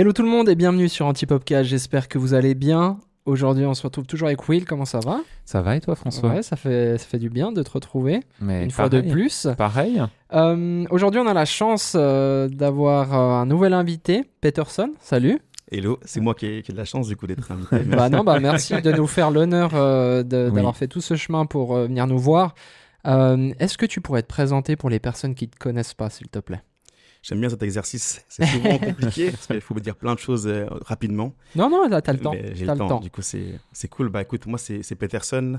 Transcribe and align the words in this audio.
Hello 0.00 0.14
tout 0.14 0.22
le 0.22 0.30
monde 0.30 0.48
et 0.48 0.54
bienvenue 0.54 0.88
sur 0.88 1.04
Antipopcast. 1.04 1.68
J'espère 1.68 2.08
que 2.08 2.16
vous 2.16 2.32
allez 2.32 2.54
bien. 2.54 3.00
Aujourd'hui, 3.26 3.66
on 3.66 3.74
se 3.74 3.82
retrouve 3.82 4.06
toujours 4.06 4.28
avec 4.28 4.48
Will. 4.48 4.64
Comment 4.64 4.86
ça 4.86 4.98
va? 4.98 5.20
Ça 5.44 5.60
va 5.60 5.76
et 5.76 5.80
toi, 5.82 5.94
François? 5.94 6.30
Ouais, 6.30 6.42
ça 6.42 6.56
fait, 6.56 6.96
ça 6.96 7.04
fait 7.04 7.18
du 7.18 7.28
bien 7.28 7.52
de 7.52 7.62
te 7.62 7.70
retrouver 7.70 8.20
Mais 8.40 8.64
une 8.64 8.70
fois 8.70 8.88
de 8.88 9.02
plus. 9.02 9.46
Pareil. 9.58 10.02
Euh, 10.32 10.86
Aujourd'hui, 10.88 11.20
on 11.20 11.26
a 11.26 11.34
la 11.34 11.44
chance 11.44 11.92
euh, 11.96 12.48
d'avoir 12.48 13.12
euh, 13.12 13.42
un 13.42 13.44
nouvel 13.44 13.74
invité, 13.74 14.24
Peterson. 14.40 14.90
Salut. 15.00 15.38
Hello, 15.70 16.00
c'est 16.06 16.20
moi 16.20 16.32
qui 16.32 16.46
ai, 16.46 16.62
qui 16.62 16.70
ai 16.70 16.72
de 16.72 16.78
la 16.78 16.86
chance 16.86 17.06
du 17.06 17.16
coup 17.16 17.26
d'être 17.26 17.52
invité. 17.52 17.80
bah 17.94 18.08
non, 18.08 18.24
bah 18.24 18.40
merci 18.40 18.80
de 18.80 18.92
nous 18.92 19.06
faire 19.06 19.30
l'honneur 19.30 19.72
euh, 19.74 20.22
Oui. 20.22 20.28
d'avoir 20.28 20.78
fait 20.78 20.88
tout 20.88 21.02
ce 21.02 21.14
chemin 21.14 21.44
pour 21.44 21.76
euh, 21.76 21.88
venir 21.88 22.06
nous 22.06 22.18
voir. 22.18 22.54
Euh, 23.06 23.52
Est-ce 23.58 23.76
que 23.76 23.84
tu 23.84 24.00
pourrais 24.00 24.22
te 24.22 24.28
présenter 24.28 24.76
pour 24.76 24.88
les 24.88 24.98
personnes 24.98 25.34
qui 25.34 25.44
ne 25.44 25.50
te 25.50 25.58
connaissent 25.58 25.92
pas, 25.92 26.08
s'il 26.08 26.28
te 26.28 26.38
plaît? 26.38 26.62
J'aime 27.22 27.40
bien 27.40 27.50
cet 27.50 27.62
exercice. 27.62 28.24
C'est 28.28 28.46
souvent 28.46 28.78
compliqué 28.78 29.30
parce 29.30 29.46
qu'il 29.46 29.60
faut 29.60 29.74
me 29.74 29.80
dire 29.80 29.94
plein 29.96 30.14
de 30.14 30.18
choses 30.18 30.46
euh, 30.46 30.66
rapidement. 30.86 31.34
Non, 31.54 31.68
non, 31.68 31.88
t'as 32.00 32.12
le 32.12 32.18
temps. 32.18 32.34
J'ai 32.54 32.64
le 32.66 32.76
temps. 32.76 33.00
Du 33.00 33.10
coup, 33.10 33.22
c'est 33.22 33.88
cool. 33.90 34.08
Bah 34.08 34.22
écoute, 34.22 34.46
moi 34.46 34.58
c'est 34.58 34.94
Peterson, 34.94 35.58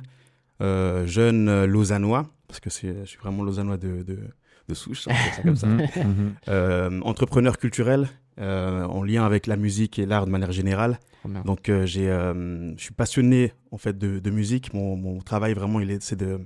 euh, 0.62 1.08
jeune 1.08 1.50
euh, 1.50 1.66
lausannois 1.66 2.28
parce 2.48 2.60
que 2.60 2.70
je 2.70 3.06
suis 3.06 3.18
vraiment 3.18 3.44
lausannois 3.44 3.78
de, 3.78 4.04
de, 4.04 4.20
de 4.68 4.74
souche, 4.74 5.02
ça 5.04 5.12
comme 5.44 5.56
ça. 5.56 5.68
Mhm, 5.68 5.88
mhm. 5.96 6.34
Euh, 6.50 7.02
entrepreneur 7.02 7.58
culturel 7.58 8.08
en 8.38 9.04
lien 9.04 9.24
avec 9.24 9.46
la 9.46 9.56
musique 9.56 10.00
et 10.00 10.06
l'art 10.08 10.26
de 10.26 10.32
manière 10.32 10.52
générale. 10.52 11.00
Bien. 11.26 11.42
Donc 11.42 11.64
je 11.68 12.74
suis 12.78 12.94
passionné 12.94 13.54
en 13.72 13.78
fait 13.78 13.98
de, 13.98 14.18
de 14.20 14.30
musique. 14.32 14.74
Mon, 14.74 14.96
mon 14.96 15.20
travail 15.20 15.54
vraiment, 15.54 15.80
c'est 16.00 16.16
de 16.18 16.40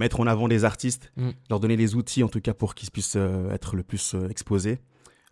mettre 0.00 0.18
en 0.20 0.26
avant 0.26 0.48
des 0.48 0.64
artistes, 0.64 1.12
Mm. 1.16 1.30
leur 1.50 1.60
donner 1.60 1.76
les 1.76 1.94
outils 1.94 2.24
en 2.24 2.28
tout 2.28 2.40
cas 2.40 2.54
pour 2.54 2.74
qu'ils 2.74 2.90
puissent 2.90 3.16
euh, 3.16 3.52
être 3.52 3.76
le 3.76 3.82
plus 3.84 4.14
euh, 4.14 4.28
exposés. 4.28 4.78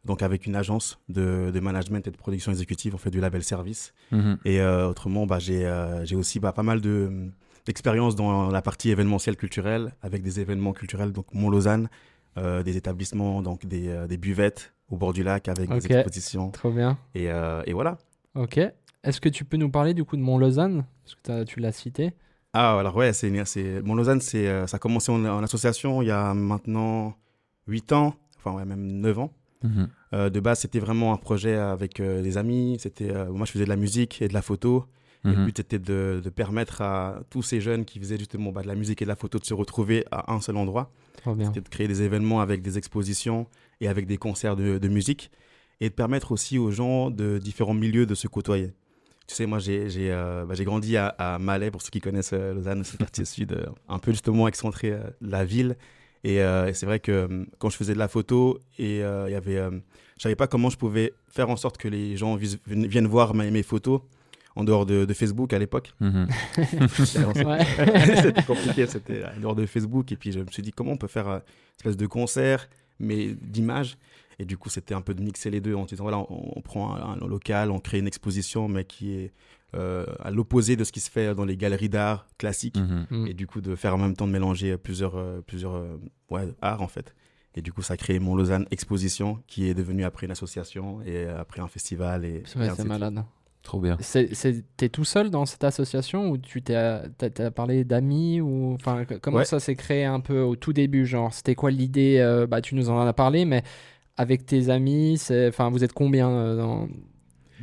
Donc 0.05 0.22
avec 0.22 0.47
une 0.47 0.55
agence 0.55 1.00
de, 1.08 1.50
de 1.52 1.60
management 1.60 2.06
et 2.06 2.10
de 2.12 2.16
production 2.16 2.52
exécutive, 2.52 2.94
on 2.94 2.98
fait 2.98 3.10
du 3.10 3.20
label 3.20 3.42
service. 3.42 3.92
Mhm. 4.12 4.38
Et 4.44 4.60
euh, 4.60 4.88
autrement, 4.88 5.27
bah, 5.27 5.38
j'ai, 5.41 5.66
euh, 5.66 6.05
j'ai 6.05 6.14
aussi 6.16 6.38
bah, 6.38 6.52
pas 6.52 6.62
mal 6.62 6.80
de 6.80 7.30
d'expérience 7.66 8.14
dans 8.16 8.48
la 8.50 8.62
partie 8.62 8.88
événementielle 8.88 9.36
culturelle, 9.36 9.92
avec 10.00 10.22
des 10.22 10.41
événements 10.41 10.72
culturels, 10.72 11.12
donc 11.12 11.27
Mont-Lausanne, 11.34 11.91
euh, 12.38 12.62
des 12.62 12.78
établissements, 12.78 13.42
donc 13.42 13.66
des, 13.66 13.88
euh, 13.88 14.06
des 14.06 14.16
buvettes 14.16 14.72
au 14.88 14.97
bord 14.97 15.12
du 15.12 15.22
lac 15.22 15.48
avec 15.48 15.69
des 15.69 15.84
expositions. 15.92 16.50
Trop 16.50 16.70
bien. 16.70 16.97
Et, 17.14 17.30
euh, 17.30 17.62
et 17.66 17.75
voilà. 17.75 17.98
Ok. 18.34 18.56
Est-ce 19.05 19.20
que 19.20 19.28
tu 19.28 19.44
peux 19.44 19.58
nous 19.58 19.69
parler 19.70 19.92
du 19.92 20.05
coup 20.05 20.16
de 20.16 20.22
Mont-Lausanne? 20.22 20.86
Parce 21.05 21.14
que 21.16 21.44
tu 21.44 21.60
l'as 21.60 21.72
cité. 21.72 22.14
Ah, 22.61 22.78
alors 22.78 22.97
ouais, 22.97 23.12
c'est, 23.12 23.33
c'est, 23.45 23.83
Mont 23.83 23.95
Lausanne, 23.95 24.20
c'est, 24.20 24.48
euh, 24.48 24.67
ça 24.67 24.77
a 24.77 24.81
commencé 24.81 25.12
en, 25.12 25.25
en 25.25 25.42
association 25.45 26.03
il 26.03 26.09
y 26.09 26.11
a 26.11 26.34
maintenant 26.34 27.15
8 27.69 27.92
ans, 27.92 28.15
enfin 28.37 28.53
ouais, 28.56 28.65
même 28.65 28.84
9 29.00 29.19
ans. 29.20 29.33
Mhm. 29.62 29.89
Euh, 30.15 30.31
de 30.31 30.41
base, 30.41 30.61
c'était 30.61 30.78
vraiment 30.81 31.12
un 31.12 31.19
projet 31.19 31.55
avec 31.55 32.00
euh, 32.00 32.20
des 32.23 32.37
amis. 32.37 32.77
C'était, 32.81 33.11
euh, 33.11 33.31
moi, 33.31 33.47
je 33.47 33.53
faisais 33.53 33.65
de 33.65 33.69
la 33.69 33.77
musique 33.77 34.23
et 34.23 34.28
de 34.28 34.34
la 34.34 34.42
photo. 34.42 34.87
Et 35.25 35.28
le 35.28 35.37
Mhm. 35.37 35.45
but 35.47 35.56
c'était 35.56 35.78
de, 35.81 36.20
de 36.25 36.31
permettre 36.31 36.81
à 36.81 37.20
tous 37.31 37.42
ces 37.42 37.61
jeunes 37.61 37.84
qui 37.84 37.98
faisaient 37.98 38.19
justement 38.19 38.53
bah, 38.53 38.62
de 38.62 38.69
la 38.69 38.77
musique 38.77 39.03
et 39.03 39.05
de 39.05 39.09
la 39.09 39.17
photo 39.17 39.39
de 39.39 39.45
se 39.45 39.53
retrouver 39.55 40.05
à 40.12 40.33
un 40.33 40.41
seul 40.41 40.56
endroit. 40.56 40.93
C'était 41.47 41.61
de 41.61 41.69
créer 41.69 41.89
des 41.89 42.03
événements 42.03 42.41
avec 42.41 42.62
des 42.62 42.78
expositions 42.78 43.47
et 43.81 43.89
avec 43.89 44.06
des 44.06 44.17
concerts 44.17 44.55
de, 44.56 44.78
de 44.78 44.89
musique. 44.89 45.31
Et 45.81 45.89
de 45.91 45.95
permettre 45.95 46.33
aussi 46.33 46.56
aux 46.59 46.70
gens 46.70 47.11
de 47.11 47.39
différents 47.39 47.75
milieux 47.75 48.06
de 48.06 48.15
se 48.15 48.27
côtoyer. 48.28 48.72
Tu 49.29 49.34
sais, 49.34 49.47
moi, 49.47 49.59
j'ai 49.59 49.91
j'ai, 49.91 50.11
euh, 50.11 50.45
bah, 50.47 50.55
j'ai 50.55 50.65
grandi 50.65 50.97
à, 50.97 51.09
à 51.09 51.39
Malais, 51.39 51.71
pour 51.71 51.83
ceux 51.83 51.91
qui 51.91 52.01
connaissent 52.01 52.33
euh, 52.33 52.55
Lausanne, 52.55 52.83
c'est 52.83 52.95
le 52.95 52.98
quartier 52.98 53.25
sud, 53.27 53.53
euh, 53.53 53.67
un 53.89 53.98
peu 53.98 54.11
justement 54.11 54.48
excentré 54.48 54.91
euh, 54.93 55.01
de 55.21 55.31
la 55.31 55.45
ville. 55.45 55.77
Et, 56.25 56.41
euh, 56.41 56.67
et 56.69 56.73
c'est 56.75 56.87
vrai 56.87 56.98
que 56.98 57.47
quand 57.59 57.69
je 57.71 57.77
faisais 57.77 57.93
de 57.93 57.99
la 57.99 58.09
photo, 58.09 58.59
et 58.79 59.03
euh, 59.05 59.29
il 59.29 59.33
y 59.33 59.37
avait, 59.37 59.59
euh, 59.59 59.71
je 60.17 60.22
savais 60.22 60.34
pas 60.34 60.47
comment 60.47 60.71
je 60.71 60.78
pouvais 60.78 61.12
faire 61.28 61.50
en 61.50 61.56
sorte 61.56 61.77
que 61.77 61.88
les 61.88 62.17
gens 62.17 62.37
viennent 62.67 63.06
voir 63.06 63.34
mes 63.34 63.62
photos 63.62 64.00
en 64.56 64.65
dehors 64.65 64.87
de, 64.87 65.05
de 65.05 65.15
Facebook 65.15 65.53
à 65.53 65.59
l'époque. 65.59 65.93
Mhm. 66.00 66.27
Ouais. 67.47 67.65
c'était 68.22 68.43
compliqué, 68.43 68.87
c'était 68.87 69.25
en 69.37 69.41
dehors 69.41 69.55
de 69.55 69.67
Facebook. 69.67 70.11
Et 70.11 70.17
puis 70.17 70.33
je 70.33 70.41
me 70.41 70.47
suis 70.50 70.62
dit 70.62 70.72
comment 70.72 70.93
on 70.93 70.97
peut 70.97 71.06
faire 71.06 71.28
une 71.28 71.41
espèce 71.78 71.97
de 71.97 72.06
concert, 72.06 72.69
mais 72.99 73.28
d'images. 73.41 73.99
Et 74.38 74.44
du 74.44 74.56
coup, 74.56 74.69
c'était 74.69 74.94
un 74.94 75.00
peu 75.00 75.15
de 75.15 75.22
mixer 75.22 75.50
les 75.50 75.60
deux 75.60 75.75
en 75.75 75.84
disant 75.84 76.04
voilà, 76.04 76.19
on, 76.19 76.53
on 76.56 76.60
prend 76.60 76.94
un, 76.94 77.21
un 77.21 77.26
local, 77.26 77.71
on 77.71 77.81
crée 77.81 77.99
une 77.99 78.06
exposition, 78.06 78.69
mais 78.69 78.84
qui 78.84 79.12
est 79.15 79.32
euh, 79.75 80.06
à 80.21 80.31
l'opposé 80.31 80.76
de 80.76 80.84
ce 80.84 80.93
qui 80.93 81.00
se 81.00 81.10
fait 81.10 81.34
dans 81.34 81.44
les 81.44 81.56
galeries 81.56 81.88
d'art 81.88 82.26
classiques. 82.38 82.76
Mhm. 82.78 83.06
Mm. 83.10 83.26
Et 83.26 83.34
du 83.34 83.47
coup, 83.47 83.60
de 83.60 83.75
faire 83.75 83.94
en 83.94 83.99
même 83.99 84.15
temps 84.15 84.26
de 84.26 84.32
mélanger 84.32 84.76
plusieurs, 84.78 85.16
euh, 85.16 85.41
plusieurs 85.47 85.75
euh, 85.75 85.97
ouais, 86.31 86.49
arts 86.62 86.82
en 86.82 86.88
fait. 86.88 87.15
Et 87.54 87.62
du 87.62 87.72
coup, 87.72 87.82
ça 87.82 87.94
a 87.94 87.97
créé 87.97 88.21
Mont 88.21 88.37
Lausanne 88.37 88.66
Exposition, 88.71 89.43
qui 89.49 89.69
est 89.69 89.75
devenu 89.75 90.04
après 90.04 90.26
une 90.26 90.32
association 90.32 91.03
et 91.03 91.26
après 91.26 91.60
un 91.60 91.66
festival. 91.69 92.25
Et, 92.25 92.43
C'est 92.47 92.59
vrai, 92.59 92.66
et 92.69 92.70
ainsi 92.70 92.82
c'est 92.82 92.88
malade. 92.88 93.25
Trop 93.62 93.81
bien. 93.81 93.97
C'est- 94.00 94.32
c'est- 94.34 94.65
T'es 94.76 94.88
tout 94.88 95.05
seul 95.05 95.28
dans 95.31 95.44
cette 95.44 95.65
association 95.65 96.31
ou 96.31 96.38
tu 96.38 96.62
t'es 96.62 96.75
t'as- 97.19 97.28
t'as 97.31 97.50
parlé 97.50 97.82
d'amis 97.84 98.41
ou 98.41 98.72
enfin 98.75 99.05
comment 99.20 99.38
Ouais. 99.38 99.44
ça 99.44 99.59
s'est 99.60 99.75
créé 99.75 100.05
un 100.05 100.20
peu 100.20 100.41
au 100.41 100.55
tout 100.56 100.72
début 100.72 101.05
genre 101.05 101.34
c'était 101.34 101.56
quoi 101.56 101.70
l'idée 101.70 102.19
euh, 102.19 102.47
bah 102.47 102.62
tu 102.62 102.76
nous 102.76 102.88
en 102.88 102.99
as 103.05 103.12
parlé 103.12 103.44
mais 103.44 103.62
avec 104.19 104.45
tes 104.45 104.69
amis 104.69 105.17
c'est 105.19 105.49
enfin 105.49 105.71
vous 105.71 105.83
êtes 105.84 105.93
combien 105.95 106.29
euh, 106.31 106.56
dans 106.56 106.89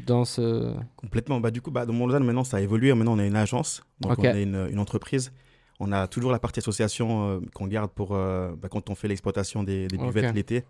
dans 0.07 0.25
ce 0.25 0.73
Complètement. 0.97 1.39
Bah, 1.39 1.51
du 1.51 1.61
coup, 1.61 1.71
bah, 1.71 1.85
dans 1.85 1.93
Mont 1.93 2.05
Lausanne, 2.07 2.25
maintenant, 2.25 2.43
ça 2.43 2.57
a 2.57 2.61
évolué. 2.61 2.93
Maintenant, 2.93 3.13
on 3.15 3.19
a 3.19 3.25
une 3.25 3.37
agence, 3.37 3.81
donc 4.01 4.11
on 4.19 4.23
a 4.35 4.39
une, 4.41 4.67
une 4.69 4.79
entreprise. 4.79 5.31
On 5.79 5.91
a 5.93 6.07
toujours 6.07 6.31
la 6.33 6.39
partie 6.39 6.59
association 6.59 7.29
euh, 7.29 7.39
qu'on 7.53 7.67
garde 7.67 7.91
pour 7.91 8.09
euh, 8.11 8.53
bah, 8.61 8.67
quand 8.69 8.89
on 8.89 8.95
fait 8.95 9.07
l'exploitation 9.07 9.63
des, 9.63 9.87
buvettes 10.07 10.23
l'été, 10.35 10.63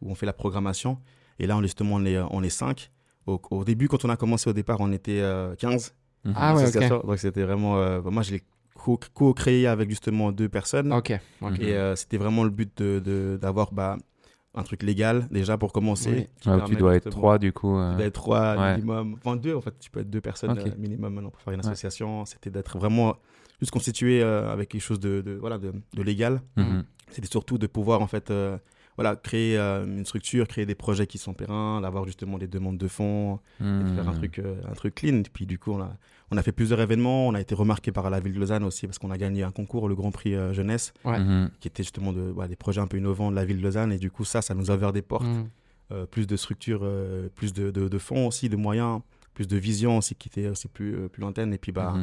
où 0.00 0.10
on 0.10 0.16
fait 0.16 0.26
la 0.26 0.32
programmation. 0.32 0.98
Et 1.38 1.46
là, 1.46 1.56
on, 1.56 1.62
justement, 1.62 1.94
on 1.96 2.04
est, 2.04 2.18
on 2.18 2.42
est 2.42 2.50
cinq. 2.50 2.90
Au, 3.28 3.40
au 3.52 3.64
début, 3.64 3.86
quand 3.86 4.04
on 4.04 4.08
a 4.10 4.16
commencé 4.16 4.50
au 4.50 4.52
départ, 4.52 4.78
on 4.80 4.90
était 4.90 5.20
euh, 5.20 5.54
15. 5.54 5.94
Mhm. 6.24 6.32
Ah 6.36 6.54
ouais, 6.56 6.62
ok. 6.62 6.68
associations. 6.68 7.02
Donc, 7.06 7.18
c'était 7.20 7.42
vraiment. 7.44 7.78
euh, 7.78 8.00
bah, 8.00 8.10
moi, 8.10 8.22
je 8.24 8.32
l'ai 8.32 8.42
co- 8.74 8.98
co-créé 9.14 9.68
avec 9.68 9.88
justement 9.90 10.32
deux 10.32 10.48
personnes. 10.48 10.92
ok 10.92 11.12
ok 11.40 11.60
Et 11.60 11.72
euh, 11.76 11.94
c'était 11.94 12.18
vraiment 12.18 12.42
le 12.42 12.50
but 12.50 12.76
de- 12.82 12.98
de- 12.98 13.38
d'avoir 13.40 13.72
bah, 13.72 13.96
un 14.54 14.62
truc 14.64 14.82
légal, 14.82 15.26
déjà, 15.30 15.56
pour 15.56 15.72
commencer. 15.72 16.28
Oui. 16.46 16.52
Ouais, 16.52 16.64
tu 16.66 16.76
dois 16.76 16.94
être 16.96 17.08
trois 17.10 17.38
du 17.38 17.52
coup. 17.52 17.76
euh. 17.76 17.90
tu 17.92 17.96
dois 17.98 18.06
être 18.06 18.14
trois 18.14 18.56
ouais. 18.56 18.74
minimum. 18.76 19.16
Enfin, 19.24 19.36
deux, 19.36 19.54
en 19.54 19.60
fait. 19.60 19.74
Tu 19.80 19.90
peux 19.90 20.00
être 20.00 20.10
deux 20.10 20.20
personnes 20.20 20.58
euh, 20.58 20.64
minimum 20.78 21.14
maintenant 21.14 21.30
pour 21.30 21.40
faire 21.40 21.54
une 21.54 21.60
Ouais. 21.60 21.66
association. 21.66 22.24
C'était 22.26 22.50
d'être 22.50 22.78
vraiment 22.78 23.16
juste 23.60 23.72
constitué 23.72 24.22
euh, 24.22 24.52
avec 24.52 24.68
quelque 24.68 24.82
chose 24.82 25.00
de, 25.00 25.20
de- 25.22 25.34
voilà, 25.40 25.56
de, 25.58 25.72
de 25.94 26.02
légal. 26.02 26.42
Mhm. 26.56 26.84
C'était 27.10 27.28
surtout 27.28 27.56
de 27.58 27.66
pouvoir, 27.66 28.02
en 28.02 28.06
fait, 28.06 28.30
euh, 28.30 28.58
voilà, 28.96 29.16
créer 29.16 29.56
euh, 29.58 29.84
une 29.84 30.04
structure, 30.04 30.46
créer 30.46 30.66
des 30.66 30.74
projets 30.74 31.06
qui 31.06 31.18
sont 31.18 31.32
pérennes, 31.34 31.82
d'avoir 31.82 32.04
justement 32.06 32.36
des 32.38 32.46
demandes 32.46 32.76
de 32.78 32.88
fonds, 32.88 33.38
et 33.60 33.64
de 33.84 33.88
faire 33.94 34.08
un 34.08 34.12
Mhm. 34.12 34.18
truc, 34.18 34.38
euh, 34.38 34.56
un 34.70 34.74
truc 34.74 34.94
clean. 34.96 35.18
Et 35.20 35.30
puis, 35.32 35.46
du 35.46 35.58
coup, 35.58 35.72
on 35.72 35.80
a, 35.80 35.96
on 36.30 36.36
a 36.36 36.42
fait 36.42 36.52
plusieurs 36.52 36.80
événements. 36.80 37.26
On 37.28 37.34
a 37.34 37.40
été 37.40 37.54
remarqué 37.54 37.90
par 37.92 38.10
la 38.10 38.20
ville 38.20 38.34
de 38.34 38.38
Lausanne 38.40 38.64
aussi 38.64 38.86
parce 38.86 38.98
qu'on 38.98 39.10
a 39.10 39.16
gagné 39.18 39.42
un 39.42 39.50
concours, 39.50 39.88
le 39.88 39.94
Grand 39.94 40.10
Prix 40.10 40.34
euh, 40.34 40.52
Jeunesse, 40.52 40.92
Ouais. 41.04 41.18
Mhm. 41.18 41.50
qui 41.60 41.68
était 41.68 41.82
justement 41.82 42.12
de, 42.12 42.20
voilà, 42.20 42.48
des 42.48 42.56
projets 42.56 42.80
un 42.80 42.86
peu 42.86 42.98
innovants 42.98 43.30
de 43.30 43.36
la 43.36 43.44
ville 43.44 43.58
de 43.58 43.62
Lausanne. 43.62 43.92
Et 43.92 43.98
du 43.98 44.10
coup, 44.10 44.24
ça, 44.24 44.42
ça 44.42 44.54
nous 44.54 44.70
a 44.70 44.74
ouvert 44.74 44.92
des 44.92 45.02
portes 45.02 45.26
Mm. 45.26 45.44
euh, 45.92 46.06
plus 46.06 46.26
de 46.26 46.36
structures, 46.36 46.80
euh, 46.82 47.28
plus 47.34 47.52
de, 47.52 47.70
de, 47.70 47.88
de 47.88 47.98
fonds 47.98 48.26
aussi, 48.26 48.48
de 48.48 48.56
moyens, 48.56 49.00
plus 49.34 49.46
de 49.48 49.56
vision 49.56 49.98
aussi 49.98 50.14
qui 50.14 50.28
était 50.28 50.48
aussi 50.48 50.68
plus, 50.68 50.94
euh, 50.96 51.08
plus 51.08 51.20
lointaine. 51.22 51.52
Et 51.54 51.58
puis, 51.58 51.72
bah, 51.72 51.94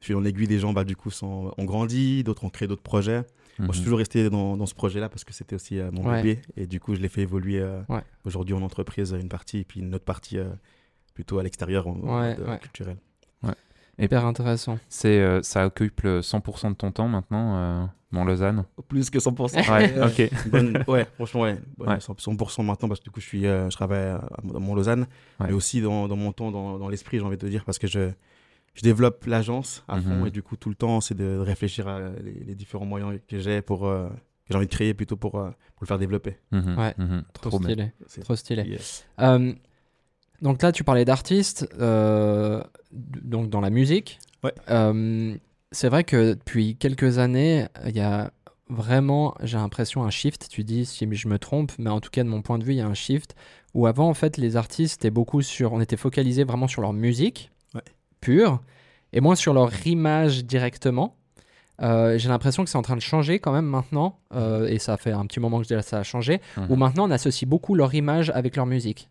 fil 0.00 0.16
en 0.16 0.24
aiguille, 0.24 0.46
des 0.46 0.58
gens, 0.58 0.72
bah, 0.74 0.84
du 0.84 0.96
coup, 0.96 1.10
sont, 1.10 1.52
ont 1.56 1.64
grandi, 1.64 2.22
d'autres 2.24 2.44
ont 2.44 2.50
créé 2.50 2.68
d'autres 2.68 2.82
projets. 2.82 3.24
Moi, 3.58 3.68
je 3.68 3.72
suis 3.74 3.80
Mhm. 3.80 3.84
toujours 3.84 3.98
resté 3.98 4.30
dans, 4.30 4.56
dans 4.56 4.66
ce 4.66 4.74
projet-là 4.74 5.08
parce 5.08 5.24
que 5.24 5.32
c'était 5.32 5.54
aussi 5.54 5.78
euh, 5.78 5.90
mon 5.92 6.08
Ouais. 6.08 6.22
bébé. 6.22 6.42
Et 6.56 6.66
du 6.66 6.80
coup, 6.80 6.94
je 6.94 7.00
l'ai 7.00 7.08
fait 7.08 7.22
évoluer 7.22 7.60
euh, 7.60 7.82
Ouais. 7.88 8.02
aujourd'hui 8.24 8.54
en 8.54 8.62
entreprise, 8.62 9.16
une 9.20 9.28
partie, 9.28 9.58
et 9.58 9.64
puis 9.64 9.80
une 9.80 9.94
autre 9.94 10.04
partie 10.04 10.38
euh, 10.38 10.48
plutôt 11.14 11.38
à 11.38 11.42
l'extérieur, 11.42 11.86
en, 11.86 11.92
en 11.92 12.20
Ouais, 12.20 12.36
mode, 12.36 12.48
ouais. 12.48 12.58
culturel. 12.58 12.96
hyper 13.96 14.24
intéressant 14.26 14.78
C'est, 14.88 15.20
euh, 15.20 15.40
ça 15.42 15.66
occupe 15.66 16.00
le 16.02 16.20
100% 16.20 16.70
de 16.70 16.74
ton 16.74 16.90
temps 16.90 17.06
maintenant, 17.06 17.56
euh, 17.56 17.84
Mont 18.10 18.24
Lausanne? 18.24 18.64
Plus 18.88 19.08
que 19.10 19.18
100%. 19.20 19.70
Ouais, 19.70 19.92
Euh, 19.96 20.08
ok. 20.08 20.48
bonne- 20.50 20.84
ouais, 20.88 21.06
franchement, 21.14 21.42
ouais. 21.42 21.58
Bonne- 21.78 21.88
Ouais. 21.90 21.98
100% 22.00 22.62
maintenant 22.64 22.88
parce 22.88 22.98
que 23.00 23.04
du 23.04 23.10
coup, 23.12 23.20
je, 23.20 23.26
suis, 23.26 23.46
euh, 23.46 23.70
je 23.70 23.76
travaille 23.76 24.02
à, 24.08 24.16
à 24.16 24.40
Mont-Lausanne, 24.42 25.06
Ouais. 25.40 25.46
mais 25.46 25.52
aussi 25.52 25.80
dans, 25.80 26.08
dans 26.08 26.16
mon 26.16 26.32
temps, 26.32 26.50
dans, 26.50 26.78
dans 26.78 26.88
l'esprit, 26.88 27.18
j'ai 27.18 27.24
envie 27.24 27.36
de 27.36 27.42
te 27.42 27.46
dire, 27.46 27.64
parce 27.64 27.78
que 27.78 27.86
je, 27.86 28.10
je 28.74 28.82
développe 28.82 29.24
l'agence 29.26 29.84
à 29.88 30.00
fond 30.00 30.20
Mhm. 30.20 30.26
et 30.26 30.30
du 30.30 30.42
coup, 30.42 30.56
tout 30.56 30.68
le 30.68 30.74
temps, 30.74 31.00
c'est 31.00 31.14
de, 31.16 31.38
réfléchir 31.38 31.88
à 31.88 32.00
les, 32.22 32.32
les 32.44 32.54
différents 32.54 32.86
moyens 32.86 33.18
que 33.28 33.38
j'ai 33.38 33.62
pour. 33.62 33.86
euh, 33.86 34.08
que 34.46 34.52
j'ai 34.52 34.56
envie 34.58 34.66
de 34.66 34.70
créer 34.74 34.92
plutôt 34.92 35.16
pour, 35.16 35.36
euh, 35.38 35.46
pour 35.48 35.82
le 35.82 35.86
faire 35.86 35.98
développer. 35.98 36.36
Mhm. 36.52 36.76
Ouais. 36.78 36.94
Mhm. 36.98 37.24
trop, 37.32 37.50
stylé 37.62 37.92
C'est- 38.06 38.20
trop 38.20 38.36
stylé 38.36 38.62
Yes. 38.64 39.06
Euh, 39.20 39.54
donc 40.42 40.60
là, 40.60 40.70
tu 40.70 40.84
parlais 40.84 41.06
d'artistes, 41.06 41.66
euh, 41.80 42.62
donc 42.92 43.48
dans 43.48 43.62
la 43.62 43.70
musique. 43.70 44.18
Ouais. 44.42 44.52
Euh, 44.68 45.34
c'est 45.72 45.88
vrai 45.88 46.04
que 46.04 46.34
depuis 46.34 46.76
quelques 46.76 47.16
années, 47.18 47.66
il 47.86 47.96
y 47.96 48.00
a 48.00 48.30
vraiment, 48.68 49.34
j'ai 49.42 49.56
l'impression, 49.56 50.04
un 50.04 50.10
shift. 50.10 50.48
Tu 50.50 50.62
dis 50.62 50.84
si 50.84 51.08
je 51.10 51.28
me 51.28 51.38
trompe, 51.38 51.72
mais 51.78 51.88
en 51.90 52.00
tout 52.00 52.10
cas, 52.10 52.22
de 52.22 52.28
mon 52.28 52.42
point 52.42 52.58
de 52.58 52.64
vue, 52.64 52.72
il 52.72 52.78
y 52.78 52.82
a 52.82 52.86
un 52.86 52.92
shift 52.94 53.34
où 53.72 53.86
avant, 53.86 54.08
en 54.10 54.14
fait, 54.14 54.36
les 54.36 54.56
artistes 54.56 55.00
étaient 55.00 55.10
beaucoup 55.10 55.40
sur, 55.40 55.72
on 55.72 55.80
était 55.80 55.96
focalisé 55.96 56.44
vraiment 56.44 56.68
sur 56.68 56.82
leur 56.82 56.92
musique. 56.92 57.50
Pure 58.24 58.60
et 59.12 59.20
moins 59.20 59.36
sur 59.36 59.52
leur 59.54 59.70
image 59.86 60.44
directement. 60.44 61.16
Euh, 61.82 62.18
j'ai 62.18 62.28
l'impression 62.28 62.62
que 62.64 62.70
c'est 62.70 62.78
en 62.78 62.82
train 62.82 62.96
de 62.96 63.00
changer 63.02 63.38
quand 63.40 63.52
même 63.52 63.66
maintenant, 63.66 64.18
euh, 64.34 64.66
et 64.68 64.78
ça 64.78 64.96
fait 64.96 65.10
un 65.12 65.26
petit 65.26 65.40
moment 65.40 65.58
que 65.60 65.66
je 65.68 65.74
dis 65.74 65.82
ça 65.82 65.98
a 65.98 66.02
changé, 66.04 66.40
Mhm. 66.56 66.66
où 66.70 66.76
maintenant 66.76 67.08
on 67.08 67.10
associe 67.10 67.48
beaucoup 67.48 67.74
leur 67.74 67.92
image 67.94 68.30
avec 68.30 68.56
leur 68.56 68.66
musique. 68.66 69.08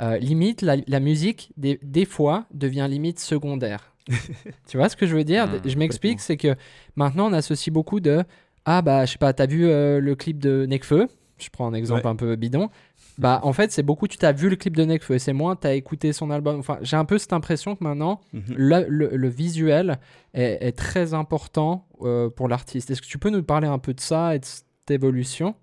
euh, 0.00 0.18
limite, 0.18 0.62
la, 0.62 0.76
la 0.88 0.98
musique, 1.00 1.52
des, 1.56 1.78
des 1.82 2.06
fois, 2.06 2.46
devient 2.52 2.86
limite 2.90 3.20
secondaire. 3.20 3.94
tu 4.68 4.76
vois 4.76 4.88
ce 4.88 4.96
que 4.96 5.06
je 5.06 5.14
veux 5.14 5.22
dire? 5.22 5.46
Mm, 5.46 5.60
Je 5.68 5.76
m'explique, 5.78 6.18
c'est 6.20 6.36
que 6.36 6.56
maintenant, 6.96 7.28
on 7.30 7.32
associe 7.32 7.72
beaucoup 7.72 8.00
de 8.00 8.24
Ah, 8.64 8.82
bah, 8.82 9.04
je 9.04 9.12
sais 9.12 9.18
pas, 9.18 9.32
t'as 9.32 9.46
vu 9.46 9.60
le 9.66 10.14
clip 10.18 10.38
de 10.40 10.66
Nekfeu? 10.66 11.06
Je 11.38 11.50
prends 11.50 11.66
un 11.68 11.74
exemple 11.74 12.02
Ouais. 12.06 12.10
un 12.10 12.16
peu 12.16 12.34
bidon. 12.36 12.68
Bah, 13.18 13.40
en 13.42 13.52
fait, 13.52 13.70
c'est 13.72 13.82
beaucoup, 13.82 14.08
tu 14.08 14.16
t'as 14.16 14.32
vu 14.32 14.48
le 14.48 14.56
clip 14.56 14.76
de 14.76 14.84
Nekfeu, 14.84 15.14
et 15.14 15.18
c'est 15.18 15.32
moins, 15.32 15.54
t'as 15.54 15.74
écouté 15.74 16.12
son 16.12 16.30
album. 16.30 16.58
Enfin, 16.58 16.78
j'ai 16.82 16.96
un 16.96 17.04
peu 17.04 17.18
cette 17.18 17.32
impression 17.32 17.76
que 17.76 17.84
maintenant, 17.84 18.20
Mhm. 18.32 18.42
le, 18.56 18.86
le- 18.88 19.16
le 19.16 19.28
visuel 19.28 19.98
est, 20.34 20.58
est 20.66 20.72
très 20.72 21.12
important 21.14 21.86
euh, 22.02 22.30
pour 22.30 22.48
l'artiste. 22.48 22.90
Est-ce 22.90 23.02
que 23.02 23.06
tu 23.06 23.18
peux 23.18 23.30
nous 23.30 23.42
parler 23.42 23.68
un 23.68 23.78
peu 23.78 23.92
de 23.94 24.00
ça 24.00 24.34
et 24.34 24.38
de 24.38 24.44
cette 24.44 24.90
évolution? 24.90 25.54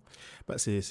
Bah, 0.50 0.56
c'est 0.57 0.81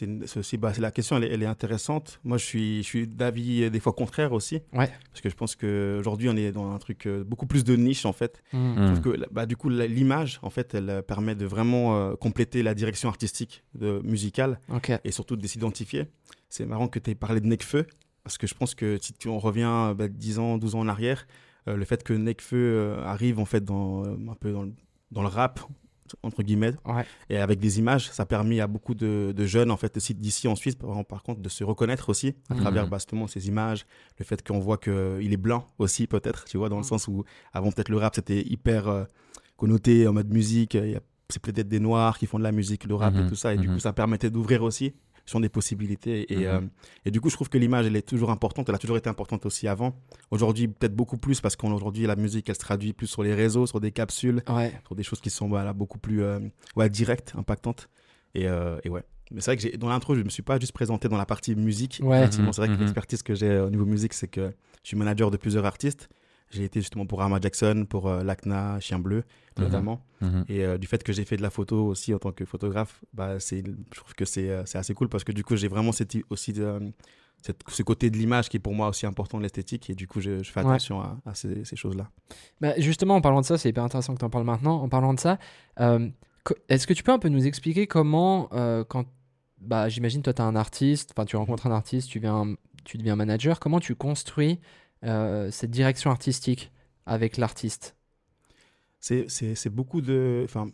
bah, 0.57 0.73
c'est 0.73 0.81
la 0.81 0.91
question, 0.93 1.17
elle 1.17 1.25
est, 1.25 1.33
elle 1.33 1.43
est 1.43 1.47
intéressante. 1.47 2.21
Moi, 2.23 2.39
je 2.39 2.45
suis, 2.45 2.83
je 2.83 2.87
suis 2.87 3.09
d'avis 3.09 3.65
euh, 3.65 3.71
des 3.71 3.81
fois 3.81 3.93
contraire 3.93 4.33
aussi. 4.33 4.61
Ouais. 4.73 4.89
Parce 5.11 5.21
que 5.21 5.29
je 5.29 5.35
pense 5.35 5.57
qu'aujourd'hui, 5.57 6.29
on 6.29 6.37
est 6.37 6.53
dans 6.53 6.71
un 6.73 6.79
truc 6.79 7.07
euh, 7.07 7.25
beaucoup 7.25 7.47
plus 7.47 7.65
de 7.65 7.75
niche, 7.75 8.07
en 8.07 8.13
fait. 8.13 8.43
Mm. 8.53 8.95
Sauf 8.95 9.01
que, 9.01 9.33
bah, 9.33 9.47
du 9.47 9.57
coup, 9.57 9.69
l'image, 9.69 10.39
en 10.43 10.51
fait, 10.51 10.75
elle 10.75 10.89
euh, 10.89 11.03
permet 11.03 11.35
de 11.35 11.45
vraiment 11.45 11.97
euh, 11.97 12.15
compléter 12.15 12.63
la 12.63 12.75
direction 12.75 13.09
artistique 13.09 13.65
de, 13.75 14.01
musicale 14.05 14.61
et 15.05 15.11
surtout 15.11 15.35
de 15.35 15.47
s'identifier. 15.47 16.07
C'est 16.49 16.65
marrant 16.65 16.87
que 16.87 17.01
tu 17.01 17.11
aies 17.11 17.15
parlé 17.17 17.41
de 17.41 17.47
Nekfeu, 17.47 17.85
parce 18.23 18.39
que 18.39 18.47
je 18.47 18.55
pense 18.55 18.77
que 18.77 18.97
si 19.03 19.13
tu, 19.13 19.29
on 19.29 19.41
revient 19.41 19.95
bah, 19.99 20.07
10 20.09 20.39
ans, 20.39 20.57
12 20.57 20.77
ans 20.77 20.81
en 20.81 20.89
arrière, 20.89 21.27
euh, 21.69 21.77
le 21.77 21.85
fait 21.85 22.03
que 22.03 22.13
Nekfeu 22.13 22.57
euh, 22.57 23.05
arrive 23.05 23.39
en 23.39 23.45
fait 23.45 23.65
dans, 23.65 24.05
un 24.05 24.35
peu 24.39 24.53
dans 24.53 24.63
le, 24.63 24.73
dans 25.11 25.23
le 25.23 25.29
rap, 25.29 25.61
entre 26.23 26.43
guillemets, 26.43 26.73
Ouais. 26.87 27.05
et 27.31 27.39
avec 27.39 27.59
des 27.59 27.79
images, 27.79 28.11
ça 28.11 28.23
a 28.23 28.27
permis 28.27 28.61
à 28.61 28.67
beaucoup 28.67 28.95
de, 28.95 29.33
de 29.37 29.45
jeunes 29.47 29.71
en 29.71 29.77
fait 29.77 29.97
d'ici 30.19 30.49
en 30.49 30.55
Suisse, 30.57 30.75
par, 30.75 31.05
par 31.05 31.23
contre, 31.23 31.41
de 31.41 31.49
se 31.49 31.65
reconnaître 31.65 32.09
aussi 32.09 32.35
à 32.49 32.55
Mhm. 32.55 32.61
travers 32.61 32.87
bah, 32.87 32.99
justement 32.99 33.27
ces 33.27 33.49
images, 33.49 33.87
le 34.19 34.25
fait 34.25 34.47
qu'on 34.47 34.59
voit 34.59 34.79
qu'il 34.79 35.33
est 35.33 35.37
blanc 35.37 35.67
aussi 35.79 36.07
peut-être, 36.07 36.45
tu 36.45 36.57
vois, 36.59 36.69
dans 36.69 36.77
le 36.77 36.83
Mhm. 36.83 36.89
sens 36.89 37.09
où 37.09 37.25
avant 37.53 37.71
peut-être 37.73 37.89
le 37.91 37.99
rap 37.99 38.15
c'était 38.15 38.43
hyper 38.43 38.89
euh, 38.89 39.05
connoté 39.57 40.07
en 40.07 40.13
mode 40.13 40.33
musique, 40.33 40.75
a- 40.75 41.01
c'est 41.31 41.43
peut-être 41.43 41.69
des 41.69 41.81
noirs 41.81 42.19
qui 42.19 42.27
font 42.27 42.39
de 42.39 42.43
la 42.45 42.53
musique, 42.53 42.85
le 42.85 42.95
rap 42.95 43.15
et 43.15 43.19
Mhm. 43.23 43.29
tout 43.29 43.35
ça, 43.37 43.53
et 43.55 43.59
du 43.59 43.69
coup 43.69 43.79
ça 43.81 43.93
permettait 43.93 44.31
d'ouvrir 44.31 44.63
aussi 44.63 44.95
sur 45.29 45.41
des 45.41 45.49
possibilités. 45.51 46.33
Et, 46.33 46.37
Mhm. 46.39 46.45
euh, 46.47 46.61
et 47.05 47.11
du 47.11 47.21
coup, 47.21 47.29
je 47.29 47.35
trouve 47.35 47.49
que 47.51 47.59
l'image, 47.59 47.87
elle 47.87 47.97
est 47.97 48.07
toujours 48.09 48.31
importante. 48.31 48.69
Elle 48.69 48.75
a 48.75 48.79
toujours 48.79 48.97
été 48.97 49.09
importante 49.11 49.45
aussi 49.47 49.69
avant. 49.69 49.95
Aujourd'hui, 50.31 50.69
peut-être 50.69 50.97
beaucoup 50.97 51.19
plus 51.19 51.41
parce 51.41 51.55
qu'aujourd'hui, 51.55 52.07
la 52.07 52.17
musique, 52.17 52.49
elle 52.49 52.55
se 52.55 52.61
traduit 52.61 52.93
plus 52.95 53.07
sur 53.07 53.23
les 53.23 53.35
réseaux, 53.35 53.67
sur 53.67 53.79
des 53.81 53.93
capsules, 53.93 54.43
Ouais. 54.49 54.73
sur 54.87 54.95
des 54.97 55.03
choses 55.03 55.21
qui 55.21 55.31
sont 55.31 55.49
voilà, 55.49 55.73
beaucoup 55.75 55.99
plus 55.99 56.23
euh, 56.23 56.41
ouais, 56.77 56.89
directes, 56.89 57.35
impactantes. 57.37 57.89
Et, 58.35 58.47
euh, 58.49 58.79
et 58.85 58.89
ouais. 58.89 59.03
Mais 59.31 59.43
c'est 59.43 59.55
vrai 59.55 59.71
que 59.71 59.77
dans 59.77 59.91
l'intro, 59.91 60.15
je 60.15 60.21
ne 60.21 60.25
me 60.25 60.31
suis 60.31 60.43
pas 60.43 60.59
juste 60.59 60.73
présenté 60.73 61.09
dans 61.09 61.19
la 61.19 61.27
partie 61.27 61.55
musique. 61.55 62.01
Ouais. 62.03 62.27
C'est 62.31 62.41
vrai 62.43 62.69
que 62.69 62.73
Mhm. 62.73 62.81
l'expertise 62.81 63.23
que 63.23 63.35
j'ai 63.35 63.59
au 63.59 63.69
niveau 63.69 63.85
musique, 63.85 64.15
c'est 64.15 64.29
que 64.29 64.51
je 64.83 64.89
suis 64.89 64.97
manager 64.97 65.31
de 65.31 65.37
plusieurs 65.37 65.67
artistes. 65.67 66.09
J'ai 66.51 66.65
été 66.65 66.81
justement 66.81 67.05
pour 67.07 67.21
Arma 67.21 67.39
Jackson, 67.41 67.87
pour 67.89 68.09
euh, 68.09 68.23
Lacna, 68.25 68.81
Chien 68.81 68.99
Bleu, 68.99 69.25
Mhm. 69.59 69.65
notamment. 69.65 70.03
Mhm. 70.21 70.45
Et 70.49 70.65
euh, 70.65 70.79
du 70.79 70.87
fait 70.87 71.03
que 71.03 71.13
j'ai 71.13 71.25
fait 71.25 71.37
de 71.37 71.43
la 71.43 71.51
photo 71.51 71.85
aussi 71.87 72.15
en 72.15 72.19
tant 72.19 72.33
que 72.33 72.45
photographe, 72.45 73.05
bah, 73.13 73.39
je 73.39 73.61
trouve 73.95 74.15
que 74.15 74.25
c'est, 74.25 74.49
euh, 74.49 74.63
c'est 74.65 74.79
assez 74.79 74.95
cool 74.95 75.09
parce 75.09 75.25
que 75.25 75.33
du 75.33 75.45
coup, 75.45 75.57
j'ai 75.57 75.69
vraiment 75.69 75.93
cette, 75.93 76.15
i- 76.15 76.25
aussi 76.31 76.55
cette- 77.43 77.61
ce 77.69 77.83
côté 77.83 78.09
de 78.11 78.17
l'image 78.17 78.49
qui 78.49 78.57
est 78.57 78.61
pour 78.61 78.75
moi 78.75 78.89
aussi 78.89 79.05
important 79.07 79.37
de 79.39 79.43
l'esthétique. 79.43 79.91
Et 79.91 79.95
du 79.95 80.07
coup, 80.09 80.21
je, 80.21 80.43
je 80.43 80.51
fais 80.51 80.61
Ouais. 80.61 80.67
attention 80.71 81.01
à, 81.01 81.19
à 81.27 81.35
ces, 81.35 81.65
ces 81.65 81.77
choses-là. 81.77 82.09
Bah, 82.61 82.73
justement, 82.79 83.15
en 83.17 83.21
parlant 83.21 83.41
de 83.43 83.47
ça, 83.47 83.59
c'est 83.59 83.69
hyper 83.69 83.85
intéressant 83.85 84.15
que 84.15 84.19
tu 84.21 84.25
en 84.25 84.31
parles 84.31 84.45
maintenant. 84.47 84.81
En 84.83 84.89
parlant 84.89 85.13
de 85.15 85.21
ça, 85.21 85.39
est-ce 86.69 86.87
que 86.87 86.95
tu 86.95 87.03
peux 87.03 87.13
un 87.13 87.19
peu 87.19 87.29
nous 87.29 87.47
expliquer 87.47 87.87
comment, 87.87 88.49
quand, 88.89 89.05
bah, 89.61 89.89
j'imagine, 89.89 90.23
toi, 90.23 90.33
tu 90.33 90.41
es 90.43 90.45
un 90.45 90.57
artiste, 90.57 91.13
enfin, 91.15 91.25
tu 91.27 91.37
rencontres 91.37 91.67
un 91.67 91.73
artiste, 91.73 92.09
tu, 92.09 92.19
viens, 92.21 92.55
tu 92.85 92.97
deviens 92.99 93.17
manager, 93.17 93.61
comment 93.61 93.81
tu 93.81 93.95
construis 93.95 94.59
cette 95.03 95.71
direction 95.71 96.11
artistique 96.11 96.71
avec 97.07 97.37
l'artiste 97.37 97.97
C'est, 99.01 99.27
c'est, 99.29 99.55
c'est 99.55 99.71
beaucoup 99.71 100.01
de. 100.01 100.43
Enfin, 100.45 100.67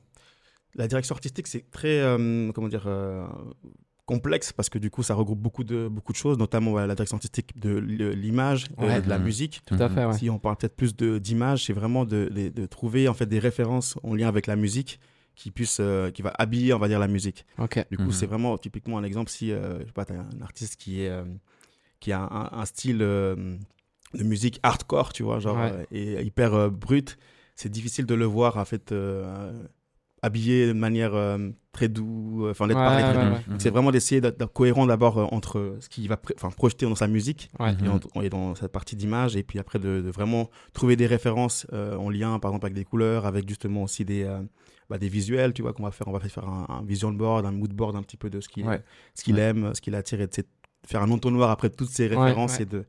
la 0.75 0.89
direction 0.89 1.15
artistique, 1.15 1.47
c'est 1.47 1.71
très. 1.71 2.01
euh, 2.01 2.51
comment 2.53 2.69
dire 2.69 2.85
euh, 2.87 3.27
complexe 4.07 4.53
parce 4.53 4.69
que 4.69 4.79
du 4.79 4.91
coup 4.91 5.03
ça 5.03 5.15
regroupe 5.15 5.39
beaucoup 5.41 5.65
de 5.65 5.89
beaucoup 5.89 6.13
de 6.13 6.19
choses 6.19 6.37
notamment 6.37 6.73
voilà, 6.73 6.87
la 6.87 6.95
direction 6.95 7.17
artistique 7.17 7.59
de 7.59 7.79
l'image 7.79 8.67
euh, 8.79 8.87
Ouais. 8.87 9.01
de 9.01 9.09
la 9.09 9.17
Mhm. 9.19 9.25
musique 9.25 9.63
Tout 9.65 9.77
à 9.81 9.89
fait, 9.89 10.05
ouais. 10.05 10.13
Si 10.19 10.29
on 10.29 10.39
parle 10.39 10.57
peut-être 10.59 10.77
plus 10.77 10.95
de- 10.95 11.17
d'image, 11.17 11.65
c'est 11.65 11.73
vraiment 11.73 12.05
de, 12.05 12.29
de- 12.29 12.51
de 12.51 12.67
trouver 12.67 13.09
en 13.09 13.15
fait 13.15 13.25
des 13.25 13.39
références 13.39 13.97
en 14.03 14.15
lien 14.15 14.29
avec 14.29 14.47
la 14.47 14.57
musique 14.57 15.01
qui 15.37 15.51
puisse, 15.51 15.79
euh, 15.81 16.11
qui 16.11 16.21
va 16.21 16.35
habiller, 16.39 16.75
on 16.75 16.79
va 16.79 16.89
dire, 16.89 16.99
la 16.99 17.09
musique. 17.09 17.47
Ok. 17.57 17.83
Du 17.91 17.97
coup, 17.97 18.05
Mhm. 18.05 18.13
c'est 18.13 18.27
vraiment 18.27 18.59
typiquement 18.59 18.99
un 18.99 19.05
exemple 19.05 19.31
si, 19.31 19.53
euh, 19.53 19.81
je 19.81 19.87
sais 19.87 19.93
pas, 19.93 20.05
t'as 20.05 20.17
un 20.21 20.43
artiste 20.43 20.77
qui 20.77 21.01
est, 21.01 21.09
euh, 21.09 21.25
qui 21.99 22.13
a 22.13 22.21
un, 22.21 22.51
un 22.61 22.65
style 22.67 22.99
euh, 23.01 23.57
de 24.13 24.23
musique 24.23 24.61
hardcore, 24.63 25.13
tu 25.13 25.23
vois, 25.23 25.39
genre, 25.41 25.57
Ouais. 25.57 25.73
euh, 25.73 25.85
et 25.91 26.23
hyper 26.23 26.55
euh, 26.55 26.69
brut, 26.71 27.17
c'est 27.57 27.69
difficile 27.71 28.07
de 28.07 28.15
le 28.15 28.25
voir 28.27 28.57
en 28.59 28.65
fait 28.65 28.93
euh, 28.93 29.53
habillé 30.23 30.67
de 30.69 30.73
manière 30.73 31.15
euh, 31.15 31.51
très 31.73 31.89
douce, 31.89 32.51
enfin 32.51 32.67
d'être 32.67 32.79
Ouais, 32.79 32.85
parlé 32.85 33.03
très 33.03 33.13
doux. 33.49 33.55
C'est 33.59 33.71
vraiment 33.71 33.91
d'essayer 33.91 34.21
d'être 34.21 34.47
cohérent 34.53 34.87
d'abord 34.87 35.19
euh, 35.19 35.25
entre 35.33 35.77
ce 35.81 35.89
qu'il 35.89 36.09
va 36.09 36.17
projeter 36.17 36.87
dans 36.87 36.95
sa 36.95 37.09
musique 37.09 37.51
Ouais. 37.59 37.73
Mhm. 37.75 37.85
et, 37.85 37.89
en- 38.19 38.23
et 38.23 38.31
dans 38.31 38.55
cette 38.55 38.73
partie 38.73 38.97
d'image 38.97 39.37
et 39.37 39.43
puis 39.43 39.59
après 39.59 39.79
de, 39.79 40.01
de 40.01 40.11
vraiment 40.11 40.49
trouver 40.73 40.97
des 40.97 41.07
références 41.07 41.67
euh, 41.73 41.97
en 41.97 42.09
lien 42.11 42.39
par 42.39 42.53
exemple 42.53 42.67
avec 42.67 42.75
des 42.77 42.85
couleurs 42.85 43.27
avec 43.27 43.49
justement 43.49 43.83
aussi 43.83 44.05
des 44.05 44.23
euh, 44.25 44.41
bah, 44.89 44.99
des 44.99 45.09
visuels 45.09 45.53
tu 45.53 45.63
vois 45.63 45.73
qu'on 45.73 45.83
va 45.85 45.91
faire 45.91 46.09
on 46.09 46.13
va 46.13 46.21
faire 46.21 46.49
un, 46.49 46.67
un 46.69 46.83
vision 46.85 47.13
board 47.13 47.45
un 47.45 47.53
mood 47.53 47.73
board 47.73 47.95
un 47.97 48.03
petit 48.03 48.17
peu 48.17 48.31
de 48.31 48.41
ce 48.41 48.49
qu'il 48.49 48.67
Ouais. 48.67 48.83
ce 49.15 49.23
qu'il 49.25 49.35
Ouais. 49.35 49.41
aime 49.43 49.75
ce 49.75 49.81
qu'il 49.81 49.95
attire 49.95 50.21
et 50.21 50.27
de 50.27 50.33
faire 50.87 51.03
un 51.03 51.11
entonnoir 51.11 51.51
après 51.51 51.71
toutes 51.71 51.89
ces 51.91 52.07
références 52.07 52.57
ouais. 52.59 52.63
et 52.63 52.67
de 52.67 52.85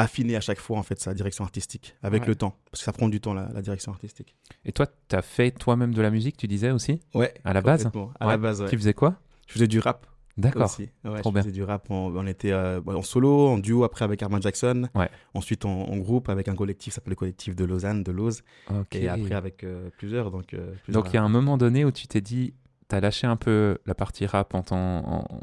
affiner 0.00 0.36
à 0.36 0.40
chaque 0.40 0.58
fois 0.58 0.78
en 0.78 0.82
fait 0.82 0.98
sa 1.00 1.12
direction 1.14 1.44
artistique 1.44 1.94
avec 2.02 2.22
Ouais. 2.22 2.28
le 2.28 2.34
temps 2.34 2.56
parce 2.70 2.80
que 2.80 2.84
ça 2.84 2.92
prend 2.92 3.08
du 3.08 3.20
temps 3.20 3.34
la, 3.34 3.48
la 3.52 3.62
direction 3.62 3.92
artistique 3.92 4.34
Et 4.64 4.72
toi, 4.72 4.86
tu 5.08 5.14
as 5.16 5.22
fait 5.22 5.50
toi-même 5.50 5.92
de 5.94 6.02
la 6.02 6.10
musique, 6.10 6.36
tu 6.36 6.46
disais 6.48 6.70
aussi 6.70 7.00
ouais 7.14 7.34
À 7.44 7.52
la 7.52 7.60
base 7.60 7.86
à 7.86 8.26
Ouais. 8.26 8.32
la 8.32 8.36
base 8.38 8.62
ouais. 8.62 8.68
Tu 8.68 8.76
faisais 8.78 8.94
quoi 8.94 9.16
je 9.46 9.54
faisais 9.54 9.66
du 9.66 9.78
rap 9.80 10.06
D'accord. 10.38 10.72
je 10.78 10.84
bien. 11.04 11.42
faisais 11.42 11.52
du 11.52 11.62
rap. 11.64 11.90
On, 11.90 12.14
on 12.16 12.26
était 12.26 12.52
euh, 12.52 12.80
en 12.86 13.02
solo, 13.02 13.48
en 13.48 13.58
duo 13.58 13.84
après 13.84 14.04
avec 14.06 14.22
Armand 14.22 14.40
Jackson. 14.40 14.88
Ouais. 14.94 15.10
Ensuite 15.34 15.64
en, 15.66 15.82
en 15.82 15.96
groupe 15.98 16.28
avec 16.30 16.48
un 16.48 16.54
collectif 16.54 16.92
qui 16.92 16.94
s'appelle 16.94 17.10
le 17.10 17.16
collectif 17.16 17.54
de 17.56 17.64
Lausanne, 17.64 18.02
de 18.04 18.12
Lauze. 18.12 18.42
Ok. 18.70 18.94
Et 18.94 19.08
après 19.08 19.34
avec 19.34 19.64
euh, 19.64 19.90
plusieurs. 19.98 20.30
Donc, 20.30 20.54
euh, 20.54 20.72
plusieurs 20.84 21.02
Donc 21.02 21.12
il 21.12 21.16
y 21.16 21.18
a 21.18 21.22
un 21.24 21.28
moment 21.28 21.58
donné 21.58 21.84
où 21.84 21.90
tu 21.90 22.06
t'es 22.06 22.20
dit, 22.22 22.54
tu 22.88 22.94
as 22.96 23.00
lâché 23.00 23.26
un 23.26 23.36
peu 23.36 23.76
la 23.84 23.94
partie 23.94 24.24
rap 24.24 24.54
en 24.54 24.62
tant, 24.62 24.78
en, 24.78 25.40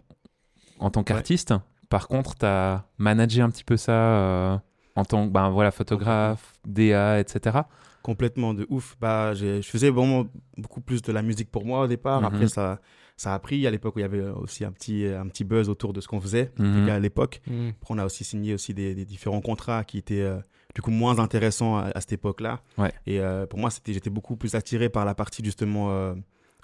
en 0.80 0.90
tant 0.90 1.04
qu'artiste. 1.04 1.54
Par 1.90 2.08
contre, 2.08 2.36
tu 2.36 2.46
as 2.46 2.86
managé 2.98 3.42
un 3.42 3.50
petit 3.50 3.64
peu 3.64 3.78
ça 3.78 3.94
euh, 3.94 4.58
en 4.96 5.06
tant 5.06 5.28
que 5.28 5.32
ben, 5.32 5.50
voilà, 5.50 5.72
photographe, 5.72 6.54
DA, 6.66 7.20
etc. 7.20 7.60
Complètement 8.04 8.54
de 8.54 8.66
ouf. 8.70 8.96
Bah, 9.00 9.34
je 9.34 9.62
faisais 9.62 9.90
vraiment 9.90 10.26
beaucoup 10.58 10.82
plus 10.82 11.02
de 11.02 11.12
la 11.12 11.22
musique 11.22 11.52
pour 11.52 11.66
moi 11.66 11.82
au 11.82 11.88
départ. 11.88 12.20
Mhm. 12.22 12.28
Après, 12.28 12.48
ça, 12.48 12.80
ça 13.16 13.34
a 13.34 13.40
pris. 13.40 13.66
À 13.68 13.72
l'époque 13.72 13.96
où 13.96 14.00
il 14.00 14.04
y 14.04 14.06
avait 14.06 14.22
aussi 14.22 14.64
un 14.66 14.72
petit, 14.72 15.06
un 15.06 15.28
petit 15.28 15.44
buzz 15.44 15.70
autour 15.70 15.94
de 15.94 16.02
ce 16.02 16.08
qu'on 16.08 16.22
faisait. 16.22 16.52
Mhm. 16.58 16.90
à 16.90 17.00
l'époque. 17.00 17.42
Mm. 17.48 17.70
Après, 17.82 17.94
on 17.94 17.98
a 17.98 18.06
aussi 18.06 18.24
signé 18.24 18.54
aussi 18.54 18.74
des, 18.74 18.96
des 18.96 19.06
différents 19.06 19.42
contrats 19.42 19.84
qui 19.84 19.98
étaient 19.98 20.22
euh, 20.22 20.38
du 20.76 20.82
coup 20.82 20.92
moins 20.92 21.20
intéressants 21.20 21.78
à, 21.78 21.92
à 21.96 22.02
cette 22.02 22.14
époque-là. 22.14 22.62
Ouais. 22.78 22.92
Et 23.06 23.20
euh, 23.20 23.46
pour 23.46 23.60
moi, 23.60 23.70
c'était, 23.72 23.94
j'étais 23.94 24.10
beaucoup 24.10 24.36
plus 24.38 24.56
attiré 24.56 24.90
par 24.90 25.04
la 25.06 25.16
partie 25.16 25.44
justement, 25.44 25.92
euh, 25.92 26.14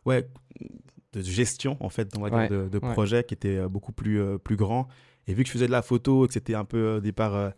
ouais, 0.05 0.27
de 1.13 1.21
gestion 1.21 1.77
en 1.79 1.89
fait, 1.89 2.09
on 2.17 2.21
va 2.21 2.29
dire, 2.29 2.37
Ouais, 2.39 2.49
de, 2.49 2.69
de 2.69 2.79
ouais. 2.79 2.91
projet 2.93 3.23
qui 3.23 3.33
était 3.33 3.57
euh, 3.57 3.67
beaucoup 3.67 3.91
plus, 3.91 4.19
euh, 4.21 4.37
plus 4.37 4.55
grand. 4.55 4.87
Et 5.27 5.33
vu 5.33 5.43
que 5.43 5.47
je 5.47 5.53
faisais 5.53 5.67
de 5.67 5.71
la 5.71 5.81
photo 5.81 6.25
et 6.25 6.27
que 6.27 6.33
c'était 6.33 6.55
un 6.55 6.65
peu 6.65 6.77
euh, 6.77 6.97
au 6.97 6.99
départ 6.99 7.35
euh, 7.35 7.49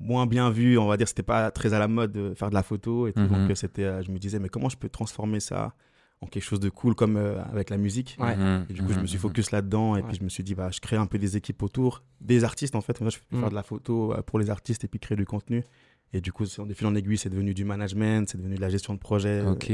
moins 0.00 0.26
bien 0.26 0.50
vu, 0.50 0.78
on 0.78 0.86
va 0.86 0.96
dire, 0.96 1.08
c'était 1.08 1.22
pas 1.24 1.50
très 1.50 1.72
à 1.74 1.78
la 1.78 1.88
mode 1.88 2.12
de 2.12 2.34
faire 2.34 2.50
de 2.50 2.54
la 2.54 2.62
photo 2.62 3.06
et 3.08 3.12
tout. 3.12 3.20
Mhm. 3.20 3.28
Donc 3.28 3.50
euh, 3.50 3.54
c'était, 3.54 3.84
euh, 3.84 4.02
je 4.02 4.10
me 4.12 4.18
disais, 4.18 4.38
mais 4.38 4.48
comment 4.48 4.68
je 4.68 4.76
peux 4.76 4.88
transformer 4.88 5.40
ça 5.40 5.74
en 6.20 6.26
quelque 6.26 6.42
chose 6.44 6.60
de 6.60 6.68
cool 6.68 6.94
comme 6.94 7.16
euh, 7.16 7.42
avec 7.52 7.70
la 7.70 7.76
musique? 7.76 8.16
Ouais. 8.20 8.36
Mhm. 8.36 8.66
et 8.70 8.72
du 8.72 8.82
coup, 8.82 8.92
je 8.92 9.00
me 9.00 9.06
suis 9.06 9.16
Mhm. 9.16 9.22
focus 9.22 9.50
là-dedans. 9.50 9.96
Et 9.96 10.00
Ouais. 10.00 10.06
puis, 10.08 10.16
je 10.18 10.22
me 10.24 10.28
suis 10.28 10.42
dit, 10.44 10.54
bah, 10.54 10.68
je 10.72 10.80
crée 10.80 10.96
un 10.96 11.06
peu 11.06 11.18
des 11.18 11.36
équipes 11.36 11.62
autour, 11.62 12.02
des 12.20 12.44
artistes 12.44 12.74
en 12.76 12.80
fait. 12.80 13.00
Moi, 13.00 13.10
je 13.10 13.16
vais 13.18 13.36
Mm. 13.36 13.40
faire 13.40 13.50
de 13.50 13.54
la 13.56 13.62
photo 13.64 14.12
euh, 14.14 14.22
pour 14.22 14.38
les 14.38 14.50
artistes 14.50 14.84
et 14.84 14.88
puis 14.88 15.00
créer 15.00 15.16
du 15.16 15.26
contenu. 15.26 15.64
Et 16.12 16.20
du 16.22 16.32
coup, 16.32 16.46
c'est- 16.46 16.64
de 16.64 16.72
fil 16.74 16.86
en 16.86 16.94
aiguille, 16.94 17.18
c'est 17.18 17.28
devenu 17.28 17.52
du 17.52 17.64
management, 17.64 18.28
c'est 18.28 18.38
devenu 18.38 18.54
de 18.54 18.60
la 18.60 18.70
gestion 18.70 18.94
de 18.94 18.98
projet. 18.98 19.42
Ok, 19.42 19.70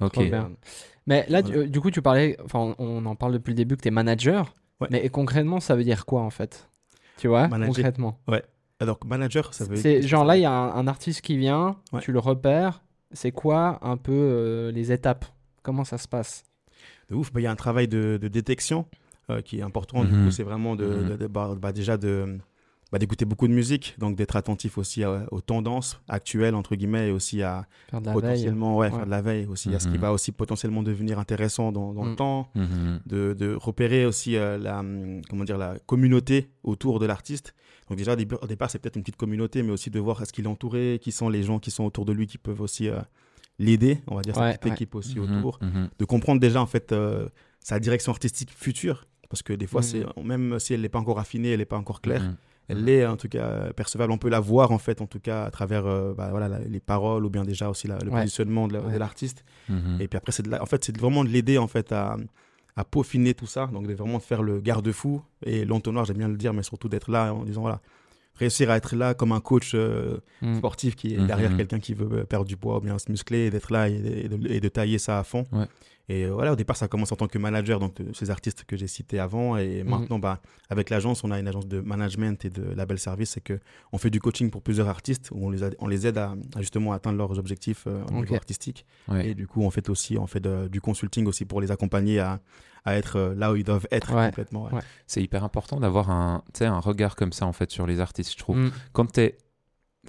ok. 0.00 0.18
Mais 1.06 1.24
là, 1.28 1.42
du- 1.42 1.52
Voilà. 1.52 1.66
euh, 1.66 1.68
du 1.68 1.80
coup, 1.80 1.90
tu 1.90 2.02
parlais, 2.02 2.36
enfin, 2.44 2.58
on, 2.60 2.74
on 2.78 3.06
en 3.06 3.14
parle 3.14 3.32
depuis 3.34 3.50
le 3.50 3.56
début 3.56 3.76
que 3.76 3.82
tu 3.82 3.88
es 3.88 3.90
manager. 3.92 4.54
Ouais. 4.80 4.88
Mais 4.90 5.08
concrètement, 5.08 5.60
ça 5.60 5.76
veut 5.76 5.84
dire 5.84 6.04
quoi 6.06 6.22
en 6.22 6.30
fait? 6.30 6.68
Tu 7.18 7.28
vois, 7.28 7.48
Manager. 7.48 7.74
concrètement. 7.74 8.18
Alors, 8.78 8.98
manager, 9.06 9.54
ça 9.54 9.64
veut 9.64 9.76
C'est 9.76 10.02
genre 10.02 10.24
là, 10.24 10.36
il 10.36 10.42
y 10.42 10.44
a 10.44 10.50
un, 10.52 10.74
un 10.74 10.86
artiste 10.86 11.22
qui 11.22 11.38
vient, 11.38 11.76
Ouais. 11.94 12.00
tu 12.02 12.12
le 12.12 12.18
repères. 12.18 12.82
C'est 13.12 13.30
quoi 13.32 13.78
un 13.82 13.96
peu 13.96 14.12
euh, 14.12 14.70
les 14.70 14.92
étapes? 14.92 15.24
Comment 15.62 15.84
ça 15.84 15.96
se 15.96 16.06
passe? 16.06 16.44
De 17.08 17.14
ouf. 17.14 17.32
Bah, 17.32 17.40
Il 17.40 17.44
y 17.44 17.46
a 17.46 17.50
un 17.50 17.56
travail 17.56 17.88
de, 17.88 18.18
de 18.20 18.28
détection 18.28 18.84
euh, 19.30 19.40
qui 19.40 19.60
est 19.60 19.62
important. 19.62 20.04
Du 20.04 20.12
Mhm. 20.12 20.24
coup, 20.26 20.30
c'est 20.30 20.42
vraiment 20.42 20.76
de, 20.76 20.84
Mhm. 20.84 21.08
de- 21.08 21.16
de- 21.16 21.26
bah, 21.26 21.54
bah, 21.56 21.72
déjà 21.72 21.96
de 21.96 22.36
bah, 22.92 22.98
d'écouter 22.98 23.24
beaucoup 23.24 23.48
de 23.48 23.52
musique, 23.52 23.94
donc 23.98 24.14
d'être 24.16 24.36
attentif 24.36 24.78
aussi 24.78 25.02
à- 25.02 25.26
aux 25.32 25.40
tendances 25.40 26.00
actuelles 26.08 26.54
entre 26.54 26.76
guillemets 26.76 27.08
et 27.08 27.10
aussi 27.10 27.42
à 27.42 27.66
Faire 27.90 28.00
de 28.00 28.06
la 28.06 28.12
veille. 28.12 28.20
potentiellement 28.22 28.76
ouais, 28.76 28.86
Ouais. 28.86 28.96
faire 28.96 29.06
de 29.06 29.10
la 29.10 29.22
veille 29.22 29.46
aussi 29.46 29.74
à 29.74 29.80
ce 29.80 29.88
qui 29.88 29.94
Mhm. 29.94 30.00
va 30.00 30.12
aussi 30.12 30.30
potentiellement 30.32 30.82
devenir 30.84 31.18
intéressant 31.18 31.72
dans, 31.72 31.92
dans 31.92 32.04
Mm. 32.04 32.10
le 32.10 32.16
temps. 32.16 32.48
Mhm. 32.54 33.00
de, 33.06 33.34
de 33.34 33.54
repérer 33.54 34.06
aussi 34.06 34.36
euh, 34.36 34.56
la, 34.58 34.84
comment 35.28 35.44
dire, 35.44 35.58
la 35.58 35.78
communauté 35.86 36.50
autour 36.62 36.98
de 37.00 37.06
l'artiste. 37.06 37.54
Donc 37.88 37.98
déjà, 37.98 38.12
au 38.14 38.46
départ, 38.46 38.70
c'est 38.70 38.78
peut-être 38.78 38.96
une 38.96 39.02
petite 39.02 39.16
communauté, 39.16 39.62
mais 39.62 39.70
aussi 39.72 39.90
de 39.90 39.98
voir 40.00 40.20
est-ce 40.22 40.32
qu'il 40.32 40.44
est 40.44 40.48
entouré, 40.48 40.98
qui 41.02 41.12
sont 41.12 41.28
les 41.28 41.42
gens 41.42 41.58
qui 41.58 41.70
sont 41.70 41.84
autour 41.84 42.04
de 42.04 42.12
lui, 42.12 42.26
qui 42.26 42.38
peuvent 42.38 42.60
aussi 42.60 42.88
euh, 42.88 42.98
l'aider, 43.58 43.98
on 44.06 44.16
va 44.16 44.22
dire, 44.22 44.36
Ouais, 44.36 44.52
cette 44.52 44.60
petite 44.60 44.70
ouais. 44.72 44.76
équipe 44.76 44.94
aussi 44.94 45.18
Mhm, 45.18 45.38
autour. 45.38 45.58
De 45.98 46.04
comprendre 46.04 46.40
déjà, 46.40 46.60
en 46.60 46.66
fait, 46.66 46.92
euh, 46.92 47.28
sa 47.60 47.78
direction 47.80 48.12
artistique 48.12 48.50
future. 48.52 49.06
Parce 49.28 49.42
que 49.42 49.52
des 49.52 49.66
fois, 49.66 49.80
Mhm. 49.80 49.86
c'est 49.86 50.22
même 50.22 50.58
si 50.60 50.72
elle 50.74 50.82
n'est 50.82 50.88
pas 50.88 51.00
encore 51.00 51.18
affinée, 51.18 51.50
elle 51.50 51.58
n'est 51.58 51.64
pas 51.64 51.78
encore 51.78 52.00
claire, 52.00 52.34
Mhm. 52.68 52.76
elle 52.78 52.84
l'est 52.84 53.06
en 53.06 53.16
tout 53.16 53.28
cas 53.28 53.44
euh, 53.44 53.72
percevable. 53.72 54.12
On 54.12 54.18
peut 54.18 54.28
la 54.28 54.40
voir, 54.40 54.72
en 54.72 54.78
fait, 54.78 55.00
en 55.00 55.06
tout 55.06 55.20
cas, 55.20 55.44
à 55.44 55.50
travers 55.50 55.86
euh, 55.86 56.14
bah, 56.14 56.28
voilà, 56.30 56.48
la- 56.48 56.58
les 56.60 56.80
paroles 56.80 57.24
ou 57.24 57.30
bien 57.30 57.44
déjà 57.44 57.68
aussi 57.70 57.86
la- 57.86 57.98
le 57.98 58.10
Ouais. 58.10 58.20
positionnement 58.22 58.66
de 58.68 58.74
la- 58.74 58.98
l'artiste. 58.98 59.44
Mhm. 59.68 59.98
Et 60.00 60.08
puis 60.08 60.16
après, 60.16 60.32
c'est 60.32 60.52
en 60.60 60.66
fait, 60.66 60.84
c'est 60.84 60.96
vraiment 60.96 61.22
de 61.24 61.28
l'aider 61.28 61.58
en 61.58 61.66
fait 61.68 61.92
à, 61.92 62.16
à 62.76 62.84
peaufiner 62.84 63.34
tout 63.34 63.46
ça. 63.46 63.68
Donc 63.72 63.86
de 63.86 63.94
vraiment 63.94 64.20
faire 64.20 64.42
le 64.42 64.60
garde-fou 64.60 65.22
et 65.44 65.64
l'entonnoir, 65.64 66.04
j'aime 66.04 66.18
bien 66.18 66.28
le 66.28 66.36
dire, 66.36 66.52
mais 66.52 66.62
surtout 66.62 66.88
d'être 66.88 67.10
là 67.10 67.32
en 67.32 67.44
disant 67.44 67.62
voilà, 67.62 67.80
réussir 68.34 68.70
à 68.70 68.76
être 68.76 68.94
là 68.96 69.14
comme 69.14 69.32
un 69.32 69.40
coach 69.40 69.72
euh, 69.74 70.18
Mm. 70.42 70.56
sportif 70.56 70.94
qui 70.94 71.14
est 71.14 71.18
Mhm. 71.18 71.26
derrière 71.26 71.56
quelqu'un 71.56 71.78
qui 71.78 71.94
veut 71.94 72.24
perdre 72.24 72.44
du 72.46 72.56
poids 72.58 72.76
ou 72.76 72.80
bien 72.80 72.98
se 72.98 73.10
muscler 73.10 73.46
et 73.46 73.50
d'être 73.50 73.72
là 73.72 73.88
et, 73.88 73.94
et 74.24 74.28
de, 74.28 74.46
et 74.52 74.60
de 74.60 74.68
tailler 74.68 74.98
ça 74.98 75.18
à 75.18 75.24
fond. 75.24 75.46
Ouais. 75.52 75.64
Et 76.08 76.24
euh, 76.24 76.30
voilà, 76.32 76.52
au 76.52 76.56
départ, 76.56 76.76
ça 76.76 76.86
commence 76.86 77.10
en 77.10 77.16
tant 77.16 77.26
que 77.26 77.36
manager, 77.38 77.80
donc 77.80 77.96
de 78.00 78.12
ces 78.14 78.30
artistes 78.30 78.62
que 78.64 78.76
j'ai 78.76 78.86
cités 78.86 79.18
avant. 79.18 79.56
Et 79.56 79.82
Mhm. 79.82 79.90
maintenant, 79.90 80.18
bah, 80.20 80.40
avec 80.70 80.88
l'agence, 80.90 81.24
on 81.24 81.32
a 81.32 81.38
une 81.40 81.48
agence 81.48 81.66
de 81.66 81.80
management 81.80 82.44
et 82.44 82.50
de 82.50 82.62
label 82.62 82.98
service. 82.98 83.30
C'est 83.30 83.40
que 83.40 83.58
on 83.92 83.98
fait 83.98 84.10
du 84.10 84.20
coaching 84.20 84.50
pour 84.50 84.62
plusieurs 84.62 84.88
artistes 84.88 85.30
où 85.32 85.44
on 85.44 85.50
les, 85.50 85.64
a- 85.64 85.70
on 85.80 85.88
les 85.88 86.06
aide 86.06 86.18
à, 86.18 86.34
à 86.54 86.60
justement 86.60 86.92
atteindre 86.92 87.18
leurs 87.18 87.38
objectifs 87.38 87.84
euh, 87.88 88.02
au 88.04 88.18
Ok. 88.18 88.20
niveau 88.20 88.34
artistique. 88.36 88.86
Ouais. 89.08 89.30
Et 89.30 89.34
du 89.34 89.46
coup, 89.48 89.62
on 89.62 89.70
fait 89.70 89.88
aussi 89.90 90.16
on 90.16 90.26
fait 90.28 90.38
de- 90.40 90.68
du 90.68 90.80
consulting 90.80 91.26
aussi 91.26 91.44
pour 91.44 91.60
les 91.60 91.72
accompagner 91.72 92.20
à, 92.20 92.40
à 92.84 92.94
être 92.96 93.16
euh, 93.16 93.34
là 93.34 93.50
où 93.52 93.56
ils 93.56 93.64
doivent 93.64 93.88
être 93.90 94.14
Ouais. 94.14 94.26
complètement. 94.26 94.64
ouais. 94.72 94.80
C'est 95.08 95.20
hyper 95.22 95.42
important 95.42 95.80
d'avoir 95.80 96.08
un, 96.10 96.44
tu 96.54 96.62
un 96.62 96.78
regard 96.78 97.16
comme 97.16 97.32
ça 97.32 97.46
en 97.46 97.52
fait 97.52 97.72
sur 97.72 97.84
les 97.84 97.98
artistes, 97.98 98.30
je 98.30 98.38
trouve. 98.38 98.58
Mm. 98.58 98.70
Quand 98.92 99.06
t'es, 99.10 99.38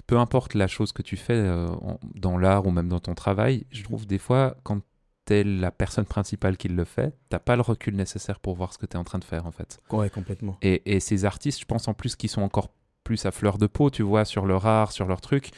peu 0.06 0.20
importe 0.20 0.54
la 0.54 0.68
chose 0.68 0.92
que 0.92 1.02
tu 1.02 1.18
fais 1.18 1.34
euh, 1.34 1.68
en- 1.70 2.00
dans 2.14 2.38
l'art 2.38 2.68
ou 2.68 2.72
même 2.72 2.88
dans 2.88 3.00
ton 3.00 3.16
travail, 3.16 3.66
je 3.72 3.82
trouve 3.84 4.06
des 4.06 4.20
fois 4.20 4.56
quand 4.62 4.80
t'es 5.28 5.44
la 5.44 5.72
personne 5.72 6.06
principale 6.06 6.56
qui 6.58 6.70
le 6.70 6.86
fait, 6.86 7.14
t'as 7.30 7.40
pas 7.40 7.56
le 7.56 7.62
recul 7.62 7.96
nécessaire 7.96 8.40
pour 8.40 8.56
voir 8.56 8.72
ce 8.74 8.78
que 8.78 8.86
t'es 8.86 8.98
en 8.98 9.04
train 9.04 9.20
de 9.20 9.24
faire 9.26 9.46
en 9.46 9.52
fait. 9.52 9.80
Ouais, 9.92 10.10
complètement. 10.10 10.58
Et, 10.62 10.96
et 10.96 11.00
ces 11.00 11.26
artistes, 11.26 11.60
je 11.60 11.66
pense 11.66 11.88
en 11.88 11.94
plus 11.94 12.16
qu'ils 12.16 12.30
sont 12.30 12.42
encore 12.42 12.70
plus 13.04 13.26
à 13.26 13.32
fleur 13.32 13.58
de 13.58 13.68
peau, 13.68 13.90
tu 13.90 14.04
vois, 14.04 14.26
sur 14.26 14.46
leur 14.46 14.66
art, 14.66 14.92
sur 14.92 15.06
leur 15.06 15.22
truc. 15.22 15.52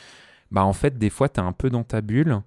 Bah 0.51 0.63
en 0.65 0.73
fait, 0.73 0.97
des 0.97 1.09
fois, 1.11 1.29
t'es 1.29 1.41
un 1.41 1.51
peu 1.53 1.69
dans 1.69 1.83
ta 1.83 2.01
bulle. 2.01 2.41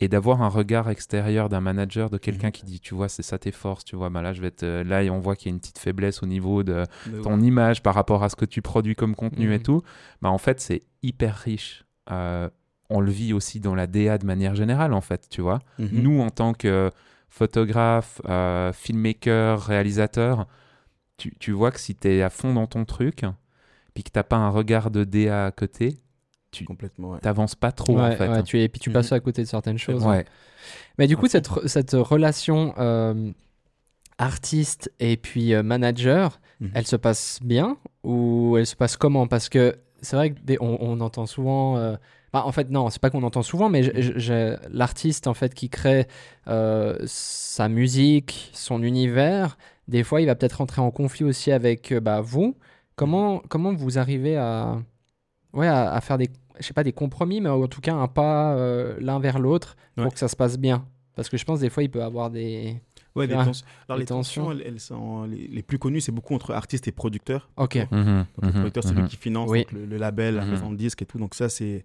Et 0.00 0.08
d'avoir 0.08 0.42
un 0.42 0.48
regard 0.48 0.90
extérieur 0.90 1.48
d'un 1.48 1.60
manager, 1.60 2.10
de 2.10 2.18
quelqu'un 2.18 2.48
Mhm. 2.48 2.52
qui 2.52 2.64
dit, 2.64 2.80
tu 2.80 2.92
vois, 2.92 3.08
c'est 3.08 3.22
ça 3.22 3.38
tes 3.38 3.52
forces, 3.52 3.84
tu 3.84 3.94
vois, 3.94 4.10
bah 4.10 4.20
là, 4.20 4.32
je 4.32 4.40
vais 4.42 4.50
te... 4.50 4.82
là, 4.82 5.04
et 5.04 5.10
on 5.10 5.20
voit 5.20 5.36
qu'il 5.36 5.46
y 5.48 5.52
a 5.52 5.54
une 5.54 5.60
petite 5.60 5.78
faiblesse 5.78 6.24
au 6.24 6.26
niveau 6.26 6.64
de 6.64 6.84
De- 7.06 7.22
ton 7.22 7.40
image 7.40 7.84
par 7.84 7.94
rapport 7.94 8.24
à 8.24 8.28
ce 8.28 8.34
que 8.34 8.44
tu 8.44 8.62
produis 8.62 8.96
comme 8.96 9.14
contenu 9.14 9.52
et 9.54 9.58
Mhm. 9.58 9.62
tout, 9.62 9.82
bah 10.20 10.30
en 10.30 10.38
fait, 10.38 10.58
c'est 10.60 10.82
hyper 11.04 11.36
riche. 11.36 11.84
Euh, 12.10 12.50
on 12.92 13.00
le 13.00 13.10
vit 13.10 13.32
aussi 13.32 13.58
dans 13.60 13.74
la 13.74 13.86
DA 13.86 14.18
de 14.18 14.26
manière 14.26 14.54
générale, 14.54 14.92
en 14.92 15.00
fait, 15.00 15.28
tu 15.28 15.40
vois. 15.40 15.60
Mhm. 15.78 15.88
Nous, 16.02 16.20
en 16.20 16.30
tant 16.30 16.52
que 16.54 16.90
photographe, 17.28 18.20
euh, 18.28 18.72
filmmaker, 18.72 19.60
réalisateur, 19.60 20.46
tu, 21.16 21.34
tu 21.38 21.52
vois 21.52 21.70
que 21.70 21.80
si 21.80 21.94
tu 21.94 22.08
es 22.08 22.22
à 22.22 22.30
fond 22.30 22.52
dans 22.54 22.66
ton 22.66 22.84
truc, 22.84 23.24
puis 23.94 24.04
que 24.04 24.10
t'as 24.10 24.22
pas 24.22 24.36
un 24.36 24.48
regard 24.50 24.90
de 24.90 25.04
DA 25.04 25.46
à 25.46 25.50
côté, 25.50 25.96
complètement. 26.66 27.12
ouais. 27.12 27.18
t'avances 27.20 27.54
pas 27.54 27.72
trop, 27.72 27.96
Ouais, 27.96 28.02
en 28.02 28.10
fait. 28.16 28.28
ouais, 28.28 28.42
tu, 28.42 28.60
et 28.60 28.68
puis 28.68 28.80
tu 28.80 28.90
Mhm. 28.90 28.94
passes 28.94 29.12
à 29.12 29.20
côté 29.20 29.42
de 29.42 29.48
certaines 29.48 29.78
choses. 29.78 30.04
Ouais. 30.04 30.24
Mais 30.98 31.06
du 31.06 31.16
coup, 31.16 31.26
cette, 31.26 31.48
cette 31.66 31.92
relation 31.92 32.74
euh, 32.78 33.32
artiste 34.18 34.92
et 35.00 35.16
puis 35.16 35.54
euh, 35.54 35.62
manager, 35.62 36.40
Mhm. 36.60 36.70
elle 36.74 36.86
se 36.86 36.96
passe 36.96 37.40
bien 37.42 37.76
ou 38.04 38.56
elle 38.58 38.66
se 38.66 38.76
passe 38.76 38.96
comment? 38.96 39.26
Parce 39.26 39.48
que 39.48 39.76
c'est 40.00 40.16
vrai 40.16 40.30
qu'on 40.34 40.56
on, 40.60 40.78
on 40.80 41.00
entend 41.00 41.26
souvent. 41.26 41.76
euh, 41.78 41.96
bah, 42.32 42.44
en 42.46 42.52
fait, 42.52 42.70
non, 42.70 42.88
c'est 42.90 43.00
pas 43.00 43.10
qu'on 43.10 43.22
entend 43.22 43.42
souvent, 43.42 43.68
mais 43.68 43.82
l'artiste 44.70 45.26
en 45.26 45.34
fait 45.34 45.54
qui 45.54 45.68
crée 45.68 46.06
euh, 46.48 46.96
sa 47.06 47.68
musique, 47.68 48.50
son 48.52 48.82
univers, 48.82 49.56
des 49.88 50.02
fois, 50.04 50.20
il 50.20 50.26
va 50.26 50.34
peut-être 50.34 50.54
rentrer 50.58 50.80
en 50.80 50.90
conflit 50.90 51.24
aussi 51.24 51.52
avec 51.52 51.92
euh, 51.92 52.00
bah, 52.00 52.20
vous. 52.20 52.56
Comment, 52.96 53.40
comment 53.48 53.72
vous 53.74 53.98
arrivez 53.98 54.36
à, 54.36 54.78
ouais, 55.54 55.66
à, 55.66 55.92
à 55.92 56.00
faire 56.00 56.18
des, 56.18 56.30
je 56.60 56.64
sais 56.66 56.74
pas, 56.74 56.84
des 56.84 56.92
compromis, 56.92 57.40
mais 57.40 57.48
en 57.48 57.66
tout 57.66 57.80
cas 57.80 57.94
un 57.94 58.08
pas 58.08 58.54
euh, 58.54 58.96
l'un 59.00 59.18
vers 59.18 59.38
l'autre 59.38 59.76
pour 59.96 60.04
Ouais. 60.06 60.10
que 60.10 60.18
ça 60.18 60.28
se 60.28 60.36
passe 60.36 60.58
bien? 60.58 60.86
Parce 61.14 61.28
que 61.28 61.36
je 61.36 61.44
pense 61.44 61.60
des 61.60 61.68
fois, 61.68 61.82
il 61.82 61.90
peut 61.90 61.98
y 61.98 62.02
avoir 62.02 62.30
des. 62.30 62.76
Ouais, 63.14 63.26
les 63.26 63.34
tens- 63.34 63.64
Alors, 63.86 63.98
les 63.98 64.02
les 64.04 64.06
tensions, 64.06 64.44
tensions. 64.46 64.58
elles, 64.58 64.66
elles 64.66 64.80
sont 64.80 65.24
les, 65.24 65.46
les 65.48 65.62
plus 65.62 65.78
connues, 65.78 66.00
c'est 66.00 66.12
beaucoup 66.12 66.34
entre 66.34 66.52
artistes 66.52 66.88
et 66.88 66.92
producteurs. 66.92 67.50
Ok. 67.58 67.76
Mhm, 67.90 67.90
Donc, 67.90 68.26
le 68.40 68.46
mhm, 68.48 68.52
producteur, 68.54 68.82
c'est 68.84 68.94
mhm. 68.94 69.02
lui 69.02 69.08
qui 69.08 69.16
finance 69.16 69.50
Oui. 69.50 69.60
donc, 69.64 69.72
le, 69.72 69.84
le 69.84 69.96
label, 69.98 70.36
la 70.36 70.44
Mhm. 70.46 70.50
maison 70.50 70.70
de 70.70 70.76
disques 70.76 71.02
et 71.02 71.04
tout. 71.06 71.18
Donc, 71.18 71.34
ça, 71.34 71.50
c'est. 71.50 71.84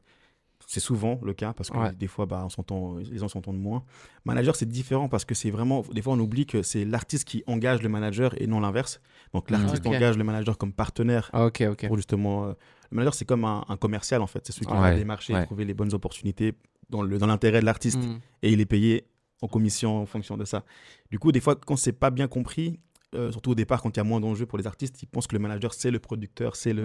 C'est 0.70 0.82
souvent 0.82 1.18
le 1.24 1.34
cas 1.34 1.54
parce 1.54 1.70
que 1.70 1.78
Ouais. 1.78 1.94
des 1.96 2.08
fois, 2.08 2.26
bah, 2.26 2.44
on 2.46 2.50
s'entend, 2.50 2.98
les 2.98 3.18
gens 3.20 3.30
s'entendent 3.30 3.58
moins. 3.60 3.86
Manager, 4.26 4.54
c'est 4.58 4.68
différent 4.68 5.08
parce 5.08 5.24
que 5.24 5.34
c'est 5.34 5.50
vraiment. 5.50 5.82
Des 5.94 6.02
fois, 6.02 6.12
on 6.14 6.20
oublie 6.20 6.46
que 6.46 6.62
c'est 6.62 6.84
l'artiste 6.84 7.24
qui 7.24 7.42
engage 7.48 7.82
le 7.82 7.88
manager 7.88 8.40
et 8.42 8.48
non 8.48 8.60
l'inverse. 8.60 9.00
Donc, 9.34 9.50
l'artiste 9.50 9.86
Ok. 9.88 9.96
engage 9.96 10.18
le 10.18 10.26
manager 10.26 10.58
comme 10.58 10.74
partenaire 10.74 11.30
Ah, 11.32 11.46
ok, 11.46 11.64
ok. 11.72 11.88
pour 11.88 11.96
justement. 11.96 12.48
euh, 12.48 12.54
le 12.92 12.96
manager, 12.98 13.14
c'est 13.14 13.24
comme 13.24 13.46
un, 13.46 13.64
un 13.70 13.78
commercial 13.78 14.22
en 14.22 14.28
fait. 14.28 14.42
C'est 14.46 14.52
celui 14.52 14.66
qui 14.66 14.74
Ouais, 14.74 14.80
va 14.80 14.94
démarcher 14.94 15.34
ouais. 15.34 15.46
trouver 15.46 15.64
les 15.64 15.74
bonnes 15.74 15.94
opportunités 15.94 16.54
dans 16.90 17.02
le- 17.02 17.18
dans 17.18 17.28
l'intérêt 17.28 17.62
de 17.62 17.66
l'artiste 17.66 17.98
Mm. 18.00 18.20
et 18.44 18.52
il 18.52 18.60
est 18.60 18.66
payé 18.66 19.08
en 19.42 19.48
commission 19.48 20.02
en 20.02 20.06
fonction 20.06 20.36
de 20.36 20.44
ça. 20.44 20.66
Du 21.12 21.18
coup, 21.20 21.32
des 21.32 21.40
fois, 21.40 21.56
quand 21.56 21.78
c'est 21.78 21.94
pas 21.94 22.10
bien 22.10 22.28
compris, 22.28 22.80
euh, 23.16 23.32
surtout 23.32 23.52
au 23.52 23.56
départ, 23.56 23.82
quand 23.82 23.90
il 23.96 23.98
y 23.98 24.02
a 24.02 24.04
moins 24.04 24.20
d'enjeux 24.20 24.46
pour 24.46 24.58
les 24.58 24.68
artistes, 24.68 25.02
ils 25.02 25.06
pensent 25.08 25.28
que 25.28 25.36
le 25.36 25.40
manager, 25.40 25.74
c'est 25.74 25.92
le 25.92 26.00
producteur, 26.00 26.56
c'est 26.56 26.74
le 26.74 26.84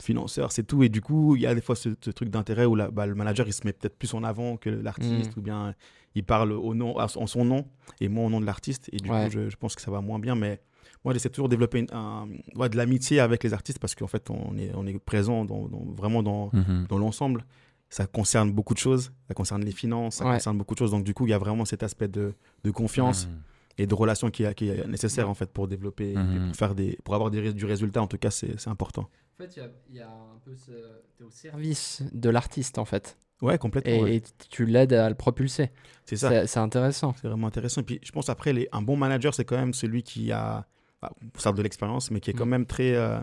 financeur, 0.00 0.50
c'est 0.52 0.62
tout. 0.64 0.82
Et 0.82 0.88
du 0.88 1.00
coup, 1.00 1.36
il 1.36 1.42
y 1.42 1.46
a 1.46 1.54
des 1.54 1.60
fois 1.60 1.76
ce, 1.76 1.90
ce 2.00 2.10
truc 2.10 2.30
d'intérêt 2.30 2.64
où 2.64 2.74
la- 2.74 2.90
bah, 2.90 3.06
le 3.06 3.14
manager, 3.14 3.46
il 3.46 3.52
se 3.52 3.60
met 3.66 3.72
peut-être 3.72 3.96
plus 3.98 4.12
en 4.14 4.24
avant 4.24 4.56
que 4.56 4.70
l'artiste, 4.70 5.36
Mm. 5.36 5.38
ou 5.38 5.42
bien 5.42 5.74
il 6.14 6.24
parle 6.24 6.52
au 6.52 6.74
nom, 6.74 6.96
en 6.98 7.26
son 7.26 7.44
nom 7.44 7.66
et 8.00 8.08
moins 8.08 8.26
au 8.26 8.30
nom 8.30 8.40
de 8.40 8.46
l'artiste. 8.46 8.88
Et 8.92 8.96
du 8.96 9.10
Ouais. 9.10 9.26
coup, 9.26 9.30
je, 9.32 9.50
je 9.50 9.56
pense 9.56 9.74
que 9.74 9.82
ça 9.82 9.90
va 9.90 10.00
moins 10.00 10.18
bien. 10.18 10.34
Mais 10.34 10.60
moi, 11.04 11.12
j'essaie 11.12 11.28
toujours 11.30 11.48
de 11.48 11.54
développer 11.54 11.80
une- 11.80 11.92
un- 11.92 12.28
ouais, 12.56 12.68
de 12.68 12.76
l'amitié 12.76 13.20
avec 13.20 13.44
les 13.44 13.52
artistes 13.52 13.78
parce 13.78 13.94
qu'en 13.94 14.06
fait, 14.06 14.30
on 14.30 14.56
est, 14.56 14.72
on 14.74 14.86
est 14.86 14.98
présent 14.98 15.44
dans, 15.44 15.68
dans- 15.68 15.84
vraiment 15.96 16.22
dans, 16.22 16.50
Mhm. 16.52 16.86
dans 16.88 16.98
l'ensemble. 16.98 17.44
Ça 17.90 18.06
concerne 18.06 18.50
beaucoup 18.52 18.72
de 18.72 18.78
choses. 18.78 19.12
Ça 19.28 19.34
concerne 19.34 19.62
les 19.64 19.72
finances, 19.72 20.16
ça 20.16 20.24
Ouais. 20.26 20.34
concerne 20.34 20.56
beaucoup 20.56 20.74
de 20.74 20.78
choses. 20.78 20.92
Donc, 20.92 21.04
du 21.04 21.12
coup, 21.12 21.26
il 21.26 21.30
y 21.30 21.34
a 21.34 21.38
vraiment 21.38 21.66
cet 21.66 21.82
aspect 21.82 22.08
de, 22.08 22.32
de 22.64 22.70
confiance 22.70 23.26
Mhm. 23.26 23.32
Et 23.78 23.86
de 23.86 23.94
relation 23.94 24.30
qui, 24.30 24.44
est- 24.44 24.54
qui 24.54 24.68
est 24.68 24.86
nécessaire 24.86 25.28
en 25.30 25.34
fait 25.34 25.50
pour 25.50 25.66
développer, 25.68 26.12
et 26.12 26.16
Mhm. 26.16 26.46
pour, 26.48 26.56
faire 26.56 26.74
des, 26.74 26.98
pour 27.04 27.14
avoir 27.14 27.30
des, 27.30 27.52
du 27.52 27.64
résultat. 27.64 28.02
En 28.02 28.06
tout 28.06 28.18
cas, 28.18 28.30
c'est 28.30 28.68
important. 28.68 29.08
En 29.38 29.44
fait, 29.44 29.56
il 29.90 29.96
y, 29.96 30.00
a 30.00 30.08
un 30.08 30.38
peu 30.44 30.54
ce... 30.54 30.70
t'es 31.16 31.24
au 31.24 31.30
service 31.30 32.02
de 32.12 32.28
l'artiste, 32.30 32.78
en 32.78 32.84
fait. 32.84 33.18
Ouais, 33.40 33.58
complètement. 33.58 33.92
Et, 33.92 34.02
ouais. 34.02 34.16
et 34.16 34.22
tu 34.50 34.66
l'aides 34.66 34.92
à 34.92 35.08
le 35.08 35.16
propulser. 35.16 35.70
C'est 36.04 36.16
ça. 36.16 36.46
C'est 36.46 36.60
intéressant. 36.60 37.14
C'est 37.20 37.26
vraiment 37.28 37.48
intéressant. 37.48 37.80
Et 37.80 37.84
puis, 37.84 37.98
je 38.04 38.12
pense 38.12 38.28
après, 38.28 38.52
les, 38.52 38.68
un 38.72 38.82
bon 38.82 38.96
manager, 38.96 39.34
c'est 39.34 39.44
quand 39.44 39.56
même 39.56 39.74
celui 39.74 40.04
qui 40.04 40.30
a, 40.30 40.66
bah, 41.00 41.10
certes 41.38 41.56
de 41.56 41.62
l'expérience, 41.62 42.10
mais 42.12 42.20
qui 42.20 42.30
est 42.30 42.34
quand 42.34 42.46
Mm. 42.46 42.50
même 42.50 42.66
très, 42.66 42.94
euh, 42.94 43.18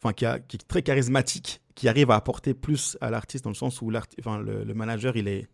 enfin, 0.00 0.12
qui, 0.12 0.26
a- 0.26 0.38
qui 0.38 0.58
est 0.58 0.68
très 0.68 0.82
charismatique, 0.82 1.60
qui 1.74 1.88
arrive 1.88 2.10
à 2.12 2.14
apporter 2.16 2.54
plus 2.54 2.96
à 3.00 3.10
l'artiste 3.10 3.42
dans 3.44 3.50
le 3.50 3.56
sens 3.56 3.82
où 3.82 3.90
l'arti- 3.90 4.16
enfin, 4.20 4.38
le, 4.38 4.62
le 4.62 4.74
manager, 4.74 5.16
il 5.16 5.26
est, 5.26 5.48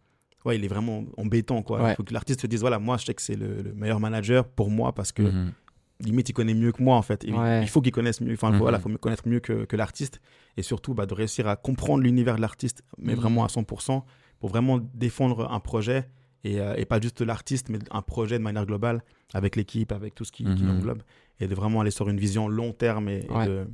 ouais, 0.45 0.57
il 0.57 0.65
est 0.65 0.69
vraiment 0.69 1.05
embêtant, 1.17 1.63
quoi. 1.63 1.83
Ouais. 1.83 1.93
Il 1.93 1.97
faut 1.97 2.03
que 2.05 2.13
l'artiste 2.13 2.41
se 2.43 2.47
dise, 2.47 2.61
voilà, 2.61 2.79
moi, 2.79 2.97
je 2.97 3.05
sais 3.07 3.15
que 3.15 3.23
c'est 3.23 3.35
le, 3.37 3.63
le 3.63 3.73
meilleur 3.75 4.01
manager 4.01 4.45
pour 4.47 4.71
moi 4.71 4.93
parce 4.93 5.13
que 5.13 5.23
Mhm. 5.23 5.53
limite, 6.01 6.29
il 6.29 6.33
connaît 6.33 6.55
mieux 6.55 6.73
que 6.73 6.83
moi, 6.83 6.97
en 6.97 7.03
fait. 7.03 7.23
Il, 7.25 7.35
Ouais. 7.35 7.63
il 7.63 7.69
faut 7.69 7.81
qu'il 7.81 7.93
connaisse 7.93 8.21
mieux, 8.21 8.33
enfin, 8.35 8.51
Mhm. 8.51 8.59
voilà, 8.59 8.79
il 8.79 8.81
faut 8.81 8.89
me 8.89 8.99
connaître 8.99 9.29
mieux 9.29 9.41
que, 9.41 9.65
que 9.65 9.77
l'artiste. 9.77 10.21
Et 10.57 10.63
surtout, 10.63 10.95
bah, 10.95 11.07
de 11.07 11.15
réussir 11.15 11.47
à 11.49 11.57
comprendre 11.57 12.03
l'univers 12.03 12.37
de 12.37 12.41
l'artiste, 12.41 12.83
mais 12.99 13.13
Mhm. 13.15 13.21
vraiment 13.21 13.45
à 13.45 13.49
100%, 13.49 14.05
pour 14.41 14.49
vraiment 14.51 14.79
défendre 14.95 15.51
un 15.51 15.61
projet. 15.61 16.09
Et, 16.45 16.59
euh, 16.61 16.75
et 16.77 16.85
pas 16.87 17.01
juste 17.01 17.21
l'artiste, 17.21 17.69
mais 17.69 17.79
un 17.93 18.03
projet 18.03 18.37
de 18.37 18.43
manière 18.43 18.67
globale, 18.67 19.05
avec 19.33 19.55
l'équipe, 19.55 19.93
avec 19.93 20.17
tout 20.17 20.25
ce 20.25 20.33
qui, 20.33 20.43
qui 20.57 20.65
l'englobe. 20.65 21.03
Et 21.39 21.47
de 21.47 21.55
vraiment 21.55 21.81
aller 21.83 21.93
sur 21.93 22.09
une 22.09 22.19
vision 22.19 22.49
long 22.49 22.73
terme 22.73 23.09
et, 23.09 23.25
et 23.29 23.31
Ouais. 23.33 23.47
de 23.47 23.67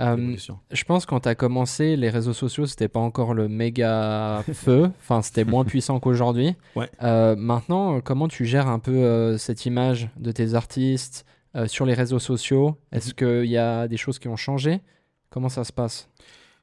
Euh, 0.00 0.36
je 0.72 0.84
pense 0.84 1.06
quand 1.06 1.20
tu 1.20 1.28
as 1.28 1.34
commencé, 1.36 1.96
les 1.96 2.10
réseaux 2.10 2.32
sociaux, 2.32 2.66
c'était 2.66 2.88
pas 2.88 3.00
encore 3.00 3.32
le 3.32 3.48
méga 3.48 4.42
feu. 4.52 4.90
Enfin, 5.00 5.22
c'était 5.22 5.44
moins 5.44 5.64
puissant 5.64 6.00
qu'aujourd'hui. 6.00 6.56
Ouais. 6.74 6.90
Euh, 7.02 7.36
maintenant, 7.36 8.00
comment 8.00 8.26
tu 8.28 8.44
gères 8.44 8.66
un 8.68 8.80
peu 8.80 8.90
euh, 8.92 9.38
cette 9.38 9.66
image 9.66 10.08
de 10.16 10.32
tes 10.32 10.54
artistes 10.54 11.24
sur 11.66 11.86
les 11.86 11.94
réseaux 11.94 12.18
sociaux? 12.18 12.76
Est-ce 12.90 13.10
Mhm. 13.10 13.14
qu'il 13.42 13.50
y 13.50 13.56
a 13.58 13.86
des 13.86 13.96
choses 13.96 14.18
qui 14.18 14.26
ont 14.26 14.36
changé? 14.36 14.80
Comment 15.30 15.48
ça 15.48 15.62
se 15.64 15.72
passe? 15.72 16.08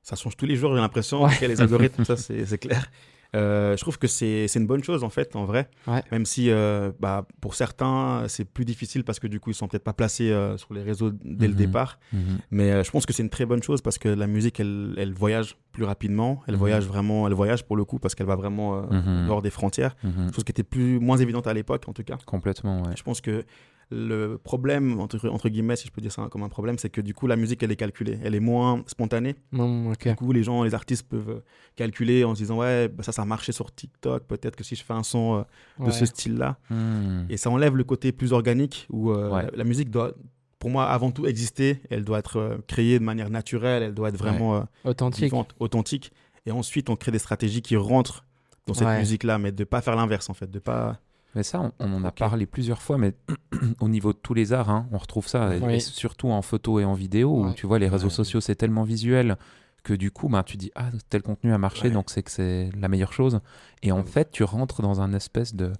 Ça 0.03 0.15
change 0.17 0.35
tous 0.35 0.45
les 0.45 0.55
jours, 0.57 0.73
j'ai 0.75 0.81
l'impression. 0.81 1.23
Ouais. 1.23 1.31
Les 1.47 1.61
algorithmes, 1.61 2.03
ça, 2.05 2.17
c'est 2.17 2.57
clair. 2.57 2.89
Euh, 3.35 3.77
je 3.77 3.81
trouve 3.81 3.97
que 3.97 4.07
c'est 4.07 4.45
une 4.55 4.67
bonne 4.67 4.83
chose, 4.83 5.03
en 5.05 5.09
fait, 5.09 5.35
en 5.35 5.45
vrai. 5.45 5.69
Ouais. 5.87 6.03
Même 6.11 6.25
si, 6.25 6.49
euh, 6.49 6.91
bah, 6.99 7.25
pour 7.39 7.55
certains, 7.55 8.25
c'est 8.27 8.43
plus 8.45 8.65
difficile 8.65 9.03
parce 9.05 9.19
que 9.19 9.27
du 9.27 9.39
coup, 9.39 9.51
ils 9.51 9.53
sont 9.55 9.67
peut-être 9.69 9.83
pas 9.85 9.93
placés 9.93 10.31
euh, 10.31 10.57
sur 10.57 10.73
les 10.73 10.81
réseaux 10.83 11.11
dès 11.23 11.47
le 11.47 11.53
Mhm. 11.53 11.57
départ. 11.59 11.99
Mhm. 12.11 12.19
Mais 12.51 12.83
je 12.83 12.91
pense 12.91 13.05
que 13.05 13.13
c'est 13.13 13.23
une 13.23 13.29
très 13.29 13.45
bonne 13.45 13.63
chose 13.63 13.81
parce 13.81 13.97
que 13.97 14.09
la 14.09 14.27
musique, 14.27 14.59
elle, 14.59 14.95
elle 14.97 15.13
voyage 15.13 15.55
plus 15.71 15.85
rapidement. 15.85 16.41
Elle 16.47 16.55
Mhm. 16.55 16.59
voyage 16.59 16.85
vraiment, 16.85 17.25
elle 17.27 17.33
voyage 17.33 17.63
pour 17.65 17.77
le 17.77 17.85
coup 17.85 17.99
parce 17.99 18.15
qu'elle 18.15 18.27
va 18.27 18.35
vraiment 18.35 18.83
euh, 18.91 19.27
hors 19.29 19.41
des 19.41 19.49
frontières. 19.49 19.95
Chose 20.35 20.43
qui 20.43 20.51
était 20.51 20.63
plus, 20.63 20.99
moins 20.99 21.17
évidente 21.17 21.47
à 21.47 21.53
l'époque, 21.53 21.83
en 21.87 21.93
tout 21.93 22.03
cas. 22.03 22.17
Complètement, 22.25 22.81
ouais. 22.83 22.93
Je 22.97 23.03
pense 23.03 23.21
que 23.21 23.45
Le 23.93 24.37
problème, 24.37 24.99
entre, 25.01 25.27
entre 25.27 25.49
guillemets, 25.49 25.75
si 25.75 25.85
je 25.87 25.91
peux 25.91 25.99
dire 26.01 26.11
ça 26.13 26.27
comme 26.31 26.43
un 26.43 26.49
problème, 26.49 26.77
c'est 26.77 26.89
que 26.89 27.01
du 27.01 27.13
coup, 27.13 27.27
la 27.27 27.35
musique, 27.35 27.61
elle 27.61 27.71
est 27.71 27.75
calculée. 27.75 28.17
Elle 28.23 28.35
est 28.35 28.39
moins 28.39 28.83
spontanée. 28.87 29.35
Mm. 29.51 29.91
Du 30.05 30.15
coup, 30.15 30.31
les 30.31 30.43
gens, 30.43 30.63
les 30.63 30.73
artistes 30.73 31.07
peuvent 31.09 31.29
euh, 31.29 31.43
calculer 31.75 32.23
en 32.23 32.33
se 32.33 32.39
disant, 32.39 32.57
ouais, 32.59 32.87
bah, 32.87 33.03
ça, 33.03 33.11
ça 33.11 33.23
a 33.23 33.25
marché 33.25 33.51
sur 33.51 33.73
TikTok. 33.75 34.23
Peut-être 34.27 34.55
que 34.55 34.63
si 34.63 34.75
je 34.75 34.83
fais 34.85 34.93
un 34.93 35.03
son 35.03 35.39
euh, 35.39 35.43
de 35.83 35.85
Ouais. 35.87 35.91
ce 35.91 36.05
style-là. 36.05 36.57
Hmm. 36.69 37.25
Et 37.29 37.35
ça 37.35 37.49
enlève 37.49 37.75
le 37.75 37.83
côté 37.83 38.11
plus 38.13 38.31
organique 38.31 38.87
où 38.89 39.11
euh, 39.11 39.29
Ouais. 39.29 39.43
la, 39.43 39.51
la 39.57 39.63
musique 39.65 39.89
doit, 39.89 40.13
pour 40.59 40.69
moi, 40.69 40.85
avant 40.85 41.11
tout 41.11 41.25
exister. 41.27 41.81
Elle 41.89 42.05
doit 42.05 42.19
être 42.19 42.37
euh, 42.37 42.57
créée 42.67 42.97
de 42.97 43.03
manière 43.03 43.29
naturelle. 43.29 43.83
Elle 43.83 43.93
doit 43.93 44.07
être 44.09 44.17
vraiment 44.17 44.55
euh, 44.55 44.61
Authentique. 44.85 45.25
vivante, 45.25 45.53
authentique. 45.59 46.13
Et 46.45 46.51
ensuite, 46.51 46.89
on 46.89 46.95
crée 46.95 47.11
des 47.11 47.19
stratégies 47.19 47.61
qui 47.61 47.75
rentrent 47.75 48.25
dans 48.67 48.73
cette 48.73 48.87
Ouais. 48.87 48.99
musique-là, 48.99 49.37
mais 49.37 49.51
de 49.51 49.63
pas 49.65 49.81
faire 49.81 49.95
l'inverse, 49.97 50.29
en 50.29 50.33
fait. 50.33 50.49
De 50.49 50.59
pas. 50.59 50.99
Mais 51.35 51.43
ça, 51.43 51.61
on, 51.61 51.71
on 51.79 51.93
en 51.93 52.03
a 52.03 52.11
parlé 52.11 52.45
plusieurs 52.45 52.81
fois, 52.81 52.97
mais 52.97 53.13
au 53.79 53.87
niveau 53.87 54.11
de 54.13 54.17
tous 54.17 54.33
les 54.33 54.51
arts, 54.53 54.69
hein, 54.69 54.87
on 54.91 54.97
retrouve 54.97 55.27
ça, 55.27 55.55
et- 55.55 55.59
Oui. 55.59 55.75
et 55.75 55.79
surtout 55.79 56.29
en 56.29 56.41
photo 56.41 56.79
et 56.79 56.85
en 56.85 56.93
vidéo, 56.93 57.45
où 57.45 57.53
tu 57.53 57.65
vois, 57.67 57.79
les 57.79 57.87
réseaux 57.87 58.07
Ouais. 58.07 58.13
sociaux, 58.13 58.41
c'est 58.41 58.55
tellement 58.55 58.83
visuel 58.83 59.37
que 59.83 59.93
du 59.93 60.11
coup, 60.11 60.27
ben, 60.29 60.43
tu 60.43 60.57
dis, 60.57 60.71
ah, 60.75 60.89
tel 61.09 61.21
contenu 61.23 61.53
a 61.53 61.57
marché, 61.57 61.87
Ouais. 61.87 61.91
donc 61.93 62.09
c'est 62.09 62.21
que 62.21 62.31
c'est 62.31 62.69
la 62.79 62.87
meilleure 62.87 63.13
chose. 63.13 63.39
Et 63.81 63.91
en 63.91 63.97
Ouais. 63.99 64.03
fait, 64.05 64.29
tu 64.31 64.43
rentres 64.43 64.81
dans 64.81 65.01
un 65.01 65.13
espèce 65.13 65.55
de, 65.55 65.71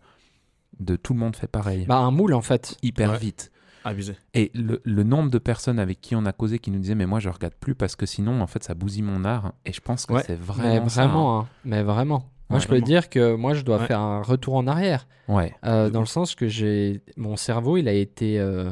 de 0.79 0.95
tout 0.95 1.13
le 1.13 1.19
monde 1.19 1.35
fait 1.35 1.47
pareil, 1.47 1.85
Bah, 1.85 1.97
un 1.99 2.11
moule, 2.11 2.33
en 2.33 2.41
fait. 2.41 2.77
hyper 2.81 3.11
Ouais. 3.11 3.17
vite. 3.19 3.51
Abusé. 3.83 4.15
Et 4.35 4.51
le, 4.53 4.79
le 4.85 5.03
nombre 5.03 5.31
de 5.31 5.39
personnes 5.39 5.79
avec 5.79 6.01
qui 6.01 6.15
on 6.15 6.25
a 6.27 6.31
causé 6.33 6.59
qui 6.59 6.69
nous 6.71 6.79
disaient, 6.79 6.93
mais 6.95 7.07
moi, 7.07 7.19
je 7.19 7.29
regarde 7.29 7.55
plus 7.55 7.73
parce 7.75 7.95
que 7.95 8.05
sinon, 8.05 8.39
en 8.41 8.45
fait, 8.47 8.63
ça 8.63 8.75
bousille 8.75 9.01
mon 9.01 9.25
art. 9.25 9.53
Et 9.65 9.73
je 9.73 9.81
pense 9.81 10.05
que 10.05 10.13
Ouais. 10.13 10.23
c'est 10.25 10.37
Mais 10.37 10.45
vraiment 10.45 10.87
ça, 10.89 11.01
hein. 11.03 11.07
vraiment, 11.07 11.39
hein. 11.41 11.47
mais 11.65 11.81
vraiment. 11.83 12.29
Moi, 12.51 12.57
Ouais, 12.57 12.63
je 12.63 12.67
peux 12.67 12.73
vraiment. 12.75 12.85
dire 12.85 13.09
que 13.09 13.35
moi, 13.35 13.53
je 13.53 13.61
dois 13.63 13.79
Ouais. 13.79 13.87
faire 13.87 13.99
un 13.99 14.21
retour 14.21 14.55
en 14.55 14.67
arrière. 14.67 15.07
Ouais. 15.27 15.53
Euh, 15.65 15.89
dans 15.89 16.01
le 16.01 16.05
sens 16.05 16.35
que 16.35 16.47
j'ai 16.47 17.01
mon 17.17 17.35
cerveau, 17.37 17.77
il 17.77 17.87
a 17.87 17.93
été 17.93 18.39
euh, 18.39 18.69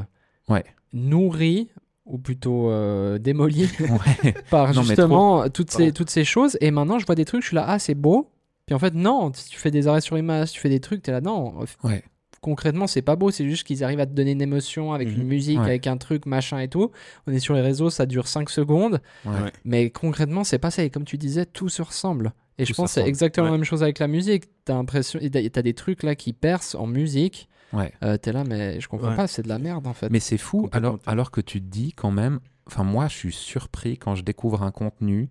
Ouais. 0.50 0.64
nourri 0.94 1.70
ou 2.06 2.18
plutôt 2.18 2.70
euh, 2.72 3.18
démoli 3.18 3.70
Ouais. 3.80 4.34
par 4.50 4.74
Non, 4.74 4.82
justement 4.84 5.50
toutes 5.50 5.72
ces, 5.72 5.78
Pardon. 5.78 5.94
toutes 5.94 6.10
ces 6.10 6.24
choses. 6.24 6.58
Et 6.62 6.72
maintenant, 6.72 7.00
je 7.00 7.06
vois 7.06 7.16
des 7.16 7.26
trucs, 7.26 7.42
je 7.42 7.48
suis 7.48 7.56
là, 7.56 7.66
ah, 7.68 7.80
c'est 7.80 7.96
beau. 7.96 8.30
Puis 8.66 8.76
en 8.76 8.80
fait, 8.80 8.94
non, 8.94 9.32
si 9.34 9.50
tu 9.50 9.58
fais 9.58 9.72
des 9.72 9.88
arrêts 9.88 10.02
sur 10.02 10.18
image, 10.18 10.52
tu 10.52 10.60
fais 10.60 10.70
des 10.70 10.80
trucs, 10.80 11.02
t'es 11.02 11.12
là, 11.12 11.22
non. 11.22 11.56
Ouais. 11.84 12.04
Concrètement, 12.42 12.88
c'est 12.88 13.02
pas 13.02 13.16
beau, 13.18 13.32
c'est 13.32 13.48
juste 13.50 13.66
qu'ils 13.68 13.84
arrivent 13.84 14.00
à 14.00 14.06
te 14.06 14.14
donner 14.14 14.32
une 14.32 14.42
émotion 14.42 14.94
avec 14.94 15.10
Mhm. 15.10 15.22
une 15.22 15.28
musique, 15.28 15.60
Ouais. 15.60 15.66
avec 15.66 15.88
un 15.88 15.98
truc, 15.98 16.26
machin 16.26 16.60
et 16.60 16.68
tout. 16.70 16.92
On 17.28 17.34
est 17.34 17.40
sur 17.40 17.54
les 17.54 17.62
réseaux, 17.62 17.90
ça 17.90 18.06
dure 18.06 18.28
5 18.28 18.50
secondes. 18.50 19.02
Ouais. 19.26 19.32
Ouais. 19.34 19.52
Mais 19.66 19.90
concrètement, 19.90 20.44
c'est 20.44 20.58
pas 20.60 20.72
ça. 20.72 20.84
Et 20.84 20.90
comme 20.90 21.04
tu 21.04 21.18
disais, 21.18 21.46
tout 21.46 21.68
se 21.70 21.82
ressemble. 21.82 22.32
Et 22.60 22.66
je 22.66 22.74
pense 22.74 22.94
que 22.94 23.02
c'est 23.02 23.08
exactement 23.08 23.48
la 23.48 23.54
même 23.54 23.64
chose 23.64 23.82
avec 23.84 24.00
la 24.00 24.08
musique. 24.08 24.46
T'as 24.66 24.76
l'impression, 24.76 25.20
t'as 25.20 25.62
des 25.62 25.74
trucs 25.74 26.04
là 26.04 26.16
qui 26.16 26.34
percent 26.34 26.76
en 26.80 26.86
musique. 26.88 27.50
Ouais. 27.74 27.94
Euh, 28.04 28.18
T'es 28.18 28.32
là, 28.32 28.44
mais 28.44 28.80
je 28.82 28.88
comprends 28.88 29.10
Ouais. 29.10 29.16
pas, 29.16 29.28
c'est 29.28 29.44
de 29.44 29.48
la 29.48 29.60
merde 29.60 29.86
en 29.88 29.94
fait. 29.94 30.10
Mais 30.10 30.20
c'est 30.20 30.38
fou, 30.38 30.70
alors, 30.72 31.00
alors 31.06 31.32
que 31.32 31.40
tu 31.42 31.62
te 31.62 31.68
dis 31.68 31.94
quand 31.94 32.12
même, 32.12 32.40
enfin 32.68 32.84
moi 32.84 33.08
je 33.08 33.16
suis 33.16 33.32
surpris 33.34 33.98
quand 33.98 34.16
je 34.16 34.24
découvre 34.24 34.64
un 34.64 34.72
contenu, 34.72 35.30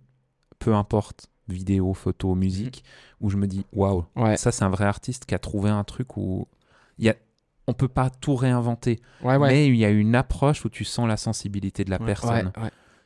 peu 0.60 0.74
importe, 0.74 1.26
vidéo, 1.48 1.94
photo, 1.94 2.34
musique, 2.34 2.84
où 3.20 3.28
je 3.30 3.36
me 3.36 3.46
dis, 3.46 3.64
waouh, 3.72 4.04
ouais, 4.16 4.36
ça 4.36 4.52
c'est 4.52 4.64
un 4.64 4.70
vrai 4.70 4.84
artiste 4.84 5.24
qui 5.26 5.34
a 5.34 5.38
trouvé 5.40 5.68
un 5.70 5.82
truc 5.84 6.16
où 6.16 6.46
il 6.98 7.06
y 7.06 7.08
a... 7.10 7.16
on 7.66 7.72
peut 7.72 7.88
pas 7.88 8.08
tout 8.08 8.36
réinventer, 8.36 9.00
ouais, 9.22 9.36
ouais. 9.36 9.48
mais 9.48 9.66
il 9.66 9.74
y 9.76 9.84
a 9.84 9.90
une 9.90 10.14
approche 10.14 10.64
où 10.64 10.68
tu 10.68 10.84
sens 10.84 11.08
la 11.08 11.16
sensibilité 11.16 11.84
de 11.84 11.90
la 11.90 11.98
Ouais. 11.98 12.06
personne. 12.06 12.52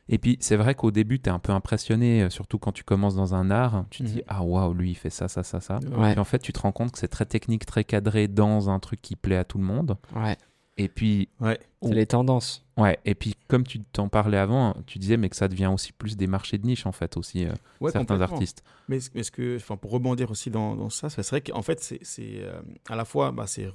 Et 0.09 0.17
puis 0.17 0.37
c'est 0.41 0.57
vrai 0.57 0.75
qu'au 0.75 0.91
début 0.91 1.19
tu 1.19 1.29
es 1.29 1.31
un 1.31 1.39
peu 1.39 1.51
impressionné, 1.53 2.23
euh, 2.23 2.29
surtout 2.29 2.59
quand 2.59 2.71
tu 2.73 2.83
commences 2.83 3.15
dans 3.15 3.35
un 3.35 3.49
art, 3.51 3.85
tu 3.89 4.03
te 4.03 4.07
dis, 4.07 4.15
Mhm. 4.17 4.23
ah 4.27 4.43
waouh, 4.43 4.73
lui 4.73 4.91
il 4.91 4.95
fait 4.95 5.09
ça, 5.09 5.27
ça, 5.27 5.43
ça, 5.43 5.61
ça. 5.61 5.79
Ouais. 5.97 6.13
Et 6.13 6.17
en 6.19 6.25
fait 6.25 6.39
tu 6.39 6.51
te 6.51 6.59
rends 6.59 6.71
compte 6.73 6.91
que 6.91 6.99
c'est 6.99 7.07
très 7.07 7.25
technique, 7.25 7.65
très 7.65 7.83
cadré 7.85 8.27
dans 8.27 8.69
un 8.69 8.79
truc 8.79 9.01
qui 9.01 9.15
plaît 9.15 9.37
à 9.37 9.43
tout 9.45 9.57
le 9.57 9.63
monde. 9.63 9.97
ouais. 10.15 10.35
Et 10.75 10.87
puis 10.89 11.29
Ouais. 11.39 11.59
C'est 11.83 11.93
les 11.93 12.07
tendances. 12.07 12.65
Ouais, 12.77 12.97
et 13.05 13.13
puis 13.13 13.35
comme 13.47 13.63
tu 13.63 13.79
t'en 13.81 14.07
parlais 14.09 14.39
avant, 14.39 14.73
tu 14.87 14.97
disais 14.97 15.17
mais 15.17 15.29
que 15.29 15.35
ça 15.35 15.47
devient 15.47 15.67
aussi 15.71 15.91
plus 15.93 16.17
des 16.17 16.25
marchés 16.25 16.57
de 16.57 16.65
niche 16.65 16.87
en 16.87 16.91
fait 16.91 17.15
aussi, 17.15 17.45
euh, 17.45 17.51
Ouais, 17.79 17.91
certains 17.91 18.19
artistes. 18.21 18.63
Mais 18.89 18.97
est-ce 19.13 19.29
que, 19.29 19.57
enfin, 19.57 19.77
pour 19.77 19.91
rebondir 19.91 20.31
aussi 20.31 20.49
dans, 20.49 20.75
dans 20.75 20.89
ça, 20.89 21.09
c'est 21.11 21.21
vrai 21.29 21.41
qu'en 21.41 21.61
fait, 21.61 21.79
c'est 22.01 22.19
euh, 22.41 22.59
à 22.89 22.95
la 22.95 23.05
fois, 23.05 23.31
bah, 23.31 23.45
c'est 23.45 23.69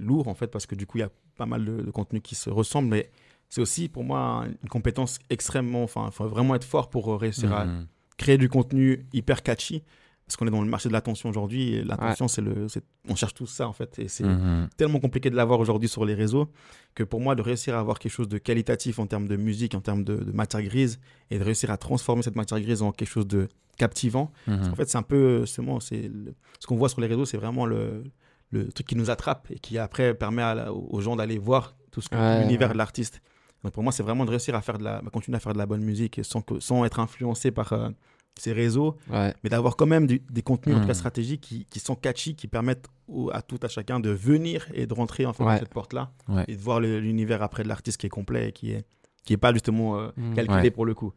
lourd 0.00 0.28
en 0.28 0.34
fait, 0.34 0.46
parce 0.46 0.66
que 0.66 0.76
du 0.76 0.86
coup, 0.86 0.98
il 0.98 1.00
y 1.00 1.04
a 1.04 1.10
pas 1.36 1.46
mal 1.46 1.64
de, 1.64 1.82
de 1.82 1.90
contenus 1.90 2.22
qui 2.22 2.36
se 2.36 2.50
ressemblent, 2.50 2.88
mais 2.88 3.10
c'est 3.48 3.60
aussi 3.60 3.88
pour 3.88 4.04
moi 4.04 4.44
une 4.62 4.68
compétence 4.68 5.18
extrêmement, 5.30 5.82
enfin, 5.82 6.06
il 6.06 6.12
faut 6.12 6.28
vraiment 6.28 6.54
être 6.54 6.64
fort 6.64 6.90
pour 6.90 7.12
euh, 7.12 7.16
réussir 7.16 7.52
à 7.52 7.64
Mhm. 7.66 7.86
créer 8.16 8.38
du 8.38 8.48
contenu 8.48 9.06
hyper 9.12 9.42
catchy, 9.42 9.82
parce 10.26 10.36
qu'on 10.36 10.46
est 10.46 10.50
dans 10.50 10.60
le 10.60 10.68
marché 10.68 10.88
de 10.90 10.92
l'attention 10.92 11.30
aujourd'hui, 11.30 11.74
et 11.74 11.84
l'attention, 11.84 12.28
c'est 12.28 12.42
le, 12.42 12.66
on 13.08 13.14
cherche 13.16 13.32
tout 13.32 13.46
ça 13.46 13.66
en 13.66 13.72
fait, 13.72 13.98
et 13.98 14.08
c'est 14.08 14.24
Mhm. 14.24 14.68
tellement 14.76 15.00
compliqué 15.00 15.30
de 15.30 15.36
l'avoir 15.36 15.58
aujourd'hui 15.60 15.88
sur 15.88 16.04
les 16.04 16.14
réseaux 16.14 16.50
que 16.94 17.02
pour 17.04 17.20
moi, 17.20 17.34
de 17.34 17.40
réussir 17.42 17.74
à 17.74 17.80
avoir 17.80 17.98
quelque 17.98 18.12
chose 18.12 18.28
de 18.28 18.36
qualitatif 18.38 18.98
en 18.98 19.06
termes 19.06 19.28
de 19.28 19.36
musique, 19.36 19.74
en 19.74 19.80
termes 19.80 20.04
de, 20.04 20.16
de 20.16 20.32
matière 20.32 20.62
grise, 20.62 21.00
et 21.30 21.38
de 21.38 21.44
réussir 21.44 21.70
à 21.70 21.76
transformer 21.78 22.22
cette 22.22 22.36
matière 22.36 22.60
grise 22.60 22.82
en 22.82 22.92
quelque 22.92 23.08
chose 23.08 23.26
de 23.26 23.48
captivant, 23.78 24.30
Mhm. 24.46 24.72
en 24.72 24.74
fait, 24.74 24.88
c'est 24.90 24.98
un 24.98 25.02
peu 25.02 25.40
le- 25.40 25.46
ce 25.46 26.66
qu'on 26.66 26.76
voit 26.76 26.88
sur 26.90 27.00
les 27.00 27.06
réseaux, 27.06 27.24
c'est 27.24 27.36
vraiment 27.38 27.64
le, 27.64 28.02
le 28.50 28.70
truc 28.72 28.86
qui 28.88 28.96
nous 28.96 29.08
attrape 29.10 29.46
et 29.50 29.58
qui 29.58 29.78
après 29.78 30.12
permet 30.14 30.42
à 30.42 30.72
aux 30.72 31.00
gens 31.00 31.16
d'aller 31.16 31.38
voir 31.38 31.76
tout 31.92 32.00
ce 32.00 32.08
que 32.08 32.16
Ouais, 32.16 32.40
l'univers 32.40 32.68
ouais. 32.68 32.74
de 32.74 32.78
l'artiste. 32.78 33.22
Donc 33.64 33.72
pour 33.72 33.82
moi, 33.82 33.92
c'est 33.92 34.02
vraiment 34.02 34.24
de 34.24 34.30
réussir 34.30 34.54
à 34.54 34.62
faire 34.62 34.78
de 34.78 34.84
la, 34.84 35.00
bah, 35.02 35.10
continuer 35.12 35.36
à 35.36 35.40
faire 35.40 35.52
de 35.52 35.58
la 35.58 35.66
bonne 35.66 35.82
musique 35.82 36.20
sans 36.22 36.40
que, 36.42 36.60
sans 36.60 36.84
être 36.84 37.00
influencé 37.00 37.50
par 37.50 37.72
euh, 37.72 37.90
ces 38.38 38.52
réseaux, 38.52 38.96
Ouais. 39.10 39.34
mais 39.42 39.50
d'avoir 39.50 39.74
quand 39.76 39.86
même 39.86 40.06
du- 40.06 40.22
des 40.30 40.42
contenus 40.42 40.76
en 40.76 40.80
tout 40.80 40.86
cas 40.86 40.92
Mhm. 40.92 40.98
stratégiques 40.98 41.40
qui, 41.40 41.64
qui 41.64 41.80
sont 41.80 41.96
catchy, 41.96 42.36
qui 42.36 42.46
permettent 42.46 42.86
au- 43.08 43.30
à 43.32 43.42
tout 43.42 43.58
à 43.62 43.68
chacun 43.68 43.98
de 43.98 44.10
venir 44.10 44.68
et 44.74 44.86
de 44.86 44.94
rentrer 44.94 45.26
en 45.26 45.32
fait 45.32 45.42
Ouais. 45.42 45.54
dans 45.54 45.58
cette 45.58 45.74
porte-là 45.74 46.12
Ouais. 46.28 46.44
et 46.46 46.54
de 46.54 46.60
voir 46.60 46.78
l'univers 46.78 47.42
après 47.42 47.64
de 47.64 47.68
l'artiste 47.68 47.98
qui 48.00 48.06
est 48.06 48.10
complet 48.10 48.50
et 48.50 48.52
qui 48.52 48.70
est 48.72 48.84
qui 49.24 49.34
est 49.34 49.38
pas 49.38 49.52
justement 49.52 49.98
euh, 49.98 50.08
Mhm. 50.16 50.34
calculé 50.34 50.70
pour 50.70 50.86
le 50.86 50.94
coup. 50.94 51.12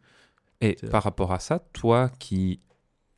Et 0.59 0.75
par 0.89 1.03
rapport 1.03 1.31
à 1.31 1.39
ça, 1.39 1.59
toi 1.71 2.09
qui 2.19 2.59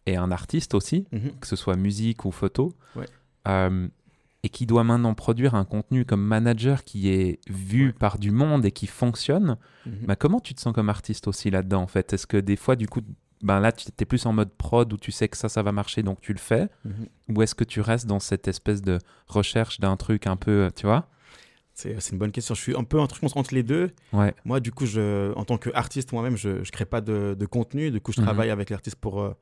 es 0.06 0.16
un 0.18 0.30
artiste 0.32 0.76
aussi, 0.76 1.08
Mhm. 1.14 1.40
que 1.40 1.48
ce 1.48 1.56
soit 1.56 1.76
musique 1.78 2.26
ou 2.26 2.32
photo, 2.32 2.74
euh, 3.48 3.88
et 4.44 4.50
qui 4.50 4.66
doit 4.66 4.84
maintenant 4.84 5.14
produire 5.14 5.56
un 5.56 5.64
contenu 5.66 6.04
comme 6.06 6.22
manager 6.22 6.84
qui 6.84 7.10
est 7.10 7.40
vu 7.50 7.88
Ouais. 7.88 7.94
par 7.94 8.20
du 8.20 8.32
monde 8.32 8.66
et 8.66 8.72
qui 8.72 8.88
fonctionne, 8.88 9.58
Mhm. 9.86 10.06
bah, 10.06 10.16
comment 10.18 10.40
tu 10.42 10.54
te 10.54 10.60
sens 10.62 10.74
comme 10.74 10.90
artiste 10.90 11.28
aussi 11.28 11.50
là-dedans 11.50 11.82
en 11.82 11.88
fait? 11.88 12.12
Est-ce 12.14 12.28
que 12.28 12.38
des 12.38 12.58
fois 12.58 12.76
du 12.76 12.88
coup, 12.88 13.02
ben 13.42 13.60
là 13.62 13.72
tu 13.72 13.88
es 13.98 14.06
plus 14.06 14.26
en 14.26 14.34
mode 14.34 14.52
prod 14.54 14.92
où 14.92 14.98
tu 14.98 15.12
sais 15.12 15.28
que 15.30 15.38
ça, 15.38 15.48
ça 15.50 15.64
va 15.64 15.72
marcher 15.72 16.04
donc 16.04 16.20
tu 16.22 16.34
le 16.34 16.40
fais 16.40 16.68
Mhm. 16.86 17.08
Ou 17.36 17.42
est-ce 17.42 17.56
que 17.56 17.64
tu 17.64 17.80
restes 17.82 18.06
dans 18.06 18.20
cette 18.20 18.48
espèce 18.50 18.82
de 18.82 19.00
recherche 19.28 19.80
d'un 19.80 19.96
truc 19.96 20.28
un 20.28 20.36
peu, 20.36 20.52
euh, 20.66 20.70
tu 20.76 20.86
vois? 20.86 21.10
C'est 21.74 22.00
c'est 22.02 22.12
une 22.12 22.20
bonne 22.20 22.32
question. 22.32 22.54
Je 22.54 22.62
suis 22.62 22.76
un 22.76 22.84
peu 22.84 23.00
entre, 23.00 23.16
je 23.16 23.22
pense, 23.22 23.36
entre 23.36 23.54
les 23.56 23.64
deux. 23.64 23.90
Ouais. 24.12 24.36
Moi, 24.46 24.60
du 24.60 24.72
coup, 24.72 24.86
je, 24.86 25.34
en 25.36 25.44
tant 25.44 25.58
qu'artiste 25.58 26.12
moi-même, 26.12 26.38
je 26.38 26.50
ne 26.50 26.64
crée 26.66 26.86
pas 26.86 27.02
de, 27.02 27.36
de 27.40 27.46
contenu. 27.48 27.90
Du 27.90 28.00
coup, 28.00 28.12
je 28.12 28.20
Mhm. 28.20 28.26
travaille 28.28 28.52
avec 28.52 28.70
l'artiste 28.70 28.98
pour 28.98 29.22
euh, 29.22 29.34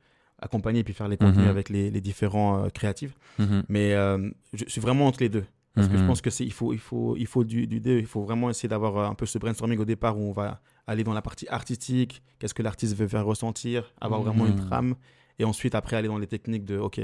accompagner 0.41 0.80
et 0.80 0.84
puis 0.84 0.93
faire 0.93 1.08
les 1.08 1.17
contenus 1.17 1.43
Mhm. 1.45 1.49
avec 1.49 1.69
les, 1.69 1.89
les 1.91 2.01
différents 2.01 2.63
euh, 2.65 2.69
créatifs. 2.69 3.13
Mhm. 3.39 3.63
Mais 3.69 3.93
euh, 3.93 4.30
je 4.54 4.63
suis 4.67 4.82
vraiment 4.82 5.08
entre 5.08 5.19
les 5.21 5.30
deux. 5.30 5.45
Parce 5.73 5.88
que 5.88 5.95
je 5.95 6.01
Mhm. 6.01 6.08
pense 6.08 6.21
que 6.21 6.30
c'est 6.30 6.43
il 6.43 6.51
faut 6.51 6.73
il 6.73 6.80
faut 6.80 7.15
il 7.15 7.25
faut 7.27 7.45
du, 7.45 7.65
du 7.65 7.80
deux. 7.80 7.97
Il 7.99 8.06
faut 8.06 8.21
vraiment 8.23 8.49
essayer 8.49 8.67
d'avoir 8.67 8.97
euh, 8.97 9.06
un 9.08 9.13
peu 9.15 9.25
ce 9.25 9.38
brainstorming 9.38 9.80
au 9.80 9.86
départ 9.86 10.17
où 10.17 10.21
on 10.23 10.34
va 10.34 10.60
aller 10.86 11.04
dans 11.06 11.13
la 11.13 11.21
partie 11.21 11.47
artistique. 11.47 12.21
Qu'est-ce 12.39 12.54
que 12.54 12.62
l'artiste 12.63 12.95
veut 12.97 13.08
faire 13.08 13.25
ressentir, 13.25 13.93
avoir 14.01 14.21
vraiment 14.21 14.45
une 14.47 14.58
trame, 14.58 14.95
et 15.39 15.45
ensuite 15.45 15.73
après 15.75 15.95
aller 15.95 16.10
dans 16.10 16.17
les 16.17 16.27
techniques 16.27 16.65
de 16.65 16.77
ok, 16.77 16.99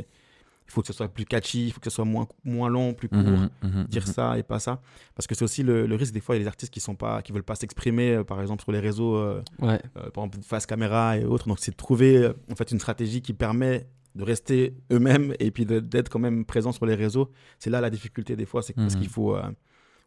il 0.67 0.71
faut 0.71 0.81
que 0.81 0.87
ce 0.87 0.93
soit 0.93 1.07
plus 1.07 1.25
catchy, 1.25 1.67
il 1.67 1.71
faut 1.71 1.79
que 1.79 1.89
ce 1.89 1.95
soit 1.95 2.05
moins 2.05 2.27
moins 2.43 2.67
long, 2.69 2.93
plus 2.93 3.07
court. 3.07 3.19
Mhm, 3.19 3.49
mhm, 3.63 3.83
dire 3.85 4.03
mhm. 4.05 4.13
ça 4.13 4.37
et 4.37 4.43
pas 4.43 4.59
ça. 4.59 4.81
Parce 5.15 5.25
que 5.25 5.33
c'est 5.33 5.43
aussi 5.45 5.63
le, 5.63 5.87
le 5.87 5.95
risque 5.95 6.13
des 6.13 6.19
fois 6.19 6.35
il 6.35 6.39
y 6.39 6.41
a 6.41 6.43
des 6.43 6.47
artistes 6.47 6.73
qui 6.73 6.79
sont 6.81 6.95
pas 6.95 7.21
qui 7.21 7.31
veulent 7.31 7.43
pas 7.43 7.55
s'exprimer 7.55 8.11
euh, 8.15 8.23
par 8.23 8.41
exemple 8.41 8.61
sur 8.63 8.71
les 8.73 8.79
réseaux 8.79 9.15
euh, 9.15 9.41
Ouais. 9.61 9.81
euh, 9.97 10.09
par 10.11 10.25
exemple 10.25 10.39
face 10.43 10.65
caméra 10.65 11.17
et 11.17 11.23
autres. 11.25 11.47
Donc 11.47 11.59
c'est 11.59 11.71
de 11.71 11.77
trouver 11.77 12.29
en 12.51 12.55
fait 12.55 12.69
une 12.71 12.79
stratégie 12.79 13.21
qui 13.21 13.33
permet 13.33 13.87
de 14.15 14.23
rester 14.23 14.75
eux-mêmes 14.91 15.33
et 15.39 15.51
puis 15.51 15.65
d'être 15.65 16.09
quand 16.09 16.19
même 16.19 16.43
présent 16.43 16.71
sur 16.71 16.85
les 16.85 16.95
réseaux. 16.95 17.31
C'est 17.59 17.69
là 17.69 17.79
la 17.81 17.89
difficulté 17.89 18.35
des 18.35 18.45
fois 18.45 18.61
c'est 18.61 18.73
parce 18.73 18.95
qu'il 18.95 19.09
faut 19.09 19.37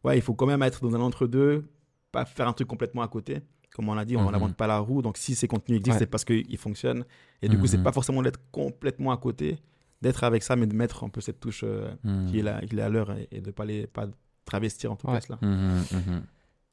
ouais 0.05 0.18
il 0.18 0.23
faut 0.23 0.35
quand 0.35 0.46
même 0.46 0.62
être 0.62 0.83
dans 0.83 0.94
un 0.96 1.01
entre 1.01 1.27
deux 1.27 1.64
pas 2.12 2.25
faire 2.25 2.49
un 2.49 2.53
truc 2.53 2.68
complètement 2.68 3.03
à 3.03 3.09
côté. 3.09 3.38
Comme 3.73 3.88
on 3.88 3.94
l'a 3.94 4.05
dit 4.05 4.16
on 4.16 4.31
n'invente 4.31 4.57
pas 4.57 4.66
la 4.66 4.79
roue. 4.81 5.01
Donc 5.01 5.16
si 5.16 5.35
ces 5.37 5.46
contenus 5.49 5.77
existent 5.79 5.94
Ouais. 5.94 5.99
c'est 6.01 6.07
parce 6.11 6.25
qu'ils 6.25 6.59
fonctionnent. 6.59 7.05
Et 7.40 7.49
du 7.49 7.57
coup 7.59 7.66
c'est 7.68 7.83
pas 7.83 7.92
forcément 7.92 8.20
d'être 8.20 8.40
complètement 8.51 9.12
à 9.12 9.16
côté 9.16 9.59
d'être 10.03 10.25
avec 10.25 10.43
ça 10.43 10.57
mais 10.57 10.67
de 10.67 10.75
mettre 10.75 11.05
un 11.05 11.09
peu 11.09 11.21
cette 11.21 11.41
touche 11.41 11.63
euh, 11.65 11.91
Mhm. 12.05 12.27
qui 12.31 12.39
est 12.39 12.43
là, 12.43 12.61
qui 12.69 12.77
est 12.77 12.81
à 12.83 12.89
l'heure 12.89 13.13
et, 13.13 13.29
et 13.33 13.41
de 13.41 13.51
pas 13.51 13.65
les 13.65 13.87
pas 13.87 14.07
travestir 14.45 14.93
en 14.93 14.97
tout 14.97 15.07
Ouais. 15.09 15.15
cas 15.15 15.21
cela. 15.21 15.39
Mhm, 15.43 15.83
mhm. 15.93 16.23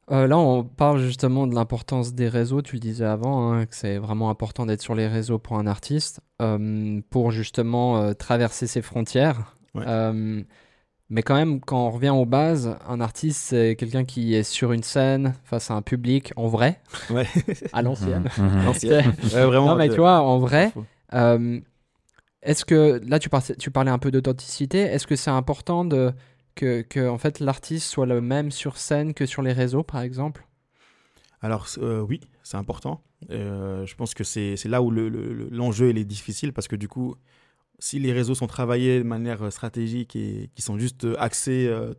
Euh, 0.10 0.26
là, 0.26 0.38
on 0.38 0.64
parle 0.64 1.00
justement 1.02 1.48
de 1.48 1.54
l'importance 1.54 2.14
des 2.14 2.30
réseaux. 2.30 2.62
Tu 2.62 2.78
le 2.78 2.80
disais 2.80 3.04
avant, 3.04 3.52
hein, 3.52 3.66
que 3.66 3.76
c'est 3.76 3.98
vraiment 3.98 4.30
important 4.30 4.66
d'être 4.66 4.82
sur 4.82 4.96
les 4.96 5.06
réseaux 5.06 5.38
pour 5.38 5.60
un 5.60 5.68
artiste, 5.68 6.22
euh, 6.42 7.02
pour 7.10 7.32
justement 7.32 7.98
euh, 7.98 8.14
traverser 8.14 8.68
ses 8.68 8.82
frontières. 8.82 9.58
Ouais. 9.76 9.84
Euh, 9.86 10.42
mais 11.10 11.24
quand 11.24 11.36
même, 11.36 11.60
quand 11.60 11.88
on 11.88 11.92
revient 11.92 12.10
aux 12.12 12.26
bases, 12.26 12.78
un 12.88 13.02
artiste, 13.02 13.42
c'est 13.42 13.76
quelqu'un 13.76 14.06
qui 14.06 14.34
est 14.34 14.44
sur 14.44 14.72
une 14.72 14.84
scène 14.84 15.34
face 15.44 15.72
à 15.72 15.74
un 15.74 15.82
public 15.82 16.32
en 16.38 16.48
vrai, 16.48 16.80
Ouais. 17.10 17.28
à 17.74 17.82
l'ancienne. 17.82 18.30
Ouais, 18.38 19.46
vraiment. 19.46 19.68
non, 19.68 19.76
mais 19.76 19.90
tu 19.90 19.98
vois, 19.98 20.22
en 20.22 20.40
vrai, 20.40 20.72
euh, 21.14 21.60
est-ce 22.42 22.66
que 22.66 23.02
là, 23.06 23.20
tu, 23.20 23.30
par- 23.30 23.44
tu 23.44 23.72
parlais 23.72 23.92
un 23.92 24.00
peu 24.00 24.12
d'authenticité. 24.12 24.80
Est-ce 24.80 25.08
que 25.08 25.16
c'est 25.16 25.32
important 25.32 25.86
de 25.86 26.14
que, 26.56 26.82
que 26.82 27.08
en 27.08 27.18
fait 27.18 27.40
l'artiste 27.40 27.88
soit 27.88 28.06
le 28.08 28.20
même 28.22 28.52
sur 28.52 28.78
scène 28.78 29.14
que 29.14 29.26
sur 29.26 29.42
les 29.42 29.54
réseaux, 29.54 29.84
par 29.84 30.02
exemple? 30.02 30.48
Alors 31.42 31.68
euh, 31.78 32.02
oui, 32.02 32.20
c'est 32.44 32.58
important. 32.58 33.04
Euh, 33.32 33.86
je 33.86 33.96
pense 33.96 34.14
que 34.14 34.24
c'est 34.24 34.56
là 34.66 34.82
où 34.82 34.90
le- 34.92 35.10
le- 35.10 35.34
le- 35.34 35.50
l'enjeu 35.52 35.96
est 35.96 36.04
difficile 36.04 36.54
parce 36.54 36.68
que 36.68 36.76
du 36.76 36.88
coup, 36.88 37.16
si 37.80 38.00
les 38.00 38.12
réseaux 38.12 38.34
sont 38.36 38.48
travaillés 38.48 38.98
de 39.00 39.04
manière 39.04 39.44
euh, 39.44 39.50
stratégique 39.52 40.16
et 40.16 40.50
qui 40.56 40.62
sont 40.64 40.80
juste 40.80 41.06
axés 41.20 41.68
euh, 41.68 41.94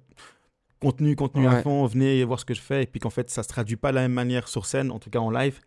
contenu, 0.81 1.15
contenu 1.17 1.47
à 1.47 1.63
fond, 1.63 1.87
venez 1.87 2.25
voir 2.25 2.41
ce 2.41 2.45
que 2.45 2.55
je 2.55 2.61
fais, 2.61 2.83
et 2.85 2.87
puis 2.87 3.01
qu'en 3.01 3.11
fait 3.11 3.31
ça 3.31 3.43
se 3.43 3.49
traduit 3.49 3.77
pas 3.77 3.91
de 3.91 3.97
la 3.97 4.03
même 4.03 4.13
manière 4.13 4.49
sur 4.49 4.67
scène, 4.67 4.91
en 4.91 4.99
tout 4.99 5.11
cas 5.11 5.19
en 5.21 5.31
live, 5.31 5.61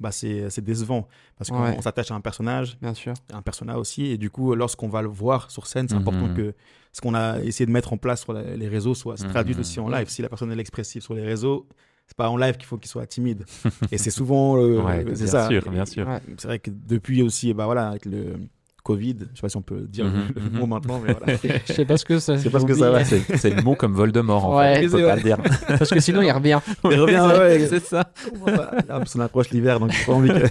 bah 0.00 0.12
c'est 0.12 0.48
c'est 0.50 0.62
décevant 0.62 1.08
parce 1.36 1.50
qu'on 1.50 1.62
Ouais. 1.62 1.80
s'attache 1.82 2.10
à 2.10 2.14
un 2.14 2.20
personnage, 2.20 2.78
Bien 2.80 2.94
sûr. 2.94 3.14
un 3.32 3.42
persona 3.42 3.78
aussi, 3.78 4.06
et 4.06 4.18
du 4.18 4.30
coup 4.30 4.54
lorsqu'on 4.54 4.88
va 4.88 5.02
le 5.02 5.08
voir 5.08 5.50
sur 5.50 5.66
scène, 5.66 5.88
c'est 5.88 5.94
important 5.96 6.28
Mhm. 6.28 6.34
que 6.36 6.54
ce 6.92 7.00
qu'on 7.00 7.14
a 7.14 7.40
essayé 7.40 7.66
de 7.66 7.70
mettre 7.72 7.92
en 7.92 7.96
place 7.98 8.22
sur 8.22 8.32
la- 8.32 8.56
les 8.56 8.68
réseaux 8.68 8.94
soit 8.94 9.16
se 9.16 9.26
traduise 9.26 9.56
Mhm. 9.56 9.60
aussi 9.60 9.80
en 9.80 9.88
live. 9.88 10.08
Si 10.08 10.22
la 10.22 10.28
personne 10.28 10.50
est 10.52 10.58
expressive 10.60 11.02
sur 11.02 11.14
les 11.14 11.22
réseaux, 11.24 11.66
c'est 12.06 12.16
pas 12.16 12.30
en 12.30 12.36
live 12.36 12.56
qu'il 12.56 12.64
faut 12.66 12.78
qu'il 12.78 12.88
soit 12.88 13.06
timide. 13.06 13.44
et 13.92 13.98
c'est 13.98 14.10
souvent 14.10 14.56
euh, 14.56 14.80
Ouais, 14.82 15.04
c'est 15.08 15.24
bien 15.24 15.26
ça. 15.26 15.48
sûr, 15.48 15.70
bien 15.70 15.84
sûr. 15.84 16.06
Ouais. 16.08 16.20
C'est 16.38 16.46
vrai 16.48 16.58
que 16.58 16.70
depuis 16.70 17.22
aussi, 17.22 17.52
bah 17.52 17.66
voilà, 17.66 17.88
avec 17.88 18.06
le 18.06 18.36
Covid, 18.88 19.16
je 19.20 19.36
sais 19.36 19.42
pas 19.42 19.48
si 19.50 19.56
on 19.58 19.62
peut 19.62 19.80
dire 19.82 20.06
Mhm, 20.06 20.28
le, 20.34 20.40
le 20.42 20.50
mhm. 20.50 20.58
mot 20.60 20.66
maintenant, 20.66 20.98
mais 21.04 21.12
voilà. 21.12 21.38
Je 21.66 21.72
sais 21.74 21.84
pas 21.84 21.98
ce 21.98 22.06
que 22.06 22.18
c'est. 22.18 22.38
C'est 22.38 22.48
pas 22.48 22.58
ce 22.60 22.64
que 22.64 22.72
ça 22.74 22.90
va. 22.90 23.04
C'est 23.04 23.50
le 23.50 23.60
mot 23.62 23.74
comme 23.74 23.92
Voldemort, 23.92 24.46
en 24.46 24.56
Ouais. 24.58 24.80
fait. 24.80 24.88
C'est 24.88 25.02
pas 25.04 25.16
le 25.16 25.22
dire. 25.22 25.36
Parce 25.68 25.90
que 25.90 26.00
sinon 26.00 26.22
il 26.22 26.30
revient. 26.30 26.58
Il 26.84 26.98
revient, 26.98 27.20
ouais, 27.38 27.66
c'est 27.68 27.84
ça. 27.84 28.10
Qu'on 29.12 29.20
approche 29.20 29.50
l'hiver, 29.50 29.78
donc 29.78 29.92
pas 30.06 30.12
envie 30.14 30.30
que. 30.30 30.46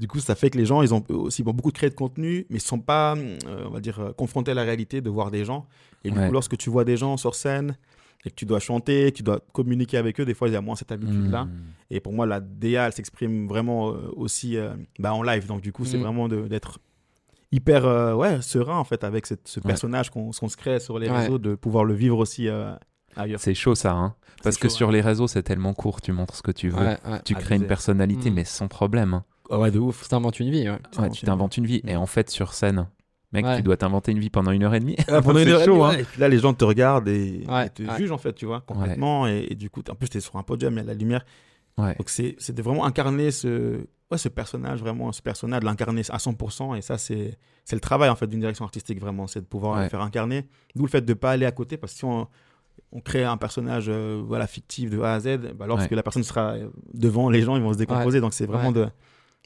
du 0.00 0.08
coup, 0.08 0.18
ça 0.18 0.34
fait 0.34 0.48
que 0.48 0.56
les 0.56 0.64
gens, 0.64 0.80
ils 0.82 0.94
ont 0.94 1.04
aussi 1.10 1.42
bon, 1.42 1.52
beaucoup 1.52 1.70
créé 1.72 1.90
de 1.90 1.94
contenu, 1.94 2.46
mais 2.48 2.56
ils 2.56 2.60
sont 2.62 2.78
pas, 2.78 3.14
euh, 3.16 3.36
on 3.66 3.70
va 3.70 3.80
dire, 3.80 4.00
euh, 4.00 4.12
confrontés 4.12 4.52
à 4.52 4.54
la 4.54 4.62
réalité 4.62 5.02
de 5.02 5.10
voir 5.10 5.30
des 5.30 5.44
gens. 5.44 5.66
Et 6.04 6.10
du 6.10 6.18
Ouais. 6.18 6.26
coup, 6.28 6.32
lorsque 6.32 6.56
tu 6.56 6.70
vois 6.70 6.84
des 6.84 6.96
gens 6.96 7.18
sur 7.18 7.34
scène 7.34 7.76
et 8.24 8.30
que 8.30 8.34
tu 8.34 8.44
dois 8.46 8.60
chanter, 8.60 9.10
que 9.12 9.16
tu 9.16 9.22
dois 9.22 9.40
communiquer 9.52 9.96
avec 9.96 10.20
eux, 10.20 10.24
des 10.24 10.34
fois, 10.34 10.48
il 10.48 10.52
y 10.52 10.56
a 10.56 10.60
moins 10.60 10.76
cette 10.76 10.92
habitude-là. 10.92 11.44
Mm. 11.44 11.50
Et 11.90 12.00
pour 12.00 12.12
moi, 12.12 12.26
la 12.26 12.40
DA, 12.40 12.86
elle 12.86 12.92
s'exprime 12.92 13.48
vraiment 13.48 13.90
euh, 13.92 14.10
aussi 14.16 14.56
euh, 14.56 14.74
bah, 14.98 15.14
en 15.14 15.22
live. 15.22 15.46
Donc, 15.46 15.62
du 15.62 15.72
coup, 15.72 15.84
c'est 15.84 15.96
Mm. 15.98 16.02
vraiment 16.02 16.28
d'être 16.28 16.78
hyper 17.52 17.84
euh, 17.86 18.14
ouais, 18.14 18.42
serein, 18.42 18.76
en 18.78 18.84
fait, 18.84 19.04
avec 19.04 19.26
cette- 19.26 19.48
ce 19.48 19.60
Ouais. 19.60 19.66
personnage 19.66 20.10
qu'on 20.10 20.32
se 20.32 20.56
crée 20.56 20.78
sur 20.80 20.98
les 20.98 21.08
Ouais. 21.08 21.18
réseaux, 21.22 21.38
de 21.38 21.54
pouvoir 21.54 21.84
le 21.84 21.94
vivre 21.94 22.18
aussi 22.18 22.48
euh, 22.48 22.74
ailleurs. 23.16 23.40
C'est 23.40 23.54
chaud, 23.54 23.74
ça. 23.74 23.92
Hein. 23.92 24.14
Parce 24.42 24.56
que 24.56 24.68
chaud, 24.68 24.74
sur 24.74 24.90
les 24.92 25.00
réseaux, 25.00 25.26
c'est 25.26 25.42
tellement 25.42 25.74
court. 25.74 26.00
Tu 26.00 26.12
montres 26.12 26.36
ce 26.36 26.42
que 26.42 26.52
tu 26.52 26.68
veux. 26.68 26.76
Ouais, 26.78 26.98
ouais. 27.06 27.20
Tu 27.24 27.34
crées 27.34 27.56
une 27.56 27.66
personnalité, 27.66 28.30
Mm. 28.30 28.34
mais 28.34 28.44
sans 28.44 28.68
problème. 28.68 29.14
hein. 29.14 29.24
Ah 29.52 29.58
ouais, 29.58 29.70
de 29.72 29.80
ouf. 29.80 30.02
Tu 30.02 30.08
t'inventes 30.08 30.38
une 30.38 30.50
vie, 30.50 30.68
ouais. 30.68 30.78
Ouais, 30.98 31.10
tu 31.10 31.24
t'inventes 31.26 31.56
une 31.56 31.66
vie. 31.66 31.80
Et 31.86 31.96
en 31.96 32.06
fait, 32.06 32.30
sur 32.30 32.52
scène, 32.54 32.86
mec, 33.32 33.44
Ouais. 33.44 33.56
tu 33.56 33.62
dois 33.62 33.76
t'inventer 33.76 34.12
une 34.12 34.18
vie 34.18 34.30
pendant 34.30 34.50
une 34.50 34.62
heure 34.64 34.74
et 34.74 34.80
demie. 34.80 34.96
Ah, 35.08 35.22
pendant 35.22 35.38
une 35.42 35.48
heure 35.48 35.62
et 35.62 35.66
demie, 35.66 35.76
hein. 35.82 35.88
ouais. 35.90 36.00
Et 36.00 36.04
puis 36.04 36.20
là, 36.20 36.28
les 36.28 36.38
gens 36.38 36.52
te 36.54 36.64
regardent 36.64 37.08
et, 37.08 37.44
Ouais, 37.48 37.66
et 37.66 37.70
te 37.70 37.82
ouais. 37.82 37.96
jugent, 37.98 38.12
en 38.12 38.18
fait, 38.18 38.32
tu 38.34 38.46
vois, 38.46 38.60
complètement. 38.60 39.26
Et, 39.26 39.46
et 39.50 39.54
du 39.54 39.70
coup, 39.70 39.82
en 39.90 39.94
plus, 39.94 40.08
tu 40.08 40.18
es 40.18 40.20
sur 40.20 40.36
un 40.36 40.42
podium, 40.42 40.72
il 40.74 40.76
y 40.76 40.80
a 40.80 40.82
de 40.82 40.88
la 40.88 40.94
lumière. 40.94 41.24
Ouais. 41.78 41.94
Donc, 41.96 42.08
de 42.10 42.62
vraiment 42.62 42.84
incarner 42.84 43.30
ce, 43.30 43.78
ouais, 44.10 44.18
ce 44.18 44.28
personnage, 44.28 44.80
vraiment, 44.80 45.12
ce 45.12 45.22
personnage, 45.22 45.60
de 45.60 45.64
l'incarner 45.66 46.02
à 46.10 46.18
100%. 46.18 46.76
Et 46.76 46.82
ça, 46.82 46.98
c'est 46.98 47.38
c'est 47.64 47.76
le 47.76 47.80
travail, 47.80 48.08
en 48.10 48.16
fait, 48.16 48.26
d'une 48.26 48.40
direction 48.40 48.64
artistique, 48.64 49.00
vraiment. 49.00 49.26
C'est 49.28 49.40
de 49.40 49.46
pouvoir 49.46 49.76
Ouais. 49.76 49.84
le 49.84 49.88
faire 49.88 50.00
incarner. 50.02 50.46
D'où 50.74 50.82
le 50.82 50.88
fait 50.90 51.00
de 51.02 51.08
ne 51.12 51.14
pas 51.14 51.30
aller 51.30 51.46
à 51.46 51.52
côté, 51.52 51.76
parce 51.76 51.92
que 51.92 51.98
si 52.00 52.04
on, 52.04 52.26
on 52.92 53.00
crée 53.00 53.22
un 53.24 53.36
personnage 53.36 53.86
euh, 53.88 54.20
voilà, 54.26 54.46
fictif 54.48 54.90
de 54.90 55.00
A 55.00 55.14
à 55.14 55.20
Z, 55.20 55.38
bah, 55.56 55.66
lorsque 55.68 55.90
Ouais. 55.90 55.96
la 55.96 56.02
personne 56.02 56.24
sera 56.24 56.54
euh, 56.54 56.68
devant 56.92 57.30
les 57.30 57.42
gens, 57.42 57.54
ils 57.56 57.62
vont 57.62 57.72
se 57.72 57.78
décomposer. 57.78 58.20
Donc, 58.20 58.34
c'est 58.34 58.46
vraiment 58.46 58.68
Ouais. 58.70 58.74
de 58.74 58.88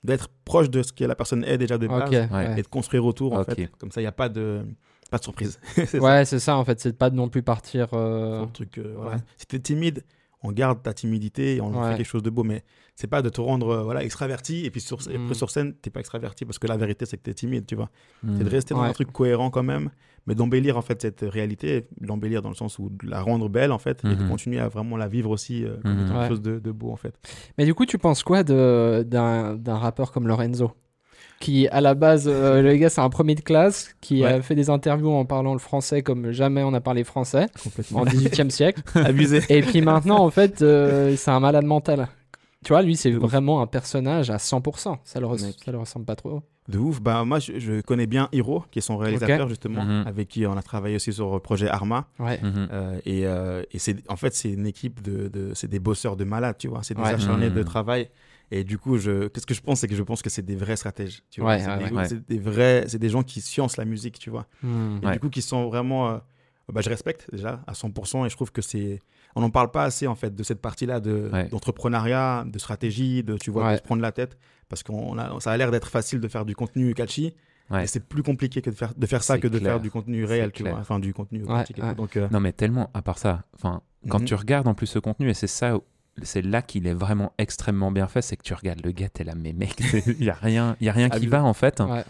d'être 0.04 0.28
proche 0.44 0.70
de 0.70 0.82
ce 0.82 0.92
que 0.92 1.04
la 1.04 1.14
personne 1.14 1.42
est 1.44 1.58
déjà 1.58 1.78
de 1.78 1.86
base 1.88 2.12
et 2.58 2.62
de 2.62 2.68
construire 2.68 3.04
autour, 3.04 3.32
en 3.32 3.42
fait. 3.44 3.70
Comme 3.78 3.90
ça, 3.90 4.00
il 4.00 4.04
n'y 4.04 4.08
a 4.08 4.12
pas 4.12 4.28
de, 4.28 4.62
pas 5.10 5.18
de 5.18 5.22
surprise. 5.24 5.58
C'est 5.74 5.86
ça. 5.86 5.98
Ouais, 5.98 6.24
c'est 6.24 6.38
ça 6.38 6.56
en 6.56 6.64
fait. 6.64 6.78
C'est 6.80 6.92
de 6.92 6.96
pas 6.96 7.10
non 7.10 7.28
plus 7.28 7.42
partir. 7.42 7.88
euh, 7.94 8.44
truc, 8.52 8.78
euh, 8.78 8.94
voilà. 8.96 9.16
ouais. 9.16 9.22
Si 9.38 9.46
t'es 9.46 9.58
timide, 9.58 10.04
on 10.42 10.52
garde 10.52 10.82
ta 10.82 10.92
timidité 10.92 11.56
et 11.56 11.60
on 11.62 11.72
Ouais. 11.82 11.90
fait 11.92 11.96
quelque 11.98 12.06
chose 12.06 12.22
de 12.22 12.30
beau. 12.30 12.42
Mais 12.44 12.64
c'est 12.96 13.06
pas 13.06 13.22
de 13.22 13.28
te 13.30 13.40
rendre 13.40 13.68
euh, 13.70 13.82
voilà, 13.82 14.04
extraverti 14.04 14.66
et 14.66 14.70
puis 14.70 14.80
sur, 14.80 14.98
et 15.10 15.16
Mm. 15.16 15.22
après 15.24 15.34
sur 15.34 15.50
scène, 15.50 15.74
t'es 15.74 15.88
pas 15.90 16.00
extraverti 16.00 16.44
parce 16.44 16.58
que 16.58 16.66
la 16.66 16.76
vérité, 16.76 17.06
c'est 17.06 17.16
que 17.16 17.22
t'es 17.22 17.34
timide, 17.34 17.64
tu 17.66 17.74
vois. 17.76 17.90
Mm. 18.22 18.38
C'est 18.38 18.44
de 18.44 18.50
rester 18.50 18.74
dans 18.74 18.82
Ouais. 18.82 18.88
un 18.88 18.92
truc 18.92 19.10
cohérent 19.12 19.48
quand 19.50 19.62
même, 19.62 19.90
mais 20.26 20.34
d'embellir 20.34 20.76
en 20.78 20.82
fait 20.82 21.02
cette 21.02 21.20
réalité, 21.22 21.87
l'embellir 22.00 22.40
dans 22.42 22.48
le 22.48 22.54
sens 22.54 22.78
où 22.78 22.88
de 22.90 23.08
la 23.08 23.20
rendre 23.20 23.48
belle 23.48 23.72
en 23.72 23.78
fait, 23.78 24.02
et 24.04 24.14
de 24.14 24.22
Mhm. 24.22 24.28
continuer 24.30 24.58
à 24.58 24.68
vraiment 24.68 24.96
la 24.96 25.08
vivre 25.08 25.30
aussi 25.30 25.64
euh, 25.64 25.76
comme 25.82 25.92
Mhm. 25.92 26.00
Ouais. 26.02 26.08
quelque 26.16 26.28
chose 26.28 26.42
de, 26.42 26.58
de 26.58 26.70
beau 26.72 26.90
en 26.90 26.96
fait. 26.96 27.14
Mais 27.58 27.64
du 27.64 27.74
coup, 27.74 27.87
tu 27.87 27.98
penses 27.98 28.22
quoi 28.22 28.42
de- 28.42 29.02
d'un 29.08 29.76
rappeur 29.78 30.12
comme 30.12 30.26
Lorenzo 30.28 30.72
Qui, 31.40 31.68
à 31.68 31.80
la 31.80 31.94
base, 31.94 32.26
euh, 32.28 32.62
le 32.62 32.74
gars, 32.76 32.88
c'est 32.88 33.00
un 33.02 33.10
premier 33.10 33.34
de 33.34 33.40
classe 33.42 33.94
qui 34.00 34.24
a 34.24 34.40
fait 34.40 34.54
des 34.54 34.70
interviews 34.70 35.10
en 35.10 35.24
parlant 35.26 35.52
le 35.52 35.58
français 35.58 36.02
comme 36.02 36.30
jamais 36.30 36.62
on 36.62 36.72
a 36.74 36.80
parlé 36.80 37.04
français 37.04 37.46
en 37.92 38.04
18e 38.04 38.50
siècle. 38.50 38.82
abusé. 38.94 39.40
Et 39.50 39.60
puis 39.60 39.82
maintenant, 39.82 40.24
en 40.24 40.30
fait, 40.30 40.62
euh, 40.62 41.16
c'est 41.16 41.30
un 41.32 41.40
malade 41.40 41.64
mental. 41.66 42.08
Tu 42.64 42.72
vois, 42.72 42.80
lui, 42.82 42.96
c'est 42.96 43.10
vraiment 43.10 43.60
un 43.60 43.66
personnage 43.66 44.30
à 44.30 44.38
100%. 44.38 44.96
Ça 45.04 45.20
le, 45.20 45.26
ça 45.37 45.70
le 45.72 45.78
ressemble 45.78 46.06
pas 46.06 46.16
trop. 46.16 46.40
De 46.68 46.79
ouf. 46.79 47.00
Bah, 47.00 47.24
moi, 47.24 47.38
je, 47.40 47.59
je 47.59 47.81
connais 47.83 48.07
bien 48.07 48.29
Hiro, 48.33 48.64
qui 48.70 48.79
est 48.79 48.83
son 48.83 48.96
réalisateur 48.96 49.48
justement, 49.48 49.85
Mhm. 49.85 50.07
avec 50.07 50.29
qui 50.29 50.46
on 50.46 50.57
a 50.57 50.62
travaillé 50.62 50.96
aussi 50.96 51.12
sur 51.12 51.33
le 51.35 51.40
projet 51.40 51.68
Arma. 51.68 52.09
Ouais. 52.18 52.40
Mhm. 52.42 52.68
Euh, 52.72 53.00
et 53.05 53.27
euh, 53.27 53.62
et 53.70 53.79
c'est 53.79 53.96
en 54.11 54.16
fait 54.16 54.35
c'est 54.35 54.50
une 54.50 54.66
équipe 54.66 55.03
de, 55.03 55.29
de 55.29 55.53
c'est 55.55 55.68
des 55.68 55.79
bosseurs 55.79 56.16
de 56.16 56.24
malades 56.24 56.57
tu 56.59 56.68
vois 56.68 56.83
c'est 56.83 56.94
des 56.94 57.03
Ouais. 57.03 57.09
acharnés 57.09 57.50
de 57.50 57.59
Mhm. 57.59 57.64
travail 57.64 58.09
et 58.50 58.64
du 58.64 58.79
coup 58.79 58.96
je 58.96 59.29
qu'est-ce 59.29 59.46
que 59.46 59.53
je 59.55 59.61
pense 59.61 59.81
c'est 59.81 59.88
que 59.88 59.94
je 59.94 60.03
pense 60.03 60.22
que 60.22 60.31
c'est 60.31 60.42
des 60.44 60.57
vrais 60.57 60.77
stratèges 60.77 61.22
tu 61.31 61.40
vois 61.42 61.50
Ouais, 61.50 61.61
c'est 61.61 61.68
ouais, 61.68 61.88
des, 61.90 61.94
ouais. 61.96 62.09
c'est 62.09 62.27
des 62.29 62.38
vrais 62.38 62.85
c'est 62.88 62.98
des 62.98 63.09
gens 63.11 63.22
qui 63.22 63.40
sciencent 63.42 63.77
la 63.77 63.85
musique 63.85 64.18
tu 64.18 64.31
vois 64.31 64.46
Hmm. 64.62 64.98
et 65.03 65.07
Ouais. 65.07 65.12
du 65.12 65.20
coup 65.20 65.29
qui 65.29 65.42
sont 65.42 65.66
vraiment 65.68 66.09
euh, 66.11 66.18
bah, 66.72 66.81
je 66.81 66.88
respecte 66.88 67.27
déjà 67.31 67.62
à 67.66 67.72
100% 67.74 68.24
et 68.24 68.31
je 68.31 68.37
trouve 68.37 68.50
que 68.53 68.62
c'est 68.62 69.00
on 69.37 69.40
n'en 69.40 69.51
parle 69.51 69.70
pas 69.70 69.85
assez 69.85 70.07
en 70.07 70.14
fait 70.14 70.35
de 70.35 70.42
cette 70.42 70.61
partie 70.61 70.87
là 70.87 71.01
de 71.01 71.31
Ouais. 71.33 71.49
d'entrepreneuriat 71.49 72.44
de 72.47 72.59
stratégie 72.59 73.23
de 73.23 73.37
tu 73.37 73.51
vois 73.51 73.64
Ouais. 73.66 73.73
de 73.73 73.77
se 73.79 73.83
prendre 73.83 74.03
la 74.03 74.12
tête 74.12 74.38
parce 74.68 74.83
qu'on 74.83 75.18
a 75.18 75.38
ça 75.40 75.51
a 75.53 75.57
l'air 75.57 75.70
d'être 75.70 75.88
facile 75.88 76.20
de 76.20 76.29
faire 76.29 76.44
du 76.44 76.55
contenu 76.55 76.94
catchy 76.94 77.35
Ouais. 77.70 77.87
c'est 77.87 78.07
plus 78.07 78.23
compliqué 78.23 78.61
que 78.61 78.68
de 78.68 78.75
faire 78.75 78.92
de 78.94 79.07
faire 79.07 79.23
ça 79.23 79.38
que 79.38 79.49
de 79.49 79.59
faire 79.59 79.81
du 79.81 79.90
contenu 79.90 80.25
réel 80.27 80.53
tu 80.53 80.62
vois 80.64 80.79
enfin 80.79 80.99
du 80.99 81.14
contenu 81.14 81.42
authentique 81.44 81.81
donc 81.97 82.16
euh, 82.16 82.29
Non, 82.31 82.38
mais 82.40 82.53
tellement, 82.53 82.90
à 82.92 83.01
part 83.01 83.16
ça, 83.18 83.44
enfin, 83.55 83.81
quand 84.11 84.18
Mhm. 84.20 84.25
tu 84.27 84.35
regardes 84.35 84.68
en 84.68 84.75
plus 84.75 84.87
ce 84.87 84.99
contenu, 84.99 85.31
et 85.31 85.35
c'est 85.35 85.47
ça, 85.47 85.79
c'est 86.23 86.42
là 86.42 86.61
qu'il 86.61 86.87
est 86.87 86.92
vraiment 86.92 87.33
extrêmement 87.38 87.90
bien 87.90 88.07
fait, 88.07 88.20
c'est 88.20 88.37
que 88.37 88.42
tu 88.42 88.53
regardes 88.53 88.85
le 88.85 88.92
gars, 88.92 89.09
t'es 89.09 89.25
là, 89.25 89.33
mais 89.35 89.55
mec, 89.55 89.81
il 90.07 90.23
y 90.25 90.29
a 90.29 90.35
rien, 90.35 90.77
y 90.83 90.90
a 90.90 90.92
rien 90.92 91.09
qui 91.09 91.27
va 91.27 91.42
en 91.42 91.55
fait. 91.55 91.81
Ouais. 91.81 92.05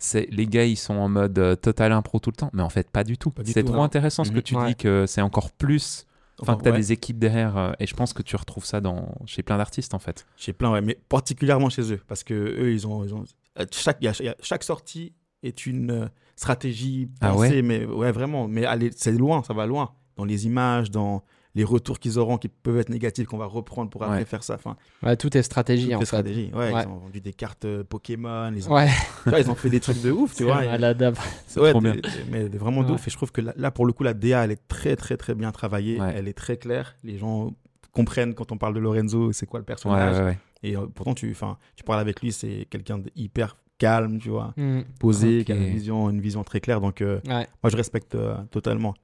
C'est 0.00 0.26
les 0.32 0.46
gars, 0.48 0.64
ils 0.64 0.76
sont 0.76 0.94
en 0.94 1.08
mode 1.08 1.38
euh, 1.38 1.54
total 1.54 1.92
impro 1.92 2.18
tout 2.18 2.30
le 2.30 2.36
temps, 2.36 2.50
mais 2.52 2.62
en 2.62 2.68
fait 2.68 2.90
pas 2.90 3.04
du 3.04 3.16
tout. 3.18 3.32
C'est 3.44 3.62
trop 3.62 3.76
non. 3.76 3.82
intéressant 3.84 4.24
ce 4.24 4.30
que 4.30 4.36
Mhm. 4.38 4.42
tu 4.42 4.56
Ouais. 4.56 4.66
dis 4.66 4.74
que 4.74 5.06
c'est 5.06 5.22
encore 5.22 5.52
plus. 5.52 6.06
Enfin, 6.40 6.56
que 6.56 6.62
tu 6.62 6.68
as 6.68 6.72
ouais. 6.72 6.78
des 6.78 6.92
équipes 6.92 7.18
derrière, 7.18 7.56
euh, 7.56 7.72
et 7.80 7.86
je 7.86 7.94
pense 7.94 8.12
que 8.12 8.22
tu 8.22 8.36
retrouves 8.36 8.64
ça 8.64 8.80
dans, 8.80 9.14
chez 9.26 9.42
plein 9.42 9.56
d'artistes 9.58 9.92
en 9.94 9.98
fait. 9.98 10.26
Chez 10.36 10.52
plein, 10.52 10.70
ouais, 10.72 10.80
mais 10.80 10.96
particulièrement 11.08 11.68
chez 11.68 11.92
eux, 11.92 12.00
parce 12.06 12.22
que 12.24 12.34
eux, 12.34 12.72
ils 12.72 12.86
ont, 12.86 13.04
ils 13.04 13.14
ont 13.14 13.24
euh, 13.58 13.66
chaque, 13.72 13.98
il 14.00 14.04
y 14.04 14.08
a- 14.08 14.14
il 14.20 14.26
y 14.26 14.28
a- 14.28 14.36
chaque 14.40 14.62
sortie 14.62 15.12
est 15.42 15.66
une 15.66 15.90
euh, 15.90 16.06
stratégie 16.36 17.10
Ah 17.20 17.30
pensée, 17.32 17.62
mais 17.62 17.84
ouais, 17.84 18.12
vraiment, 18.12 18.46
mais 18.48 18.64
allez, 18.64 18.90
c'est 18.94 19.12
loin, 19.12 19.42
ça 19.42 19.52
va 19.54 19.66
loin, 19.66 19.92
dans 20.16 20.24
les 20.24 20.46
images, 20.46 20.90
dans 20.90 21.22
les 21.54 21.64
retours 21.64 21.98
qu'ils 21.98 22.18
auront, 22.18 22.36
qui 22.38 22.48
peuvent 22.48 22.78
être 22.78 22.88
négatifs, 22.90 23.26
qu'on 23.26 23.38
va 23.38 23.46
reprendre 23.46 23.90
pour 23.90 24.02
après 24.04 24.18
Ouais. 24.18 24.24
faire 24.24 24.42
ça. 24.44 24.54
Enfin, 24.54 24.76
Ouais, 25.02 25.16
tout 25.16 25.36
est 25.36 25.42
stratégie 25.42 25.94
en 25.94 25.98
fait. 26.00 26.04
stratégies. 26.06 26.50
Ouais, 26.54 26.72
Ouais. 26.72 26.82
Ils 26.84 26.88
ont 26.88 26.96
vendu 26.98 27.20
des 27.20 27.32
cartes 27.32 27.64
euh, 27.64 27.82
Pokémon, 27.84 28.52
ils 28.54 28.68
ont, 28.68 28.74
Ouais, 28.74 28.88
tu 29.24 29.30
vois, 29.30 29.40
ils 29.40 29.50
ont 29.50 29.54
fait 29.54 29.70
des 29.70 29.80
trucs 29.80 30.00
de 30.02 30.10
ouf, 30.12 30.34
tu 30.36 30.44
vois. 30.44 30.64
malade. 30.64 31.14
C'est 31.46 31.60
ouais, 31.60 31.70
trop 31.72 31.80
bien. 31.80 31.94
mais 32.30 32.48
vraiment 32.48 32.82
de 32.84 32.92
ouf. 32.92 33.06
Et 33.08 33.10
je 33.10 33.16
trouve 33.16 33.32
que 33.32 33.40
là, 33.40 33.52
là, 33.56 33.70
pour 33.70 33.86
le 33.86 33.92
coup, 33.92 34.02
la 34.04 34.14
DA, 34.14 34.44
elle 34.44 34.50
est 34.52 34.68
très, 34.68 34.94
très, 34.96 35.16
très 35.16 35.34
bien 35.34 35.50
travaillée. 35.52 36.00
Ouais. 36.00 36.12
Elle 36.16 36.28
est 36.28 36.36
très 36.36 36.56
claire. 36.58 36.94
Les 37.02 37.18
gens 37.18 37.52
comprennent 37.92 38.34
quand 38.34 38.52
on 38.52 38.58
parle 38.58 38.74
de 38.74 38.80
Lorenzo, 38.80 39.32
c'est 39.32 39.46
quoi 39.46 39.58
le 39.58 39.64
personnage. 39.64 40.16
ouais, 40.18 40.24
ouais. 40.24 40.38
Et 40.62 40.76
euh, 40.76 40.86
pourtant, 40.94 41.14
tu, 41.14 41.30
enfin, 41.30 41.56
tu 41.76 41.84
parles 41.84 42.00
avec 42.00 42.20
lui, 42.20 42.32
c'est 42.32 42.66
quelqu'un 42.70 42.98
d'hyper 42.98 43.56
calme, 43.78 44.18
tu 44.18 44.28
vois, 44.28 44.52
Hmm. 44.56 44.80
posé, 44.98 45.44
qui 45.44 45.52
a 45.52 45.54
une 45.54 45.68
vision, 45.68 46.10
une 46.10 46.20
vision 46.20 46.42
très 46.44 46.60
claire. 46.60 46.80
Donc, 46.80 47.00
euh, 47.00 47.20
Ouais. 47.28 47.46
moi, 47.62 47.70
je 47.70 47.76
respecte 47.76 48.14
euh, 48.16 48.36
totalement. 48.50 48.94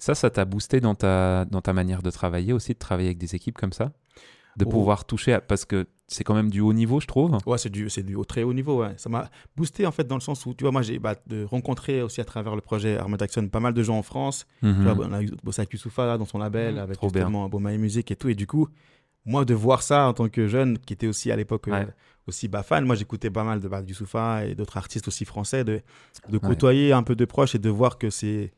Ça, 0.00 0.14
ça 0.16 0.30
t'a 0.30 0.44
boosté 0.44 0.80
dans 0.80 0.94
ta, 0.96 1.44
dans 1.44 1.60
ta 1.60 1.72
manière 1.72 2.02
de 2.02 2.10
travailler 2.10 2.52
aussi, 2.52 2.72
de 2.72 2.78
travailler 2.78 3.08
avec 3.08 3.18
des 3.18 3.34
équipes 3.36 3.56
comme 3.56 3.72
ça? 3.72 3.92
De 4.56 4.64
Oh. 4.64 4.68
pouvoir 4.70 5.04
toucher, 5.04 5.34
à- 5.34 5.40
parce 5.40 5.64
que 5.64 5.86
c'est 6.08 6.24
quand 6.24 6.34
même 6.34 6.50
du 6.50 6.60
haut 6.60 6.72
niveau, 6.72 6.98
je 7.00 7.06
trouve. 7.06 7.38
Ouais, 7.46 7.56
c'est 7.58 7.68
du, 7.70 7.88
c'est 7.88 8.02
du 8.02 8.16
très 8.26 8.42
haut 8.42 8.52
niveau. 8.52 8.80
Ouais. 8.82 8.94
Ça 8.96 9.08
m'a 9.08 9.30
boosté, 9.56 9.86
en 9.86 9.92
fait, 9.92 10.04
dans 10.08 10.16
le 10.16 10.20
sens 10.20 10.44
où, 10.46 10.54
tu 10.54 10.64
vois, 10.64 10.72
moi, 10.72 10.82
j'ai 10.82 10.98
bah, 10.98 11.14
de 11.28 11.44
rencontrer 11.44 12.02
aussi 12.02 12.20
à 12.20 12.24
travers 12.24 12.56
le 12.56 12.60
projet 12.60 12.96
Arma 12.96 13.16
Jackson 13.16 13.46
pas 13.48 13.60
mal 13.60 13.74
de 13.74 13.82
gens 13.84 13.96
en 13.98 14.02
France. 14.02 14.46
Mhm. 14.62 14.74
Tu 14.74 14.82
vois, 14.92 15.06
on 15.06 15.12
a 15.12 15.22
eu- 15.22 15.30
bossé 15.44 15.60
avec 15.60 15.72
Youssoufa 15.72 16.18
dans 16.18 16.24
son 16.24 16.38
label, 16.38 16.74
Mhm. 16.74 16.80
avec 16.80 16.96
Trop 16.96 17.08
justement 17.14 17.48
Boma 17.48 17.72
et 17.72 17.78
Musique 17.78 18.10
et 18.10 18.16
tout. 18.16 18.28
Et 18.28 18.34
du 18.34 18.46
coup, 18.48 18.66
moi, 19.24 19.44
de 19.44 19.54
voir 19.54 19.82
ça 19.82 20.08
en 20.08 20.14
tant 20.14 20.28
que 20.28 20.48
jeune, 20.48 20.78
qui 20.78 20.94
était 20.94 21.06
aussi 21.06 21.30
à 21.30 21.36
l'époque 21.36 21.68
euh, 21.68 21.84
aussi 22.26 22.48
bah, 22.48 22.62
fan, 22.64 22.84
moi, 22.84 22.96
j'écoutais 22.96 23.30
pas 23.30 23.44
mal 23.44 23.60
de 23.60 23.68
bah, 23.68 23.82
Youssoufa 23.86 24.46
et 24.46 24.54
d'autres 24.56 24.78
artistes 24.78 25.06
aussi 25.08 25.24
français, 25.24 25.62
de, 25.62 25.80
de 26.28 26.34
Ouais. 26.38 26.40
côtoyer 26.40 26.92
un 26.92 27.02
peu 27.04 27.14
de 27.14 27.24
proche 27.24 27.54
et 27.54 27.58
de 27.58 27.68
voir 27.70 27.98
que 27.98 28.10
c'est. 28.10 28.52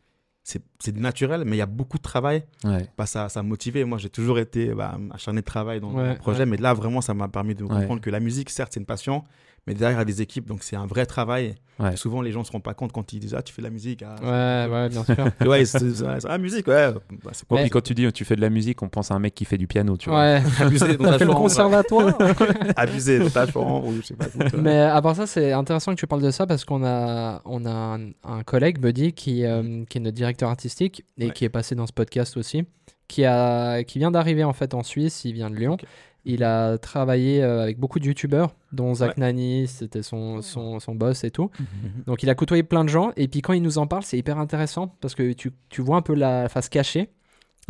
C'est 0.44 0.96
naturel, 0.96 1.44
mais 1.46 1.56
il 1.56 1.58
y 1.60 1.62
a 1.62 1.66
beaucoup 1.66 1.98
de 1.98 2.02
travail. 2.02 2.42
Ouais. 2.64 2.88
Bah, 2.98 3.06
ça, 3.06 3.28
ça 3.28 3.42
m'a 3.42 3.48
motivé. 3.48 3.84
Moi, 3.84 3.98
j'ai 3.98 4.10
toujours 4.10 4.40
été 4.40 4.74
bah, 4.74 4.98
acharné 5.12 5.40
de 5.40 5.44
travail 5.46 5.80
dans 5.80 5.92
Ouais, 5.92 6.14
le 6.14 6.18
projet, 6.18 6.40
ouais. 6.40 6.46
mais 6.46 6.56
là, 6.56 6.74
vraiment, 6.74 7.00
ça 7.00 7.14
m'a 7.14 7.28
permis 7.28 7.54
de 7.54 7.64
comprendre 7.64 8.00
que 8.00 8.10
la 8.10 8.18
musique, 8.18 8.50
certes, 8.50 8.72
c'est 8.74 8.80
une 8.80 8.86
passion, 8.86 9.22
Mais 9.68 9.74
derrière, 9.74 9.98
il 9.98 10.00
y 10.00 10.02
a 10.02 10.04
des 10.04 10.22
équipes, 10.22 10.46
donc 10.48 10.64
c'est 10.64 10.74
un 10.74 10.86
vrai 10.86 11.06
travail. 11.06 11.54
Ouais. 11.78 11.94
Souvent, 11.96 12.20
les 12.20 12.32
gens 12.32 12.40
ne 12.40 12.44
se 12.44 12.50
rendent 12.50 12.64
pas 12.64 12.74
compte 12.74 12.90
quand 12.90 13.12
ils 13.12 13.20
disent 13.20 13.34
Ah, 13.34 13.42
tu 13.42 13.52
fais 13.54 13.62
de 13.62 13.66
la 13.66 13.70
musique. 13.70 14.02
Ah, 14.04 14.16
Ouais, 14.68 14.72
ouais, 14.74 14.88
bien 14.88 15.04
sûr. 15.04 15.14
c'est- 15.40 15.46
ouais, 15.48 15.64
c'est 15.64 15.78
c'est- 15.78 15.94
c'est- 15.94 16.26
ah, 16.28 16.36
musique, 16.38 16.66
ouais. 16.66 16.90
Bah, 17.24 17.30
c'est 17.32 17.48
Ouais, 17.50 17.58
Mais- 17.58 17.60
puis 17.62 17.70
quand 17.70 17.80
tu 17.80 17.94
dis 17.94 18.10
tu 18.12 18.24
fais 18.24 18.34
de 18.34 18.40
la 18.40 18.50
musique, 18.50 18.82
on 18.82 18.88
pense 18.88 19.12
à 19.12 19.14
un 19.14 19.20
mec 19.20 19.34
qui 19.36 19.44
fait 19.44 19.58
du 19.58 19.68
piano, 19.68 19.96
tu 19.96 20.08
vois. 20.10 20.18
Ouais. 20.20 20.42
abusé 20.60 20.96
dans 20.96 21.04
ta 21.12 21.18
fait 21.18 21.24
le 21.24 21.32
conservatoire 21.32 22.12
Abusé 22.76 23.18
dans 23.20 23.30
ta 23.30 23.46
chambre, 23.46 23.86
ou 23.86 23.94
je 24.00 24.02
sais 24.02 24.14
pas. 24.14 24.26
tout. 24.26 24.56
Mais 24.58 24.80
à 24.80 25.00
part 25.00 25.14
ça, 25.16 25.26
c'est 25.26 25.52
intéressant 25.52 25.94
que 25.94 26.00
tu 26.00 26.06
parles 26.08 26.22
de 26.22 26.30
ça 26.32 26.46
parce 26.46 26.64
qu'on 26.64 26.84
a, 26.84 27.40
on 27.44 27.64
a 27.64 27.70
un, 27.70 28.10
un 28.24 28.42
collègue, 28.42 28.78
Buddy, 28.80 29.12
qui, 29.12 29.44
euh, 29.44 29.84
qui 29.88 29.98
est 29.98 30.00
notre 30.00 30.16
directeur 30.16 30.48
artistique 30.50 31.04
et 31.18 31.26
Ouais. 31.26 31.32
qui 31.32 31.44
est 31.44 31.48
passé 31.48 31.74
dans 31.76 31.86
ce 31.86 31.92
podcast 31.92 32.36
aussi, 32.36 32.64
qui, 33.08 33.24
a, 33.24 33.84
qui 33.84 33.98
vient 34.00 34.10
d'arriver 34.10 34.42
en 34.44 34.52
fait 34.52 34.74
en 34.74 34.82
Suisse, 34.82 35.24
il 35.24 35.34
vient 35.34 35.50
de 35.50 35.56
Lyon. 35.56 35.76
Il 36.24 36.44
a 36.44 36.78
travaillé 36.78 37.42
euh, 37.42 37.62
avec 37.62 37.78
beaucoup 37.80 37.98
de 37.98 38.06
youtubeurs, 38.06 38.54
dont 38.72 38.94
Zach 38.94 39.10
Ouais. 39.10 39.14
Nani, 39.18 39.66
c'était 39.66 40.02
son, 40.02 40.40
son, 40.40 40.78
son 40.78 40.94
boss 40.94 41.24
et 41.24 41.30
tout. 41.32 41.50
Mhm. 41.58 42.04
Donc 42.06 42.22
il 42.22 42.30
a 42.30 42.34
côtoyé 42.36 42.62
plein 42.62 42.84
de 42.84 42.88
gens 42.88 43.10
et 43.16 43.26
puis 43.26 43.42
quand 43.42 43.52
il 43.54 43.62
nous 43.62 43.78
en 43.78 43.86
parle, 43.88 44.04
c'est 44.04 44.18
hyper 44.18 44.38
intéressant 44.38 44.94
parce 45.00 45.14
que 45.16 45.32
tu, 45.32 45.50
tu 45.68 45.82
vois 45.82 45.96
un 45.96 46.02
peu 46.02 46.14
la 46.14 46.48
face 46.48 46.68
cachée. 46.68 47.10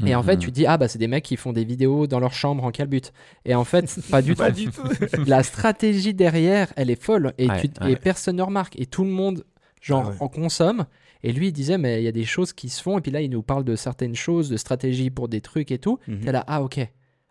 Et 0.06 0.14
en 0.14 0.22
fait, 0.22 0.36
Mhm. 0.36 0.40
tu 0.40 0.46
te 0.48 0.54
dis, 0.54 0.66
ah 0.66 0.78
bah 0.78 0.88
c'est 0.88 0.98
des 0.98 1.06
mecs 1.06 1.22
qui 1.24 1.36
font 1.36 1.52
des 1.52 1.64
vidéos 1.64 2.06
dans 2.06 2.18
leur 2.18 2.32
chambre 2.32 2.64
en 2.64 2.70
calbut. 2.70 3.12
Et 3.44 3.54
en 3.54 3.64
fait, 3.64 3.94
pas 4.10 4.22
du 4.22 4.34
Pas 4.36 4.50
tout. 4.50 4.56
du 4.56 4.70
tout. 4.70 4.82
La 5.26 5.42
stratégie 5.42 6.14
derrière, 6.14 6.72
elle 6.76 6.90
est 6.90 7.00
folle. 7.00 7.34
Et, 7.38 7.46
Ouais, 7.48 7.60
tu, 7.60 7.84
ouais. 7.84 7.92
et 7.92 7.96
personne 7.96 8.36
ne 8.36 8.42
remarque. 8.42 8.78
Et 8.80 8.86
tout 8.86 9.04
le 9.04 9.10
monde, 9.10 9.44
genre, 9.82 10.04
Ah 10.06 10.10
ouais. 10.10 10.16
en 10.20 10.28
consomme. 10.28 10.86
Et 11.22 11.32
lui, 11.32 11.48
il 11.48 11.52
disait, 11.52 11.76
mais 11.78 12.00
il 12.00 12.04
y 12.04 12.08
a 12.08 12.12
des 12.12 12.24
choses 12.24 12.52
qui 12.54 12.68
se 12.70 12.82
font. 12.82 12.98
Et 12.98 13.00
puis 13.02 13.12
là, 13.12 13.20
il 13.20 13.30
nous 13.30 13.42
parle 13.42 13.64
de 13.64 13.76
certaines 13.76 14.14
choses, 14.14 14.48
de 14.48 14.56
stratégie 14.56 15.10
pour 15.10 15.28
des 15.28 15.40
trucs 15.42 15.70
et 15.70 15.78
tout. 15.78 15.98
Mhm. 16.08 16.20
T'es 16.20 16.32
là, 16.32 16.42
ah 16.46 16.62
ok. 16.62 16.80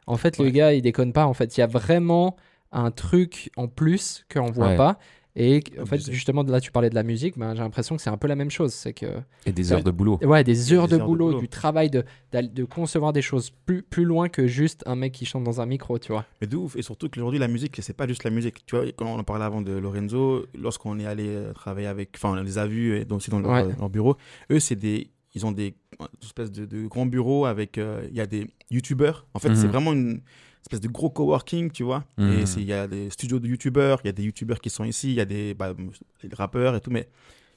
En 0.07 0.17
fait, 0.17 0.37
le 0.37 0.49
gars, 0.49 0.73
il 0.73 0.81
déconne 0.81 1.13
pas. 1.13 1.25
En 1.25 1.33
fait, 1.33 1.55
il 1.57 1.59
y 1.59 1.63
a 1.63 1.67
vraiment 1.67 2.35
un 2.71 2.91
truc 2.91 3.49
en 3.57 3.67
plus 3.67 4.25
qu'on 4.33 4.51
voit 4.51 4.69
Ouais. 4.69 4.77
pas. 4.77 4.97
Et 5.37 5.63
en 5.81 5.85
fait, 5.85 6.11
justement, 6.11 6.43
là, 6.43 6.59
tu 6.59 6.73
parlais 6.73 6.89
de 6.89 6.95
la 6.95 7.03
musique. 7.03 7.37
Ben, 7.37 7.53
j'ai 7.55 7.61
l'impression 7.61 7.95
que 7.95 8.01
c'est 8.01 8.09
un 8.09 8.17
peu 8.17 8.27
la 8.27 8.35
même 8.35 8.51
chose. 8.51 8.73
C'est 8.73 8.91
que 8.91 9.05
Et 9.45 9.53
des 9.53 9.71
heures 9.71 9.81
de 9.81 9.89
boulot. 9.91 10.19
Ouais, 10.23 10.43
des 10.43 10.73
heures, 10.73 10.89
des 10.89 10.95
de, 10.95 10.99
heures 10.99 11.05
de 11.07 11.09
boulot, 11.09 11.27
boulot. 11.27 11.39
du 11.39 11.47
travail, 11.47 11.89
de, 11.89 12.03
de 12.33 12.63
concevoir 12.65 13.13
des 13.13 13.21
choses 13.21 13.49
plus, 13.65 13.81
plus 13.81 14.03
loin 14.03 14.27
que 14.27 14.45
juste 14.45 14.83
un 14.85 14.95
mec 14.97 15.13
qui 15.13 15.25
chante 15.25 15.45
dans 15.45 15.61
un 15.61 15.65
micro, 15.65 15.97
tu 15.99 16.11
vois. 16.11 16.25
Mais 16.41 16.47
de 16.47 16.57
ouf. 16.57 16.75
Et 16.75 16.81
surtout 16.81 17.07
qu'aujourd'hui, 17.07 17.39
la 17.39 17.47
musique, 17.47 17.77
c'est 17.81 17.95
pas 17.95 18.07
juste 18.07 18.25
la 18.25 18.29
musique. 18.29 18.65
Tu 18.65 18.75
vois, 18.75 18.85
quand 18.91 19.05
on 19.05 19.17
en 19.19 19.23
parlait 19.23 19.45
avant 19.45 19.61
de 19.61 19.71
Lorenzo, 19.71 20.47
lorsqu'on 20.53 20.99
est 20.99 21.05
allé 21.05 21.27
euh, 21.29 21.53
travailler 21.53 21.87
avec. 21.87 22.09
Enfin, 22.15 22.31
on 22.37 22.43
les 22.43 22.57
a 22.57 22.67
vus 22.67 22.97
et 22.97 23.05
donc 23.05 23.19
aussi 23.19 23.31
dans 23.31 23.39
leur, 23.39 23.51
Ouais. 23.51 23.63
euh, 23.63 23.71
leur 23.79 23.89
bureau. 23.89 24.17
Eux, 24.51 24.59
c'est 24.59 24.75
des. 24.75 25.11
Ils 25.33 25.45
ont 25.45 25.51
des 25.51 25.75
espèces 26.21 26.51
de, 26.51 26.65
de 26.65 26.87
grands 26.87 27.05
bureaux 27.05 27.45
avec. 27.45 27.77
euh, 27.77 28.05
Il 28.09 28.15
y 28.17 28.21
a 28.21 28.25
des 28.27 28.47
YouTubers. 28.69 29.25
En 29.33 29.39
fait, 29.39 29.49
Mhm. 29.49 29.55
c'est 29.55 29.67
vraiment 29.67 29.93
une 29.93 30.21
espèce 30.61 30.81
de 30.81 30.87
gros 30.87 31.09
coworking, 31.09 31.71
tu 31.71 31.83
vois. 31.83 32.03
Mhm. 32.17 32.31
Et 32.39 32.45
c'est- 32.45 32.59
il 32.61 32.67
y 32.67 32.73
a 32.73 32.87
des 32.87 33.09
studios 33.09 33.39
de 33.39 33.47
YouTubers, 33.47 33.99
il 34.03 34.07
y 34.07 34.09
a 34.09 34.13
des 34.13 34.23
YouTubers 34.23 34.59
qui 34.59 34.69
sont 34.69 34.83
ici, 34.83 35.09
il 35.09 35.15
y 35.15 35.21
a 35.21 35.25
des, 35.25 35.53
bah, 35.53 35.73
des 35.73 36.35
rappeurs 36.35 36.75
et 36.75 36.81
tout. 36.81 36.91
Mais 36.91 37.07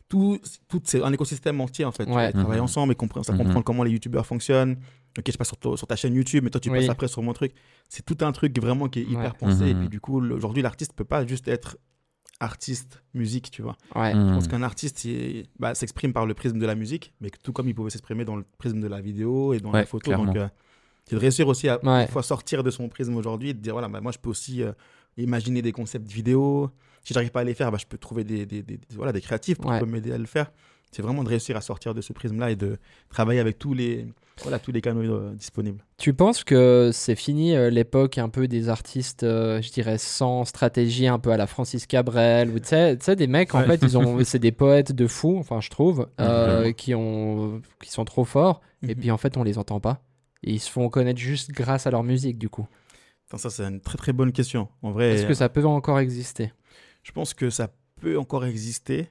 tout, 0.09 0.39
tout 0.69 0.81
c'est 0.85 1.03
un 1.03 1.13
écosystème 1.13 1.61
entier, 1.61 1.85
en 1.85 1.93
fait. 1.93 2.09
Ouais. 2.09 2.29
Ils 2.31 2.33
travaillent 2.33 2.59
Mhm. 2.59 2.65
ensemble 2.65 2.93
et 2.93 2.97
comprennent, 2.97 3.25
ça 3.25 3.33
Mhm. 3.33 3.39
comprend 3.39 3.63
comment 3.63 3.83
les 3.83 3.91
YouTubers 3.91 4.25
fonctionnent. 4.27 4.77
Ok, 5.19 5.31
je 5.31 5.37
passe 5.37 5.49
sur, 5.49 5.57
ta- 5.57 5.77
sur 5.77 5.87
ta 5.87 5.97
chaîne 5.97 6.15
YouTube, 6.15 6.43
mais 6.45 6.51
toi, 6.51 6.61
tu 6.61 6.71
Oui. 6.71 6.79
passes 6.81 6.89
après 6.91 7.09
sur 7.09 7.23
mon 7.23 7.33
truc. 7.33 7.53
C'est 7.89 8.05
tout 8.05 8.19
un 8.25 8.33
truc 8.33 8.59
vraiment 8.61 8.89
qui 8.89 9.01
est 9.01 9.05
hyper 9.05 9.33
Ouais. 9.33 9.39
pensé. 9.39 9.65
Et 9.69 9.75
Mhm. 9.75 9.81
puis, 9.81 9.89
du 9.89 10.01
coup, 10.01 10.21
aujourd'hui, 10.21 10.63
l'artiste 10.63 10.93
peut 10.95 11.05
pas 11.05 11.27
juste 11.27 11.47
être 11.49 11.77
artiste 12.41 13.03
musique, 13.15 13.51
tu 13.51 13.63
vois. 13.63 13.77
Ouais. 13.95 14.13
Je 14.13 14.17
Mhm. 14.19 14.35
pense 14.35 14.49
qu'un 14.49 14.63
artiste 14.63 15.07
bah, 15.59 15.75
s'exprime 15.75 16.13
par 16.13 16.27
le 16.27 16.35
prisme 16.35 16.59
de 16.59 16.67
la 16.67 16.75
musique, 16.75 17.13
mais 17.21 17.31
tout 17.31 17.53
comme 17.53 17.69
il 17.69 17.75
pouvait 17.75 17.91
s'exprimer 17.91 18.25
dans 18.25 18.37
le 18.37 18.45
prisme 18.59 18.81
de 18.81 18.87
la 18.89 19.01
vidéo 19.01 19.53
et 19.55 19.61
dans 19.61 19.73
la 19.73 19.87
photo. 19.87 20.05
clairement. 20.05 20.27
Donc, 20.27 20.37
euh, 20.37 20.49
c'est 21.07 21.15
de 21.17 21.21
réussir 21.21 21.49
aussi 21.49 21.69
à 21.69 21.83
Ouais. 21.85 22.07
fois 22.09 22.23
sortir 22.23 22.63
de 22.65 22.71
son 22.71 22.89
prisme 22.89 23.15
aujourd'hui 23.17 23.51
et 23.51 23.55
de 23.55 23.61
dire 23.61 23.73
voilà, 23.75 23.89
bah, 23.89 24.01
moi, 24.01 24.13
je 24.13 24.19
peux 24.19 24.31
aussi 24.31 24.63
euh, 24.63 24.73
imaginer 25.17 25.63
des 25.63 25.73
concepts 25.73 26.11
vidéo. 26.11 26.71
Si 27.05 27.15
j'arrive 27.15 27.31
pas 27.31 27.41
à 27.41 27.45
les 27.45 27.55
faire, 27.55 27.71
bah, 27.71 27.79
je 27.81 27.87
peux 27.87 27.99
trouver 27.99 28.25
des, 28.25 28.47
des, 28.47 28.63
des- 28.63 28.79
des- 28.79 28.87
voilà, 28.97 29.13
des 29.13 29.21
créatifs 29.21 29.59
peuvent 29.59 29.89
m'aider 29.89 30.13
à 30.13 30.19
le 30.19 30.27
faire. 30.27 30.51
C'est 30.91 31.03
vraiment 31.03 31.23
de 31.25 31.29
réussir 31.29 31.57
à 31.57 31.61
sortir 31.61 31.95
de 31.95 32.01
ce 32.01 32.13
prisme-là 32.13 32.51
et 32.51 32.57
de 32.57 32.79
travailler 33.11 33.41
avec 33.41 33.59
tous 33.59 33.75
les, 33.75 34.07
voilà, 34.43 34.59
tous 34.59 34.73
les 34.73 34.81
canaux 34.81 35.03
euh, 35.03 35.33
disponibles. 35.35 35.85
Tu 35.97 36.13
penses 36.13 36.45
que 36.45 36.91
c'est 36.93 37.15
fini 37.15 37.55
euh, 37.57 37.71
l'époque 37.71 38.19
un 38.19 38.29
peu 38.29 38.49
des 38.49 38.69
artistes, 38.69 39.23
euh, 39.23 39.63
je 39.63 39.71
dirais, 39.71 39.97
sans 39.99 40.45
stratégie, 40.45 41.07
un 41.07 41.19
peu 41.19 41.31
à 41.31 41.37
la 41.37 41.47
Francis 41.47 41.87
Cabrel, 41.87 42.51
ou 42.51 42.59
tu 42.59 42.69
sais, 42.69 43.17
des 43.17 43.27
mecs, 43.27 43.55
en 43.55 43.61
Ouais. 43.61 43.67
fait, 43.67 43.83
ils 43.83 43.97
ont, 43.97 44.19
c'est 44.25 44.39
des 44.39 44.53
poètes 44.53 44.93
de 44.93 45.07
fous, 45.07 45.37
enfin, 45.39 45.61
je 45.61 45.71
trouve, 45.71 46.09
euh, 46.21 46.73
qui, 46.73 46.95
ont, 46.95 47.63
qui 47.83 47.91
sont 47.91 48.05
trop 48.05 48.25
forts, 48.25 48.61
et 48.83 48.89
Mhm. 48.89 48.95
puis 48.97 49.11
en 49.11 49.17
fait, 49.17 49.37
on 49.37 49.43
les 49.45 49.57
entend 49.59 49.81
pas. 49.81 50.03
Et 50.43 50.53
ils 50.53 50.61
se 50.61 50.71
font 50.71 50.89
connaître 50.91 51.19
juste 51.21 51.53
grâce 51.53 51.87
à 51.87 51.91
leur 51.91 52.03
musique, 52.03 52.39
du 52.39 52.49
coup. 52.51 52.67
Enfin, 53.27 53.39
ça, 53.39 53.49
c'est 53.49 53.63
une 53.65 53.81
très 53.81 53.97
très 53.97 54.13
bonne 54.13 54.33
question. 54.33 54.69
En 54.83 54.91
vrai, 54.91 55.13
Est-ce 55.15 55.25
que 55.27 55.33
ça 55.35 55.49
peut 55.49 55.65
encore 55.65 55.99
exister? 56.01 56.53
Je 57.03 57.13
pense 57.13 57.33
que 57.33 57.49
ça 57.49 57.69
peut 58.03 58.19
encore 58.19 58.45
exister, 58.45 59.09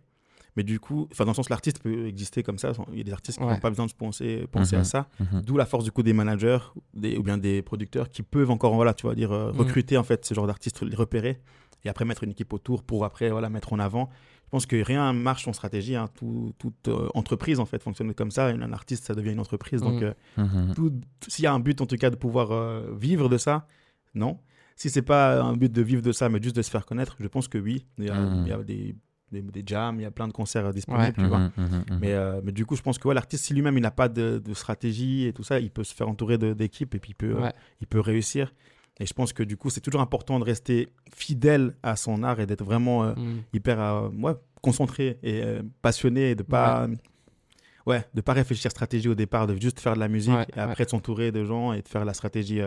mais 0.56 0.64
du 0.64 0.80
coup, 0.80 1.08
enfin 1.12 1.26
dans 1.26 1.32
le 1.32 1.36
sens 1.36 1.50
l'artiste 1.50 1.82
peut 1.82 2.08
exister 2.08 2.44
comme 2.44 2.58
ça. 2.58 2.72
Il 2.92 2.98
y 2.98 3.02
a 3.02 3.04
des 3.04 3.12
artistes 3.14 3.38
qui 3.38 3.44
n'ont 3.44 3.50
Ouais. 3.52 3.60
pas 3.60 3.70
besoin 3.70 3.86
de 3.86 3.94
penser, 3.94 4.48
penser 4.52 4.76
Mhm. 4.76 4.82
à 4.82 4.84
ça. 4.86 5.10
Mhm. 5.20 5.42
D'où 5.42 5.58
la 5.58 5.66
force 5.66 5.84
du 5.84 5.92
coup 5.92 6.04
des 6.04 6.14
managers 6.14 6.60
des, 6.94 7.18
ou 7.18 7.24
bien 7.24 7.38
des 7.38 7.62
producteurs 7.62 8.10
qui 8.10 8.22
peuvent 8.24 8.52
encore 8.52 8.74
voilà, 8.76 8.94
tu 8.94 9.08
vas 9.08 9.16
dire 9.16 9.32
euh, 9.32 9.52
Mhm. 9.52 9.60
recruter 9.60 9.98
en 9.98 10.04
fait 10.04 10.26
ce 10.26 10.34
genre 10.34 10.48
d'artistes, 10.48 10.82
les 10.84 10.96
repérer 10.96 11.40
et 11.86 11.90
après 11.90 12.06
mettre 12.06 12.24
une 12.24 12.32
équipe 12.32 12.54
autour 12.54 12.84
pour 12.84 13.04
après 13.06 13.30
voilà 13.30 13.50
mettre 13.50 13.74
en 13.74 13.80
avant. 13.80 14.10
Je 14.46 14.50
pense 14.52 14.66
que 14.68 14.76
rien 14.84 15.12
marche 15.14 15.46
sans 15.46 15.54
stratégie. 15.54 15.96
hein. 15.96 16.08
Tout- 16.14 16.54
toute 16.60 16.88
euh, 16.88 17.10
entreprise 17.16 17.60
en 17.60 17.66
fait 17.66 17.82
fonctionne 17.82 18.14
comme 18.14 18.30
ça. 18.30 18.46
Un 18.48 18.72
artiste 18.74 19.06
ça 19.06 19.16
devient 19.16 19.32
une 19.32 19.40
entreprise. 19.40 19.82
Donc 19.82 20.02
Mhm. 20.02 20.14
euh, 20.38 20.74
Mhm. 20.78 21.02
s'il 21.28 21.44
y 21.44 21.48
a 21.48 21.54
un 21.54 21.60
but 21.60 21.82
en 21.82 21.88
tout 21.88 21.96
cas 21.98 22.12
de 22.12 22.16
pouvoir 22.16 22.52
euh, 22.52 22.94
vivre 22.96 23.30
de 23.30 23.38
ça, 23.40 23.66
non. 24.14 24.40
Si 24.76 24.90
c'est 24.90 25.02
pas 25.04 25.42
un 25.42 25.56
but 25.58 25.72
de 25.72 25.82
vivre 25.82 26.02
de 26.02 26.12
ça, 26.12 26.30
mais 26.30 26.42
juste 26.42 26.56
de 26.56 26.62
se 26.62 26.70
faire 26.72 26.86
connaître, 26.86 27.16
je 27.20 27.28
pense 27.28 27.48
que 27.48 27.58
oui. 27.60 27.86
Il 27.98 28.06
y 28.06 28.10
a, 28.10 28.20
Mhm. 28.20 28.44
il 28.46 28.50
y 28.50 28.52
a 28.52 28.58
des, 28.64 28.96
des, 29.34 29.42
des 29.42 29.64
jams, 29.66 30.00
il 30.00 30.04
y 30.04 30.06
a 30.06 30.12
plein 30.12 30.28
de 30.30 30.34
concerts 30.34 30.74
disponibles, 30.74 31.04
Ouais. 31.08 31.14
tu 31.14 31.26
vois. 31.28 31.40
Mhm, 31.40 31.52
mhm, 31.58 31.66
mhm. 31.90 32.00
Mais, 32.00 32.14
euh, 32.14 32.40
mais 32.44 32.52
du 32.54 32.66
coup, 32.66 32.76
je 32.78 32.82
pense 32.82 32.98
que 32.98 33.08
ouais, 33.08 33.14
l'artiste, 33.14 33.44
si 33.46 33.54
lui-même 33.54 33.78
il 33.78 33.82
n'a 33.82 33.92
pas 33.92 34.08
de, 34.08 34.42
de 34.44 34.54
stratégie 34.54 35.26
et 35.28 35.34
tout 35.34 35.44
ça, 35.44 35.60
il 35.60 35.70
peut 35.72 35.84
se 35.84 35.94
faire 35.94 36.08
entourer 36.08 36.38
d'équipes 36.38 36.96
et 36.96 37.00
puis 37.00 37.12
il 37.12 37.16
peut, 37.16 37.36
euh, 37.44 37.50
il 37.82 37.88
peut 37.88 38.00
réussir. 38.00 38.54
Et 39.00 39.06
je 39.08 39.14
pense 39.14 39.34
que 39.34 39.42
du 39.44 39.58
coup, 39.58 39.70
c'est 39.72 39.82
toujours 39.82 40.02
important 40.02 40.40
de 40.40 40.44
rester 40.46 40.88
fidèle 41.14 41.76
à 41.84 41.96
son 41.96 42.22
art 42.24 42.40
et 42.40 42.46
d'être 42.46 42.64
vraiment 42.64 43.04
euh, 43.04 43.14
Mm. 43.16 43.40
hyper 43.54 43.80
euh, 43.82 44.10
ouais, 44.10 44.34
concentré 44.62 45.18
et 45.24 45.44
passionné 45.82 46.30
et 46.32 46.36
de 46.36 46.44
pas 46.44 46.88
ouais. 47.86 48.06
de 48.14 48.22
pas 48.22 48.34
réfléchir 48.34 48.72
stratégie 48.72 49.10
au 49.10 49.16
départ 49.16 49.48
de 49.48 49.56
juste 49.60 49.80
faire 49.80 49.96
de 49.96 50.00
la 50.00 50.08
musique 50.08 50.34
et 50.56 50.60
après 50.60 50.86
de 50.86 50.90
s'entourer 50.90 51.32
de 51.32 51.44
gens 51.44 51.74
et 51.74 51.82
de 51.82 51.88
faire 51.88 52.06
la 52.06 52.14
stratégie 52.14 52.62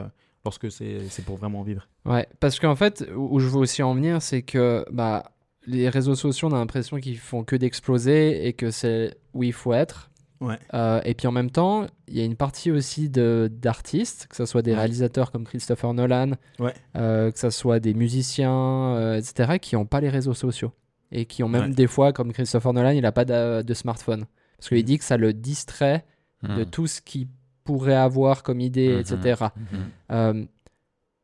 lorsque 0.45 0.71
c'est 0.71 1.25
pour 1.25 1.37
vraiment 1.37 1.63
vivre 1.63 1.89
Ouais, 2.05 2.27
parce 2.41 2.61
qu'en 2.61 2.77
fait, 2.77 3.09
où 3.17 3.35
où 3.37 3.39
je 3.41 3.49
veux 3.49 3.57
aussi 3.57 3.83
en 3.83 3.95
venir, 3.95 4.21
c'est 4.23 4.43
que 4.43 4.85
bah, 4.93 5.31
les 5.67 5.89
réseaux 5.89 6.15
sociaux, 6.15 6.49
on 6.49 6.53
a 6.55 6.59
l'impression 6.59 6.99
qu'ils 6.99 7.19
font 7.19 7.45
que 7.45 7.57
d'exploser 7.57 8.47
et 8.47 8.53
que 8.53 8.71
c'est 8.71 9.17
où 9.35 9.43
il 9.43 9.53
faut 9.53 9.73
être. 9.73 10.11
Ouais. 10.41 10.59
Euh, 10.75 11.01
et 11.05 11.15
puis 11.15 11.27
en 11.27 11.33
même 11.33 11.51
temps, 11.51 11.87
il 12.09 12.19
y 12.19 12.21
a 12.21 12.25
une 12.25 12.37
partie 12.37 12.71
aussi 12.71 13.09
de- 13.09 13.51
d'artistes, 13.51 14.27
que 14.29 14.37
ce 14.37 14.45
soit 14.45 14.61
des 14.63 14.73
Ouais. 14.73 14.77
réalisateurs 14.79 15.33
comme 15.33 15.45
Christopher 15.45 15.95
Nolan, 15.95 16.33
Ouais. 16.59 16.75
euh, 16.97 17.31
que 17.31 17.39
ce 17.39 17.49
soit 17.51 17.81
des 17.81 17.95
musiciens, 17.95 18.53
euh, 18.97 19.17
etc., 19.17 19.59
qui 19.59 19.75
n'ont 19.77 19.87
pas 19.87 20.01
les 20.01 20.11
réseaux 20.11 20.35
sociaux. 20.35 20.73
Et 21.13 21.25
qui 21.25 21.43
ont 21.43 21.49
même 21.49 21.71
Ouais. 21.71 21.75
des 21.75 21.87
fois, 21.87 22.13
comme 22.13 22.33
Christopher 22.33 22.73
Nolan, 22.75 22.91
il 22.91 23.01
n'a 23.03 23.13
pas 23.13 23.25
de, 23.25 23.63
de 23.63 23.75
smartphone. 23.75 24.27
Parce 24.59 24.69
qu'il 24.69 24.79
Mhm. 24.79 24.85
dit 24.85 24.99
que 24.99 25.05
ça 25.05 25.17
le 25.17 25.33
distrait 25.33 26.05
de 26.43 26.65
Mhm. 26.65 26.67
tout 26.67 26.87
ce 26.87 27.01
qu'il 27.01 27.29
pourrait 27.65 27.95
avoir 27.95 28.43
comme 28.43 28.61
idée, 28.61 28.99
etc. 29.01 29.47
Mhm. 29.57 29.79
Euh, 30.13 30.45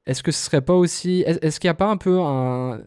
est-ce 0.06 0.22
que 0.22 0.32
ce 0.32 0.44
serait 0.44 0.62
pas 0.62 0.74
aussi. 0.74 1.22
Est- 1.26 1.44
Est-ce 1.44 1.60
qu'il 1.60 1.68
n'y 1.68 1.72
a 1.72 1.74
pas 1.74 1.90
un 1.90 1.96
peu 1.98 2.18
un. 2.20 2.80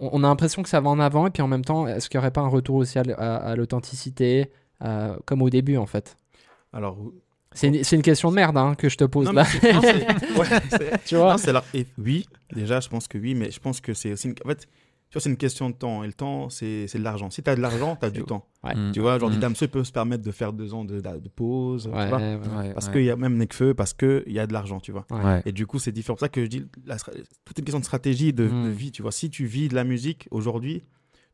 On 0.00 0.22
a 0.22 0.28
l'impression 0.28 0.62
que 0.62 0.68
ça 0.68 0.80
va 0.80 0.90
en 0.90 1.00
avant, 1.00 1.26
et 1.26 1.30
puis 1.30 1.42
en 1.42 1.48
même 1.48 1.64
temps, 1.64 1.86
est-ce 1.88 2.08
qu'il 2.08 2.18
n'y 2.18 2.22
aurait 2.22 2.30
pas 2.30 2.40
un 2.40 2.48
retour 2.48 2.76
aussi 2.76 2.98
à, 2.98 3.02
l- 3.02 3.14
à- 3.18 3.36
à 3.36 3.56
l'authenticité, 3.56 4.50
euh, 4.84 5.16
comme 5.24 5.42
au 5.42 5.50
début, 5.50 5.76
en 5.76 5.86
fait? 5.86 6.16
Alors 6.72 6.96
C'est 7.52 7.68
une, 7.68 7.82
c'est 7.82 7.96
une 7.96 8.02
question 8.02 8.30
de 8.30 8.36
merde 8.36 8.56
hein, 8.58 8.74
que 8.76 8.88
je 8.88 8.96
te 8.96 9.04
pose 9.04 9.26
non, 9.26 9.32
là. 9.32 9.44
non, 9.72 9.80
ouais, 10.38 10.98
tu 11.04 11.16
vois? 11.16 11.36
Non, 11.52 11.60
et 11.74 11.86
oui 11.98 12.26
déjà 12.54 12.78
je 12.80 12.88
pense 12.88 13.08
que 13.08 13.18
oui 13.18 13.34
mais 13.34 13.50
je 13.50 13.58
pense 13.58 13.80
que 13.80 13.92
c'est 13.94 14.12
aussi 14.12 14.28
une... 14.28 14.34
en 14.44 14.48
fait 14.48 14.68
tu 15.10 15.14
vois 15.14 15.22
c'est 15.22 15.30
une 15.30 15.36
question 15.36 15.70
de 15.70 15.74
temps 15.74 16.04
et 16.04 16.06
le 16.06 16.12
temps 16.12 16.50
c'est 16.50 16.86
c'est 16.86 16.98
de 16.98 17.04
l'argent 17.04 17.30
si 17.30 17.42
tu 17.42 17.48
as 17.50 17.56
de 17.56 17.60
l'argent 17.60 17.96
tu 17.96 18.04
as 18.06 18.10
du 18.10 18.22
temps 18.24 18.46
Ouais. 18.64 18.74
Mhm. 18.74 18.90
tu 18.92 18.98
vois 19.00 19.14
aujourd'hui. 19.14 19.38
Damso 19.38 19.64
il 19.66 19.68
peut 19.68 19.84
se 19.84 19.92
permettre 19.92 20.24
de 20.24 20.30
faire 20.32 20.52
deux 20.52 20.74
ans 20.74 20.84
de, 20.84 21.00
de 21.00 21.28
pause 21.28 21.84
tu 21.84 21.88
vois, 21.90 22.06
ouais, 22.18 22.72
parce 22.74 22.86
ouais. 22.88 22.92
qu'il 22.92 23.04
y 23.04 23.10
a 23.10 23.14
même 23.16 23.36
Nekfeu 23.36 23.72
parce 23.72 23.94
qu'il 23.94 24.24
y 24.26 24.38
a 24.40 24.46
de 24.48 24.52
l'argent 24.52 24.80
tu 24.80 24.90
vois. 24.92 25.06
Et 25.46 25.52
du 25.52 25.66
coup, 25.66 25.78
c'est 25.78 25.92
différent. 25.92 26.16
C'est 26.16 26.18
pour 26.18 26.26
ça 26.26 26.28
que 26.28 26.42
je 26.44 26.48
dis, 26.50 26.64
la 26.84 26.96
toute 27.44 27.56
une 27.58 27.64
question 27.64 27.78
de 27.78 27.84
stratégie, 27.84 28.32
de, 28.32 28.48
Mm. 28.48 28.64
de 28.64 28.68
vie. 28.70 28.90
Tu 28.90 29.02
vois, 29.02 29.12
si 29.12 29.30
tu 29.30 29.46
vis 29.46 29.68
de 29.68 29.76
la 29.76 29.84
musique 29.84 30.26
aujourd'hui, 30.32 30.82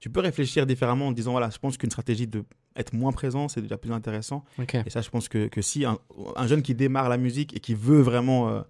tu 0.00 0.10
peux 0.10 0.20
réfléchir 0.20 0.66
différemment 0.66 1.06
en 1.08 1.12
disant, 1.12 1.30
voilà, 1.32 1.48
je 1.48 1.56
pense 1.58 1.78
qu'une 1.78 1.90
stratégie 1.90 2.26
de 2.26 2.44
être 2.76 2.92
moins 2.92 3.12
présent, 3.12 3.48
c'est 3.48 3.62
déjà 3.62 3.78
plus 3.78 3.92
intéressant. 3.92 4.44
Et 4.58 4.90
ça, 4.90 5.00
je 5.00 5.08
pense 5.08 5.28
que, 5.30 5.46
que 5.48 5.62
si 5.62 5.87
un, 5.87 5.98
un 6.37 6.46
jeune 6.46 6.60
qui 6.60 6.74
démarre 6.74 7.08
la 7.08 7.16
musique 7.16 7.56
et 7.56 7.60
qui 7.60 7.72
veut 7.74 8.02
vraiment 8.02 8.50
euh, 8.50 8.60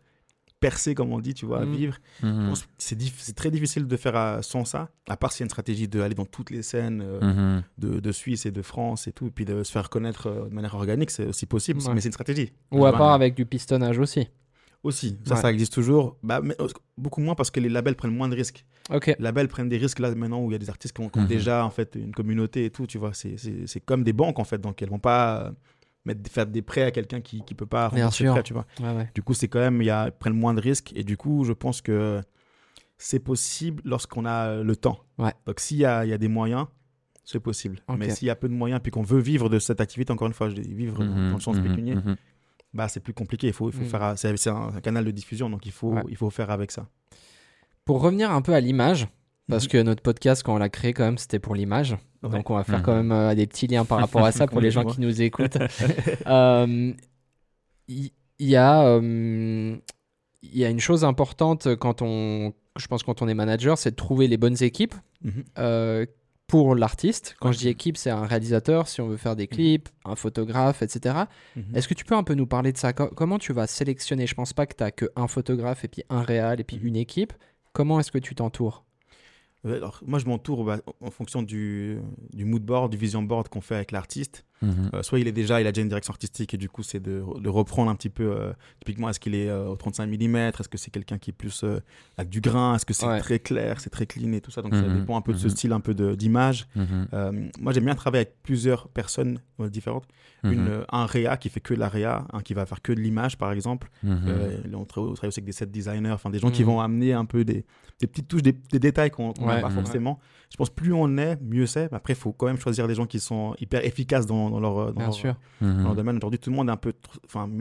percer, 0.68 0.94
comme 0.94 1.12
on 1.12 1.20
dit, 1.20 1.34
tu 1.34 1.46
vois, 1.46 1.64
Mm. 1.66 1.72
vivre, 1.80 1.96
je 2.22 2.26
Mhm. 2.26 2.48
pense 2.48 2.62
que 2.62 2.68
c'est 2.78 3.36
très 3.36 3.50
difficile 3.50 3.86
de 3.86 3.96
faire 3.96 4.16
euh, 4.16 4.40
sans 4.42 4.64
ça, 4.64 4.88
à 5.08 5.16
part 5.16 5.30
s'il 5.32 5.40
y 5.40 5.44
a 5.44 5.46
une 5.46 5.50
stratégie 5.50 5.88
d'aller 5.88 6.14
dans 6.14 6.24
toutes 6.36 6.50
les 6.50 6.62
scènes 6.62 7.02
euh, 7.04 7.20
Mhm. 7.20 7.62
de, 7.82 8.00
de 8.00 8.12
Suisse 8.12 8.46
et 8.46 8.50
de 8.50 8.62
France 8.62 9.06
et 9.08 9.12
tout, 9.12 9.26
et 9.26 9.30
puis 9.30 9.44
de 9.44 9.62
se 9.62 9.70
faire 9.72 9.88
connaître 9.90 10.26
euh, 10.28 10.48
de 10.48 10.54
manière 10.54 10.74
organique, 10.74 11.10
c'est 11.10 11.26
aussi 11.26 11.46
possible, 11.46 11.80
Ouais. 11.82 11.92
mais 11.94 12.00
c'est 12.00 12.08
une 12.08 12.12
stratégie. 12.20 12.52
Ou 12.72 12.86
à 12.86 12.92
part 12.92 13.12
avec 13.12 13.34
du 13.34 13.44
pistonnage 13.46 13.98
aussi. 13.98 14.28
Aussi, 14.82 15.16
ça, 15.24 15.34
Ouais. 15.36 15.40
ça 15.40 15.50
existe 15.50 15.72
toujours. 15.72 16.18
Bah, 16.22 16.40
mais, 16.42 16.54
beaucoup 16.98 17.22
moins 17.22 17.34
parce 17.34 17.50
que 17.50 17.58
les 17.58 17.70
labels 17.70 17.96
prennent 17.96 18.14
moins 18.14 18.28
de 18.28 18.36
risques. 18.36 18.66
Ok. 18.90 19.06
Les 19.06 19.16
labels 19.18 19.48
prennent 19.48 19.70
des 19.70 19.78
risques 19.78 19.98
là 19.98 20.14
maintenant 20.14 20.40
où 20.42 20.50
il 20.50 20.52
y 20.52 20.56
a 20.56 20.58
des 20.58 20.68
artistes 20.68 20.94
qui 20.94 21.00
ont, 21.02 21.08
qui 21.08 21.18
ont 21.18 21.22
Mhm. 21.22 21.28
déjà 21.28 21.64
en 21.64 21.70
fait 21.70 21.94
une 21.96 22.12
communauté 22.12 22.66
et 22.66 22.70
tout, 22.70 22.86
tu 22.86 22.98
vois. 22.98 23.14
C'est- 23.14 23.38
C'est 23.38 23.66
c'est 23.66 23.80
comme 23.80 24.02
des 24.04 24.12
banques 24.12 24.38
en 24.38 24.44
fait, 24.44 24.58
donc 24.60 24.82
elles 24.82 24.90
vont 24.90 24.98
pas 24.98 25.52
mettre, 26.04 26.30
faire 26.30 26.46
des 26.46 26.62
prêts 26.62 26.82
à 26.82 26.90
quelqu'un 26.90 27.20
qui 27.20 27.38
ne 27.48 27.54
peut 27.56 27.66
pas 27.66 27.90
sûr. 28.10 28.32
prêt, 28.34 28.42
tu 28.42 28.52
vois. 28.52 28.66
Ouais, 28.80 28.94
ouais. 28.94 29.10
Du 29.14 29.22
coup, 29.22 29.34
c'est 29.34 29.48
quand 29.48 29.60
même, 29.60 29.80
il 29.82 29.86
y 29.86 29.90
a, 29.90 30.06
ils 30.08 30.12
prennent 30.12 30.34
moins 30.34 30.54
de 30.54 30.60
risques 30.60 30.92
et 30.94 31.04
du 31.04 31.16
coup, 31.16 31.44
je 31.44 31.52
pense 31.52 31.80
que 31.80 32.20
c'est 32.98 33.18
possible 33.20 33.82
lorsqu'on 33.84 34.24
a 34.24 34.48
euh, 34.48 34.62
le 34.64 34.76
temps. 34.76 35.00
Ouais. 35.18 35.32
Donc, 35.46 35.60
s'il 35.60 35.78
y 35.78 35.84
a, 35.84 36.04
il 36.04 36.10
y 36.10 36.12
a 36.12 36.18
des 36.18 36.28
moyens, 36.28 36.66
c'est 37.24 37.40
possible. 37.40 37.80
Mais 37.98 38.10
s'il 38.10 38.26
y 38.28 38.30
a 38.30 38.36
peu 38.36 38.48
de 38.48 38.54
moyens 38.54 38.80
puis 38.82 38.92
qu'on 38.92 39.02
veut 39.02 39.20
vivre 39.20 39.48
de 39.48 39.58
cette 39.58 39.80
activité, 39.80 40.12
encore 40.12 40.26
une 40.28 40.34
fois, 40.34 40.48
je 40.50 40.54
dis 40.54 40.72
vivre 40.74 40.98
dans- 40.98 41.04
Mhm, 41.04 41.28
dans 41.30 41.36
le 41.36 41.40
sens 41.40 41.56
mhm, 41.56 41.62
pécunier, 41.68 41.94
mhm. 41.96 42.16
bah, 42.74 42.88
c'est 42.88 43.00
plus 43.00 43.14
compliqué. 43.14 43.46
Il 43.48 43.52
faut, 43.52 43.70
il 43.70 43.72
faut 43.72 43.82
Mhm. 43.82 43.88
faire, 43.88 44.12
c'est 44.16 44.36
c'est 44.36 44.50
un, 44.50 44.72
un 44.76 44.80
canal 44.80 45.04
de 45.04 45.10
diffusion, 45.10 45.48
donc 45.50 45.64
il 45.66 45.72
faut, 45.72 45.92
Ouais. 45.94 46.02
il 46.08 46.16
faut 46.16 46.30
faire 46.30 46.50
avec 46.50 46.70
ça. 46.70 46.88
Pour 47.84 48.00
revenir 48.02 48.30
un 48.30 48.42
peu 48.42 48.54
à 48.54 48.60
l'image, 48.60 49.08
parce 49.48 49.68
que 49.68 49.82
notre 49.82 50.02
podcast, 50.02 50.42
quand 50.42 50.54
on 50.54 50.58
l'a 50.58 50.68
créé, 50.70 50.92
quand 50.94 51.04
même, 51.04 51.18
c'était 51.18 51.38
pour 51.38 51.54
l'image. 51.54 51.96
Ouais. 52.24 52.30
Donc, 52.30 52.50
on 52.50 52.56
va 52.56 52.64
faire 52.64 52.78
Mhm. 52.78 52.84
quand 52.84 52.94
même 52.94 53.12
euh, 53.12 53.34
des 53.34 53.46
petits 53.46 53.66
liens 53.66 53.84
par 53.84 53.98
rapport 54.00 54.24
à 54.24 54.32
ça 54.32 54.46
pour 54.46 54.60
les 54.62 54.70
gens 54.70 54.84
qui 54.84 55.00
nous 55.00 55.22
écoutent. 55.22 55.58
Euh, 56.26 56.92
Il 57.88 58.10
il 58.40 58.48
y, 58.48 58.56
a, 58.56 58.84
euh, 58.86 59.76
il 60.42 60.58
y 60.58 60.64
a 60.64 60.68
une 60.70 60.80
chose 60.80 61.04
importante 61.04 61.76
quand 61.76 62.02
on, 62.02 62.52
je 62.76 62.86
pense, 62.88 63.02
quand 63.04 63.22
on 63.22 63.28
est 63.28 63.34
manager, 63.34 63.78
c'est 63.78 63.92
de 63.92 63.96
trouver 63.96 64.26
les 64.26 64.36
bonnes 64.36 64.60
équipes 64.62 64.94
Mhm. 65.22 65.44
euh, 65.58 66.04
pour 66.48 66.74
l'artiste. 66.74 67.36
Quand 67.40 67.48
Ouais. 67.48 67.54
je 67.54 67.58
dis 67.58 67.68
équipe, 67.68 67.96
c'est 67.96 68.10
un 68.10 68.26
réalisateur, 68.26 68.88
si 68.88 69.00
on 69.00 69.06
veut 69.08 69.16
faire 69.16 69.36
des 69.36 69.46
clips, 69.46 69.88
un 70.04 70.16
photographe, 70.16 70.82
etc. 70.82 71.14
Mhm. 71.56 71.76
Est-ce 71.76 71.86
que 71.88 71.94
tu 71.94 72.04
peux 72.04 72.16
un 72.16 72.24
peu 72.24 72.34
nous 72.34 72.46
parler 72.46 72.72
de 72.72 72.76
ça? 72.78 72.92
Co- 72.92 73.06
Comment 73.14 73.38
tu 73.38 73.52
vas 73.52 73.66
sélectionner? 73.68 74.26
Je 74.26 74.34
pense 74.34 74.52
pas 74.52 74.66
que 74.66 74.74
tu 74.76 74.82
as 74.82 74.90
que 74.90 75.06
un 75.16 75.28
photographe 75.28 75.84
et 75.84 75.88
puis 75.88 76.02
un 76.10 76.22
réal 76.22 76.60
et 76.60 76.64
puis 76.64 76.78
Mhm. 76.78 76.86
une 76.88 76.96
équipe. 76.96 77.32
Comment 77.72 78.00
est-ce 78.00 78.10
que 78.12 78.18
tu 78.18 78.34
t'entoures? 78.34 78.84
Alors, 79.64 80.00
moi, 80.06 80.18
je 80.18 80.26
m'entoure 80.26 80.64
bah, 80.64 80.78
en 81.00 81.10
fonction 81.10 81.42
du, 81.42 81.98
du 82.32 82.44
mood 82.44 82.62
board, 82.62 82.90
du 82.90 82.98
vision 82.98 83.22
board 83.22 83.48
qu'on 83.48 83.60
fait 83.60 83.76
avec 83.76 83.92
l'artiste. 83.92 84.44
Mhm. 84.64 84.90
Euh, 84.94 85.02
soit 85.02 85.18
il 85.20 85.28
est 85.28 85.32
déjà, 85.32 85.60
il 85.60 85.66
a 85.66 85.72
déjà 85.72 85.82
une 85.82 85.88
direction 85.88 86.12
artistique 86.12 86.54
et 86.54 86.56
du 86.56 86.68
coup, 86.68 86.82
c'est 86.82 87.00
de, 87.00 87.22
de 87.40 87.48
reprendre 87.48 87.90
un 87.90 87.94
petit 87.94 88.08
peu. 88.10 88.24
euh, 88.24 88.52
typiquement, 88.80 89.08
est-ce 89.08 89.20
qu'il 89.20 89.34
est 89.34 89.48
euh, 89.48 89.68
au 89.68 89.76
35 89.76 90.06
mm 90.06 90.36
Est-ce 90.36 90.68
que 90.68 90.78
c'est 90.78 90.90
quelqu'un 90.90 91.18
qui 91.18 91.30
est 91.30 91.34
plus 91.34 91.62
euh, 91.64 91.80
avec 92.16 92.30
du 92.30 92.40
grain? 92.40 92.74
Est-ce 92.76 92.86
que 92.86 92.94
c'est 92.94 93.06
Ouais. 93.06 93.20
très 93.20 93.38
clair? 93.38 93.80
C'est 93.80 93.90
très 93.90 94.06
clean 94.06 94.32
et 94.32 94.40
tout 94.40 94.50
ça? 94.50 94.62
Donc, 94.62 94.74
ça 94.74 94.82
Mhm. 94.82 95.00
dépend 95.00 95.16
un 95.16 95.20
peu 95.22 95.32
de 95.32 95.38
ce 95.38 95.44
Mhm. 95.46 95.50
style, 95.50 95.72
un 95.72 95.80
peu 95.80 95.94
de- 95.94 96.14
d'image. 96.14 96.66
Moi, 97.60 97.72
j'aime 97.72 97.84
bien 97.84 97.94
travailler 97.94 98.22
avec 98.26 98.42
plusieurs 98.42 98.88
personnes 98.88 99.40
euh, 99.60 99.68
différentes. 99.68 100.04
Une, 100.42 100.84
un 100.92 101.06
réa 101.06 101.36
qui 101.38 101.48
fait 101.48 101.60
que 101.60 101.72
de 101.72 101.78
la 101.78 101.88
réa, 101.88 102.26
un 102.32 102.40
qui 102.42 102.52
va 102.52 102.66
faire 102.66 102.82
que 102.82 102.92
de 102.92 103.00
l'image, 103.00 103.38
par 103.38 103.50
exemple. 103.52 103.88
On, 104.04 104.16
travaille, 104.16 104.60
on 104.74 104.84
travaille 104.84 105.28
aussi 105.28 105.38
avec 105.40 105.44
des 105.44 105.52
set 105.52 105.70
designers, 105.70 106.10
enfin 106.10 106.28
des 106.30 106.38
gens 106.38 106.50
qui 106.50 106.62
vont 106.62 106.80
amener 106.80 107.12
un 107.14 107.24
peu 107.24 107.44
des, 107.44 107.64
des 108.00 108.06
petites 108.06 108.28
touches, 108.28 108.42
des, 108.42 108.52
des 108.52 108.78
détails 108.78 109.10
qu'on 109.10 109.32
n'a 109.40 109.54
Ouais. 109.54 109.60
pas 109.62 109.70
forcément. 109.70 110.18
Je 110.50 110.56
pense 110.56 110.70
plus 110.70 110.92
on 110.92 111.16
est, 111.18 111.38
mieux 111.40 111.66
c'est. 111.66 111.92
Après, 111.92 112.12
il 112.12 112.16
faut 112.16 112.32
quand 112.32 112.46
même 112.46 112.58
choisir 112.58 112.86
des 112.86 112.94
gens 112.94 113.06
qui 113.06 113.18
sont 113.20 113.54
hyper 113.58 113.84
efficaces 113.84 114.26
dans, 114.26 114.50
dans 114.54 114.60
leur, 114.60 114.86
dans 114.86 114.92
Bien 114.92 115.04
leur- 115.04 115.14
sûr. 115.14 115.34
Mhm. 115.60 115.76
dans 115.78 115.82
leur 115.84 115.94
domaine. 115.94 116.16
Aujourd'hui, 116.16 116.38
tout 116.38 116.50
le 116.50 116.56
monde 116.56 116.68
est 116.68 116.72
un 116.72 116.76
peu 116.76 116.92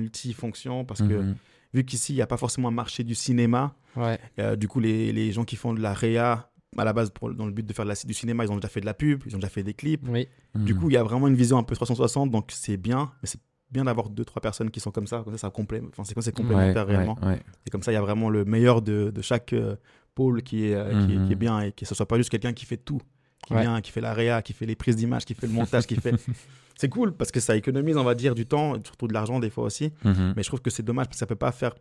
multifonction 0.04 0.86
parce 0.86 1.02
que 1.02 1.14
Mhm. 1.22 1.36
vu 1.74 1.84
qu'ici, 1.86 2.14
il 2.14 2.16
n'y 2.18 2.22
a 2.22 2.28
pas 2.28 2.38
forcément 2.38 2.68
un 2.68 2.72
marché 2.72 3.04
du 3.04 3.16
cinéma, 3.16 3.76
Ouais. 3.96 4.20
euh, 4.40 4.56
du 4.56 4.68
coup, 4.68 4.80
les, 4.80 5.12
les 5.12 5.32
gens 5.32 5.44
qui 5.44 5.56
font 5.56 5.74
de 5.74 5.82
la 5.82 5.94
réa, 5.94 6.50
à 6.78 6.84
la 6.84 6.94
base, 6.94 7.10
pour- 7.12 7.34
dans 7.34 7.46
le 7.46 7.52
but 7.52 7.66
de 7.66 7.74
faire 7.74 7.86
de 7.86 7.90
la, 7.90 7.96
du 7.96 8.14
cinéma, 8.14 8.44
ils 8.46 8.52
ont 8.52 8.56
déjà 8.56 8.68
fait 8.68 8.82
de 8.82 8.86
la 8.86 8.94
pub, 8.94 9.24
ils 9.26 9.36
ont 9.36 9.40
déjà 9.40 9.50
fait 9.50 9.64
des 9.64 9.74
clips. 9.74 10.08
Oui. 10.08 10.28
Du 10.56 10.74
Mhm. 10.74 10.80
coup, 10.80 10.90
il 10.90 10.94
y 10.94 10.98
a 10.98 11.04
vraiment 11.04 11.28
une 11.28 11.36
vision 11.36 11.58
un 11.58 11.64
peu 11.64 11.76
360, 11.76 12.32
donc 12.32 12.50
c'est 12.52 12.78
bien, 12.78 13.12
mais 13.22 13.28
c'est 13.28 13.40
bien 13.72 13.86
d'avoir 13.86 14.10
deux, 14.10 14.26
trois 14.26 14.42
personnes 14.42 14.70
qui 14.70 14.80
sont 14.80 14.92
comme 14.92 15.08
ça, 15.08 15.22
comme 15.24 15.34
ça, 15.34 15.40
ça 15.40 15.50
complè- 15.50 15.84
enfin, 15.90 16.04
c'est 16.04 16.20
c'est 16.22 16.32
complémentaire 16.36 16.88
Ouais, 16.88 16.96
réellement. 16.96 17.18
ouais, 17.24 17.28
ouais. 17.30 17.42
Et 17.66 17.70
comme 17.72 17.82
ça, 17.82 17.92
il 17.92 17.96
y 17.96 17.98
a 17.98 18.02
vraiment 18.02 18.30
le 18.30 18.46
meilleur 18.46 18.82
de, 18.84 19.10
de 19.10 19.22
chaque 19.22 19.54
euh, 19.54 19.76
pôle 20.14 20.44
qui 20.44 20.66
est, 20.68 20.76
euh, 20.76 20.90
qui, 21.08 21.14
est, 21.14 21.18
Mhm. 21.18 21.26
qui 21.28 21.32
est 21.34 21.36
bien 21.36 21.60
et 21.62 21.72
que 21.72 21.86
ce 21.86 21.96
soit 21.96 22.06
pas 22.08 22.18
juste 22.18 22.30
quelqu'un 22.30 22.54
qui 22.54 22.66
fait 22.68 22.78
tout, 22.78 23.02
qui 23.48 23.54
Ouais. 23.54 23.62
vient, 23.62 23.82
qui 23.82 23.92
fait 23.92 24.02
la 24.02 24.14
réa, 24.14 24.42
qui 24.42 24.54
fait 24.54 24.66
les 24.66 24.76
prises 24.76 24.96
d'image, 24.96 25.26
qui 25.26 25.34
fait 25.34 25.48
le 25.48 25.54
montage, 25.54 25.86
qui 25.88 25.96
fait. 25.96 26.14
C'est 26.76 26.90
cool 26.90 27.14
parce 27.14 27.32
que 27.32 27.40
ça 27.40 27.56
économise, 27.56 27.98
on 27.98 28.04
va 28.04 28.16
dire, 28.16 28.34
du 28.34 28.46
temps, 28.48 28.74
surtout 28.84 29.08
de 29.08 29.14
l'argent 29.14 29.40
des 29.40 29.50
fois 29.52 29.64
aussi. 29.66 29.92
Mhm. 30.04 30.34
Mais 30.36 30.42
je 30.44 30.48
trouve 30.48 30.62
que 30.62 30.72
c'est 30.72 30.82
dommage 30.84 31.06
parce 31.06 31.18
que 31.18 31.20
ça 31.20 31.28
peut 31.28 31.36
pas 31.36 31.52
faire 31.52 31.76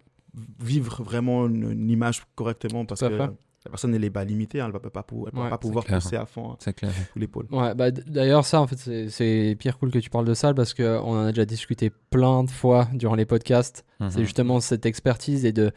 vivre 0.61 1.03
vraiment 1.03 1.47
une, 1.47 1.73
une 1.73 1.91
image 1.91 2.23
correctement 2.35 2.85
parce 2.85 3.01
que 3.01 3.09
fait. 3.09 3.17
la 3.17 3.71
personne 3.71 3.95
elle 3.95 4.05
est 4.05 4.11
pas 4.11 4.25
limitée, 4.25 4.61
hein, 4.61 4.67
elle 4.67 4.73
va 4.73 4.81
pas, 4.81 5.03
pou- 5.03 5.27
elle 5.31 5.39
va 5.39 5.45
Ouais, 5.45 5.51
pas 5.51 5.59
pouvoir 5.59 5.85
clair. 5.87 5.99
pousser 6.01 6.17
à 6.17 6.27
fond 6.27 6.53
hein, 6.67 6.73
clair. 6.73 6.91
pôles. 7.31 7.47
Ouais, 7.51 7.75
bah, 7.75 7.91
d'ailleurs, 7.91 8.45
ça, 8.45 8.61
en 8.61 8.67
fait, 8.67 9.09
c'est- 9.09 9.57
pire 9.59 9.79
cool 9.79 9.91
que 9.91 9.99
tu 9.99 10.11
parles 10.11 10.27
de 10.27 10.35
ça 10.35 10.53
parce 10.53 10.75
qu'on 10.75 10.99
en 11.01 11.25
a 11.27 11.29
déjà 11.33 11.45
discuté 11.47 11.91
plein 12.11 12.45
de 12.45 12.51
fois 12.51 12.89
durant 12.93 13.15
les 13.15 13.25
podcasts. 13.27 13.85
C'est 14.11 14.19
Mhm. 14.19 14.25
justement 14.25 14.61
cette 14.61 14.85
expertise 14.85 15.45
et 15.47 15.53
de, 15.53 15.71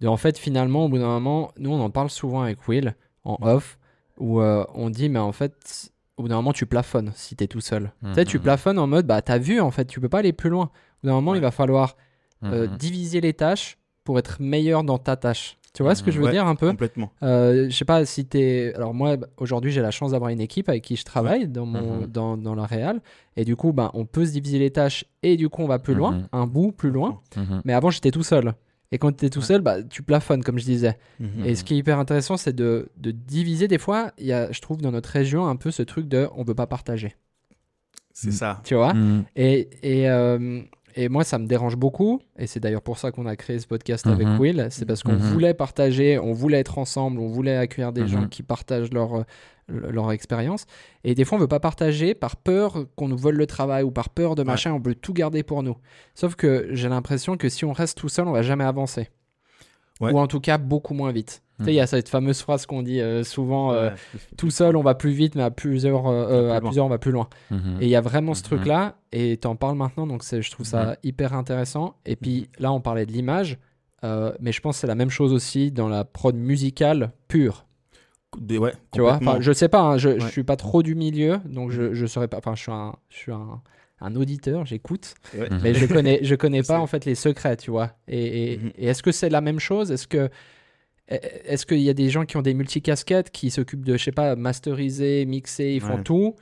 de, 0.00 0.06
en 0.06 0.16
fait, 0.16 0.38
finalement, 0.38 0.84
au 0.86 0.88
bout 0.88 0.98
d'un 0.98 1.06
moment, 1.06 1.52
nous, 1.58 1.70
on 1.70 1.80
en 1.80 1.90
parle 1.90 2.08
souvent 2.10 2.42
avec 2.42 2.66
Will 2.68 2.94
en 3.24 3.36
off 3.42 3.77
où 4.18 4.40
euh, 4.40 4.64
on 4.74 4.90
dit, 4.90 5.08
mais 5.08 5.18
en 5.18 5.32
fait, 5.32 5.90
au 6.16 6.22
bout 6.22 6.28
d'un 6.28 6.36
moment, 6.36 6.52
tu 6.52 6.66
plafonnes 6.66 7.12
si 7.14 7.36
tu 7.36 7.44
es 7.44 7.46
tout 7.46 7.60
seul. 7.60 7.92
Tu 8.02 8.14
sais, 8.14 8.24
tu 8.24 8.38
Mhm. 8.38 8.42
plafonnes 8.42 8.78
en 8.78 8.86
mode, 8.86 9.06
bah, 9.06 9.22
t'as 9.22 9.38
vu, 9.38 9.60
en 9.60 9.70
fait, 9.70 9.84
tu 9.86 10.00
peux 10.00 10.08
pas 10.08 10.18
aller 10.18 10.32
plus 10.32 10.50
loin. 10.50 10.64
Au 10.64 10.68
bout 11.02 11.06
d'un 11.08 11.12
moment, 11.14 11.34
il 11.34 11.40
va 11.40 11.50
falloir 11.50 11.96
euh, 12.44 12.68
Mhm. 12.68 12.76
diviser 12.76 13.20
les 13.20 13.32
tâches 13.34 13.78
pour 14.04 14.18
être 14.18 14.40
meilleur 14.40 14.84
dans 14.84 14.98
ta 14.98 15.16
tâche. 15.16 15.56
Tu 15.74 15.82
vois 15.82 15.94
ce 15.94 16.02
que 16.02 16.10
je 16.10 16.18
veux 16.18 16.24
Ouais, 16.26 16.30
dire 16.32 16.46
un 16.46 16.54
peu? 16.56 16.70
Complètement. 16.70 17.10
euh, 17.22 17.66
je 17.68 17.76
sais 17.76 17.84
pas 17.84 18.04
si 18.06 18.24
t'es. 18.24 18.72
Alors, 18.74 18.94
moi, 18.94 19.16
bah, 19.16 19.26
aujourd'hui, 19.36 19.70
j'ai 19.70 19.82
la 19.82 19.90
chance 19.90 20.12
d'avoir 20.12 20.30
une 20.30 20.40
équipe 20.40 20.68
avec 20.68 20.82
qui 20.82 20.96
je 20.96 21.04
travaille 21.04 21.46
dans, 21.46 21.66
mon, 21.66 22.00
Mhm. 22.00 22.06
dans, 22.06 22.36
dans 22.36 22.54
la 22.54 22.64
réal. 22.66 23.00
Et 23.36 23.44
du 23.44 23.54
coup, 23.54 23.72
bah, 23.72 23.90
on 23.94 24.04
peut 24.06 24.24
se 24.24 24.32
diviser 24.32 24.58
les 24.58 24.70
tâches 24.70 25.04
et 25.22 25.36
du 25.36 25.48
coup, 25.48 25.62
on 25.62 25.68
va 25.68 25.78
plus 25.78 25.94
loin, 25.94 26.22
un 26.32 26.46
bout 26.46 26.72
plus 26.72 26.90
loin. 26.90 27.20
Mais 27.64 27.72
avant, 27.74 27.90
j'étais 27.90 28.10
tout 28.10 28.22
seul. 28.22 28.54
Et 28.90 28.98
quand 28.98 29.14
tu 29.16 29.26
es 29.26 29.30
tout 29.30 29.40
Ouais. 29.40 29.44
seul, 29.44 29.60
bah, 29.60 29.82
tu 29.82 30.02
plafonnes, 30.02 30.42
comme 30.42 30.58
je 30.58 30.64
disais. 30.64 30.98
Mhm. 31.20 31.44
Et 31.44 31.54
ce 31.54 31.62
qui 31.64 31.74
est 31.74 31.76
hyper 31.76 31.98
intéressant, 31.98 32.36
c'est 32.36 32.54
de, 32.54 32.88
de 32.96 33.10
diviser. 33.10 33.68
Des 33.68 33.78
fois, 33.78 34.12
il 34.18 34.26
y 34.26 34.32
a, 34.32 34.50
je 34.50 34.60
trouve, 34.60 34.80
dans 34.80 34.92
notre 34.92 35.10
région, 35.10 35.46
un 35.46 35.56
peu 35.56 35.70
ce 35.70 35.82
truc 35.82 36.08
de 36.08 36.26
on 36.34 36.42
veut 36.42 36.54
pas 36.54 36.66
partager. 36.66 37.14
C'est 38.14 38.32
ça. 38.32 38.60
Tu 38.64 38.74
vois? 38.74 38.94
Mhm. 38.94 39.24
Et, 39.36 39.68
et, 39.82 40.08
euh, 40.10 40.62
et 40.96 41.08
moi, 41.08 41.24
ça 41.24 41.38
me 41.38 41.46
dérange 41.46 41.76
beaucoup. 41.76 42.20
Et 42.38 42.46
c'est 42.46 42.60
d'ailleurs 42.60 42.82
pour 42.82 42.98
ça 42.98 43.10
qu'on 43.12 43.26
a 43.26 43.36
créé 43.36 43.58
ce 43.58 43.66
podcast 43.66 44.06
avec 44.06 44.26
Mhm. 44.26 44.38
Will. 44.40 44.66
C'est 44.70 44.84
parce 44.86 45.02
qu'on 45.02 45.12
Mhm. 45.12 45.18
voulait 45.18 45.54
partager, 45.54 46.18
on 46.18 46.32
voulait 46.32 46.58
être 46.60 46.78
ensemble, 46.78 47.20
on 47.20 47.28
voulait 47.28 47.56
accueillir 47.56 47.92
des 47.92 48.02
Mhm. 48.02 48.06
gens 48.08 48.26
qui 48.28 48.42
partagent 48.42 48.92
leur, 48.92 49.14
euh, 49.16 49.22
leur 49.68 50.10
expérience. 50.12 50.64
Et 51.04 51.14
des 51.14 51.24
fois, 51.24 51.36
on 51.36 51.40
veut 51.40 51.46
pas 51.48 51.60
partager 51.60 52.14
par 52.14 52.36
peur 52.36 52.86
qu'on 52.96 53.08
nous 53.08 53.18
vole 53.18 53.36
le 53.36 53.46
travail 53.46 53.82
ou 53.82 53.90
par 53.90 54.08
peur 54.08 54.34
de 54.34 54.42
machin. 54.42 54.72
On 54.72 54.80
veut 54.80 54.94
tout 54.94 55.12
garder 55.12 55.42
pour 55.42 55.62
nous. 55.62 55.76
Sauf 56.14 56.34
que 56.36 56.68
j'ai 56.72 56.88
l'impression 56.88 57.36
que 57.36 57.48
si 57.48 57.64
on 57.64 57.72
reste 57.72 57.98
tout 57.98 58.08
seul, 58.08 58.26
on 58.28 58.32
va 58.32 58.42
jamais 58.42 58.64
avancer. 58.64 59.08
Ouais. 60.00 60.12
Ou 60.12 60.18
en 60.18 60.26
tout 60.28 60.40
cas, 60.40 60.58
beaucoup 60.58 60.94
moins 60.94 61.10
vite. 61.12 61.42
Tu 61.58 61.64
sais, 61.64 61.72
il 61.72 61.74
y 61.76 61.80
a 61.80 61.88
cette 61.88 62.08
fameuse 62.08 62.40
phrase 62.40 62.66
qu'on 62.66 62.82
dit 62.82 63.00
euh, 63.00 63.24
souvent 63.24 63.72
euh, 63.72 63.88
Ouais. 63.90 63.94
tout 64.36 64.50
seul, 64.50 64.76
on 64.76 64.82
va 64.82 64.94
plus 64.94 65.10
vite, 65.10 65.34
mais 65.34 65.42
à 65.42 65.50
plusieurs, 65.50 66.06
euh, 66.06 66.52
à 66.52 66.60
plusieurs 66.60 66.86
on 66.86 66.88
va 66.88 66.98
plus 66.98 67.10
loin. 67.10 67.28
Mhm. 67.50 67.78
Et 67.80 67.86
il 67.86 67.90
y 67.90 67.96
a 67.96 68.00
vraiment 68.00 68.34
ce 68.34 68.42
Mhm. 68.42 68.44
truc-là, 68.46 68.94
et 69.10 69.38
tu 69.38 69.48
en 69.48 69.56
parles 69.56 69.76
maintenant, 69.76 70.06
donc 70.06 70.22
je 70.22 70.50
trouve 70.52 70.64
ça 70.66 70.84
Mhm. 70.84 70.94
hyper 71.02 71.32
intéressant. 71.34 71.96
Et 72.06 72.14
puis 72.14 72.48
là, 72.60 72.72
on 72.72 72.80
parlait 72.80 73.06
de 73.06 73.12
l'image, 73.12 73.58
mais 74.04 74.52
je 74.52 74.60
pense 74.60 74.76
que 74.76 74.80
c'est 74.82 74.86
la 74.86 74.94
même 74.94 75.10
chose 75.10 75.32
aussi 75.32 75.72
dans 75.72 75.88
la 75.88 76.04
prod 76.04 76.36
musicale 76.36 77.10
pure. 77.26 77.64
Des- 78.38 78.58
ouais, 78.58 78.74
Tu 78.92 79.00
vois, 79.00 79.18
je 79.40 79.52
sais 79.52 79.68
pas, 79.68 79.80
hein, 79.80 79.96
je, 79.96 80.18
je 80.20 80.24
Ouais. 80.26 80.30
suis 80.30 80.44
pas 80.44 80.56
trop 80.56 80.82
du 80.84 80.94
milieu, 80.94 81.38
donc 81.46 81.70
je, 81.72 81.94
je 81.94 82.06
saurais 82.06 82.28
pas. 82.28 82.36
Enfin, 82.38 82.54
je 82.54 82.62
suis 82.62 82.70
un, 82.72 82.94
je 83.08 83.16
suis 83.16 83.32
un, 83.32 83.60
un 84.00 84.14
auditeur, 84.16 84.64
j'écoute, 84.66 85.14
Ouais. 85.36 85.48
Mais 85.62 85.74
je 85.74 85.86
connais, 86.02 86.20
je 86.22 86.34
connais 86.34 86.62
pas 86.62 86.78
en 86.80 86.86
fait 86.86 87.04
les 87.04 87.14
secrets, 87.14 87.56
tu 87.56 87.70
vois. 87.70 87.92
Et, 88.06 88.52
et- 88.54 88.58
Mhm. 88.58 88.70
et 88.78 88.86
est-ce 88.86 89.02
que 89.02 89.12
c'est 89.12 89.28
la 89.28 89.40
même 89.40 89.58
chose? 89.60 89.90
Est-ce 89.90 90.06
que 90.06 90.28
est-ce 91.08 91.64
qu'il 91.64 91.80
y 91.80 91.88
a 91.88 91.94
des 91.94 92.10
gens 92.10 92.26
qui 92.26 92.36
ont 92.36 92.42
des 92.42 92.52
multicasquettes 92.52 93.30
qui 93.30 93.50
s'occupent 93.50 93.84
de, 93.84 93.96
je 93.96 94.04
sais 94.04 94.12
pas, 94.12 94.36
masteriser, 94.36 95.24
mixer, 95.24 95.72
ils 95.74 95.80
font 95.80 95.96
Ouais. 95.96 96.02
tout? 96.02 96.34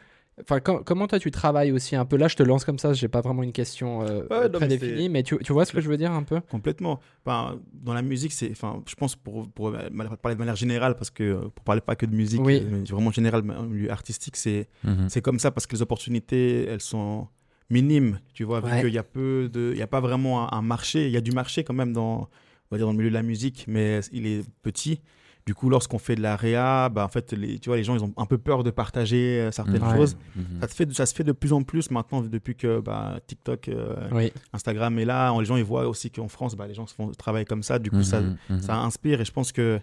Enfin, 0.42 0.58
com- 0.60 0.82
comment 0.84 1.06
toi 1.06 1.18
tu 1.20 1.30
travailles 1.30 1.70
aussi 1.72 1.94
un 1.96 2.04
peu? 2.04 2.16
Là, 2.16 2.26
je 2.28 2.34
te 2.36 2.42
lance 2.42 2.64
comme 2.64 2.78
ça, 2.78 2.92
j'ai 2.92 3.08
pas 3.08 3.20
vraiment 3.22 3.42
une 3.44 3.52
question 3.52 4.02
euh, 4.02 4.26
Ouais, 4.28 4.48
non, 4.48 4.58
mais 4.60 4.66
prédéfinie, 4.66 5.02
c'est- 5.04 5.08
mais 5.08 5.22
tu, 5.22 5.38
tu 5.38 5.52
vois 5.52 5.64
ce 5.64 5.72
que 5.72 5.80
je 5.80 5.88
veux 5.88 5.96
dire 5.96 6.10
un 6.12 6.24
peu? 6.24 6.40
Complètement. 6.50 7.00
Enfin, 7.24 7.58
dans 7.72 7.94
la 7.94 8.02
musique, 8.02 8.32
c'est, 8.32 8.50
enfin, 8.50 8.82
je 8.88 8.94
pense 8.96 9.14
pour, 9.16 9.48
pour 9.48 9.68
euh, 9.68 9.88
parler 10.20 10.34
de 10.34 10.38
manière 10.40 10.56
générale, 10.56 10.96
parce 10.96 11.10
que 11.10 11.22
euh, 11.22 11.40
pour 11.54 11.64
parler 11.64 11.80
pas 11.80 11.94
que 11.96 12.04
de 12.04 12.14
musique, 12.14 12.42
Oui. 12.44 12.60
euh, 12.62 12.68
mais 12.70 12.80
vraiment 12.90 13.12
général, 13.12 13.42
mais 13.44 13.88
artistique, 13.88 14.36
c'est, 14.36 14.68
Mhm. 14.84 15.08
c'est 15.08 15.22
comme 15.22 15.38
ça 15.38 15.52
parce 15.52 15.66
que 15.66 15.74
les 15.76 15.80
opportunités, 15.80 16.66
elles 16.66 16.82
sont 16.82 17.28
minimes, 17.70 18.20
tu 18.34 18.44
vois, 18.44 18.60
vu 18.60 18.66
Ouais. 18.70 18.80
qu'il 18.82 18.94
y 18.94 18.98
a 18.98 19.02
peu 19.02 19.50
de, 19.52 19.70
il 19.72 19.78
y 19.78 19.82
a 19.82 19.86
pas 19.86 20.00
vraiment 20.00 20.52
un, 20.52 20.56
un 20.58 20.62
marché, 20.62 21.06
il 21.06 21.12
y 21.12 21.16
a 21.16 21.20
du 21.20 21.32
marché 21.32 21.64
quand 21.64 21.74
même 21.74 21.92
dans, 21.92 22.20
on 22.20 22.28
va 22.70 22.76
dire 22.78 22.86
dans 22.86 22.92
le 22.92 22.98
milieu 22.98 23.10
de 23.10 23.14
la 23.14 23.22
musique, 23.22 23.64
mais 23.68 24.00
il 24.12 24.26
est 24.26 24.44
petit. 24.62 25.00
Du 25.46 25.54
coup, 25.54 25.68
lorsqu'on 25.70 26.00
fait 26.00 26.16
de 26.16 26.22
la 26.22 26.34
réa, 26.34 26.88
bah, 26.88 27.04
en 27.04 27.08
fait, 27.08 27.32
les, 27.32 27.60
tu 27.60 27.68
vois, 27.68 27.76
les 27.76 27.84
gens, 27.84 27.94
ils 27.94 28.02
ont 28.02 28.12
un 28.16 28.26
peu 28.26 28.36
peur 28.36 28.64
de 28.64 28.70
partager 28.72 29.40
euh, 29.40 29.52
certaines 29.52 29.80
Ouais. 29.80 29.96
choses. 29.96 30.16
Mhm. 30.34 30.60
Ça, 30.60 30.66
te 30.66 30.74
fait, 30.74 30.92
ça 30.92 31.06
se 31.06 31.14
fait 31.14 31.22
de 31.22 31.30
plus 31.30 31.52
en 31.52 31.62
plus 31.62 31.92
maintenant, 31.92 32.20
depuis 32.20 32.56
que 32.56 32.80
bah, 32.80 33.20
TikTok, 33.28 33.68
euh, 33.68 33.94
Oui. 34.10 34.32
Instagram 34.52 34.98
est 34.98 35.04
là. 35.04 35.32
Les 35.38 35.44
gens, 35.44 35.54
ils 35.56 35.62
voient 35.62 35.86
aussi 35.86 36.10
qu'en 36.10 36.26
France, 36.26 36.56
bah, 36.56 36.66
les 36.66 36.74
gens 36.74 36.88
se 36.88 36.94
font 36.94 37.12
travailler 37.12 37.44
comme 37.44 37.62
ça. 37.62 37.78
Du 37.78 37.90
coup, 37.92 38.02
ça, 38.02 38.22
Mhm. 38.22 38.36
Mhm. 38.50 38.60
ça 38.60 38.76
inspire. 38.78 39.20
Et 39.20 39.24
je 39.24 39.30
pense 39.30 39.52
que 39.52 39.78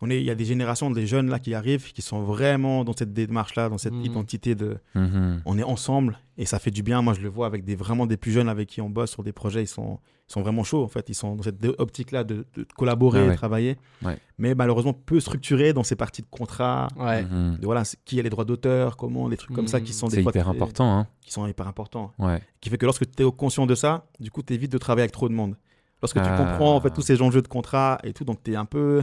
on 0.00 0.10
est, 0.10 0.18
il 0.18 0.24
y 0.24 0.30
a 0.30 0.34
des 0.34 0.44
générations 0.44 0.90
des 0.90 1.06
jeunes 1.06 1.28
là 1.28 1.38
qui 1.38 1.54
arrivent, 1.54 1.92
qui 1.92 2.02
sont 2.02 2.22
vraiment 2.22 2.84
dans 2.84 2.92
cette 2.96 3.12
démarche-là, 3.12 3.68
dans 3.68 3.78
cette 3.78 3.94
Mhm. 3.94 4.04
identité 4.04 4.54
de, 4.54 4.78
Mhm. 4.94 5.42
on 5.44 5.58
est 5.58 5.62
ensemble 5.64 6.18
et 6.36 6.46
ça 6.46 6.58
fait 6.58 6.70
du 6.70 6.82
bien. 6.82 7.02
Moi, 7.02 7.14
je 7.14 7.20
le 7.20 7.28
vois 7.28 7.46
avec 7.46 7.64
des 7.64 7.74
vraiment 7.74 8.06
des 8.06 8.16
plus 8.16 8.30
jeunes 8.32 8.48
avec 8.48 8.68
qui 8.68 8.80
on 8.80 8.90
bosse 8.90 9.10
sur 9.10 9.22
des 9.24 9.32
projets, 9.32 9.62
ils 9.64 9.66
sont, 9.68 9.98
ils 10.28 10.32
sont 10.32 10.40
vraiment 10.42 10.62
chauds 10.62 10.84
en 10.84 10.88
fait. 10.88 11.08
Ils 11.08 11.14
sont 11.14 11.34
dans 11.36 11.42
cette 11.42 11.64
optique-là 11.78 12.22
de, 12.22 12.46
de 12.54 12.66
collaborer 12.76 13.22
Ah 13.22 13.26
ouais. 13.28 13.32
et 13.34 13.36
travailler, 13.36 13.76
Ouais. 14.04 14.18
mais 14.38 14.54
malheureusement 14.54 14.92
peu 14.92 15.18
structurés 15.20 15.72
dans 15.72 15.82
ces 15.82 15.96
parties 15.96 16.22
de 16.22 16.28
contrat. 16.30 16.88
Ouais. 16.96 17.24
Mhm. 17.24 17.56
De, 17.58 17.64
voilà, 17.66 17.82
qui 18.04 18.20
a 18.20 18.22
les 18.22 18.30
droits 18.30 18.44
d'auteur, 18.44 18.96
comment, 18.96 19.28
des 19.28 19.36
trucs 19.36 19.54
comme 19.56 19.66
ça 19.68 19.80
qui 19.80 19.92
sont 19.92 20.06
des 20.08 20.16
C'est 20.16 20.22
fois 20.22 20.30
hyper 20.32 20.44
très- 20.44 20.50
important. 20.54 20.98
Hein. 20.98 21.06
qui 21.22 21.32
sont 21.32 21.46
hyper 21.46 21.66
importants. 21.66 22.12
Ouais. 22.18 22.40
Qui 22.60 22.70
fait 22.70 22.78
que 22.78 22.86
lorsque 22.86 23.10
tu 23.10 23.26
es 23.26 23.30
conscient 23.32 23.66
de 23.66 23.74
ça, 23.74 24.06
du 24.20 24.30
coup, 24.30 24.42
tu 24.42 24.52
évites 24.54 24.70
de 24.72 24.78
travailler 24.78 25.02
avec 25.02 25.12
trop 25.12 25.28
de 25.28 25.34
monde. 25.34 25.56
Lorsque 26.02 26.16
tu 26.16 26.22
Ah. 26.24 26.36
comprends 26.38 26.76
en 26.76 26.80
fait 26.80 26.90
tous 26.90 27.02
ces 27.02 27.20
enjeux 27.20 27.42
de 27.42 27.48
contrat 27.48 27.98
et 28.04 28.12
tout, 28.12 28.22
donc 28.24 28.42
tu 28.44 28.52
es 28.52 28.56
un 28.56 28.64
peu 28.64 29.02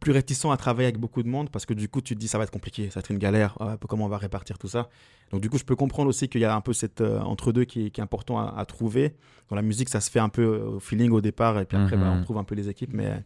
plus 0.00 0.12
réticent 0.12 0.44
à 0.46 0.56
travailler 0.56 0.86
avec 0.86 0.98
beaucoup 0.98 1.22
de 1.22 1.28
monde 1.28 1.50
parce 1.50 1.66
que 1.66 1.74
du 1.74 1.88
coup, 1.88 2.00
tu 2.00 2.14
te 2.14 2.20
dis 2.20 2.28
ça 2.28 2.38
va 2.38 2.44
être 2.44 2.50
compliqué, 2.50 2.88
ça 2.90 2.94
va 2.96 3.00
être 3.00 3.10
une 3.10 3.18
galère, 3.18 3.56
ah, 3.60 3.76
comment 3.88 4.04
on 4.06 4.08
va 4.08 4.18
répartir 4.18 4.58
tout 4.58 4.68
ça. 4.68 4.88
Donc 5.30 5.40
du 5.40 5.50
coup, 5.50 5.58
je 5.58 5.64
peux 5.64 5.76
comprendre 5.76 6.08
aussi 6.08 6.28
qu'il 6.28 6.40
y 6.40 6.44
a 6.44 6.54
un 6.54 6.60
peu 6.60 6.72
cette 6.72 7.00
euh, 7.00 7.20
entre-deux 7.20 7.64
qui, 7.64 7.86
est- 7.86 7.90
qui 7.90 8.00
est 8.00 8.04
important 8.04 8.38
à, 8.38 8.54
à 8.58 8.64
trouver. 8.64 9.14
Dans 9.48 9.56
la 9.56 9.62
musique, 9.62 9.88
ça 9.88 10.00
se 10.00 10.10
fait 10.10 10.20
un 10.20 10.28
peu 10.28 10.42
euh, 10.42 10.76
au 10.76 10.80
feeling 10.80 11.10
au 11.10 11.20
départ 11.20 11.58
et 11.58 11.64
puis 11.64 11.76
après, 11.76 11.96
Mhm. 11.96 12.02
bah, 12.04 12.10
on 12.16 12.22
trouve 12.22 12.38
un 12.38 12.44
peu 12.44 12.54
les 12.54 12.68
équipes. 12.68 12.92
Mais, 12.94 13.22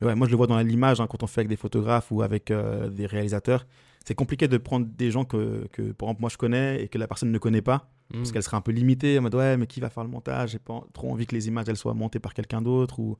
mais 0.00 0.06
ouais, 0.08 0.14
moi, 0.14 0.26
je 0.26 0.30
le 0.32 0.36
vois 0.36 0.46
dans 0.46 0.58
l'image 0.58 1.00
hein, 1.00 1.06
quand 1.06 1.22
on 1.22 1.26
fait 1.26 1.40
avec 1.42 1.48
des 1.48 1.56
photographes 1.56 2.10
ou 2.10 2.22
avec 2.22 2.50
euh, 2.50 2.88
des 2.88 3.06
réalisateurs. 3.06 3.66
C'est 4.04 4.14
compliqué 4.14 4.46
de 4.48 4.56
prendre 4.56 4.86
des 4.86 5.10
gens 5.10 5.24
que, 5.24 5.66
que, 5.72 5.82
par 5.92 6.08
exemple, 6.08 6.20
moi 6.22 6.30
je 6.30 6.36
connais 6.36 6.82
et 6.82 6.88
que 6.88 6.96
la 6.98 7.08
personne 7.08 7.30
ne 7.32 7.38
connaît 7.38 7.62
pas 7.62 7.90
Mm. 8.08 8.18
parce 8.18 8.30
qu'elle 8.30 8.42
serait 8.44 8.56
un 8.56 8.60
peu 8.60 8.70
limitée 8.70 9.18
en 9.18 9.22
mode 9.22 9.34
ouais 9.34 9.56
mais 9.56 9.66
qui 9.66 9.80
va 9.80 9.90
faire 9.90 10.04
le 10.04 10.08
montage? 10.08 10.50
J'ai 10.52 10.60
pas 10.60 10.80
trop 10.92 11.10
envie 11.10 11.26
que 11.26 11.34
les 11.34 11.48
images 11.48 11.68
elles 11.68 11.76
soient 11.76 11.92
montées 11.92 12.20
par 12.20 12.34
quelqu'un 12.34 12.62
d'autre 12.62 13.00
ou, 13.00 13.18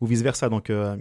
ou 0.00 0.06
vice 0.06 0.22
versa 0.22 0.48
donc 0.48 0.70
euh, 0.70 0.96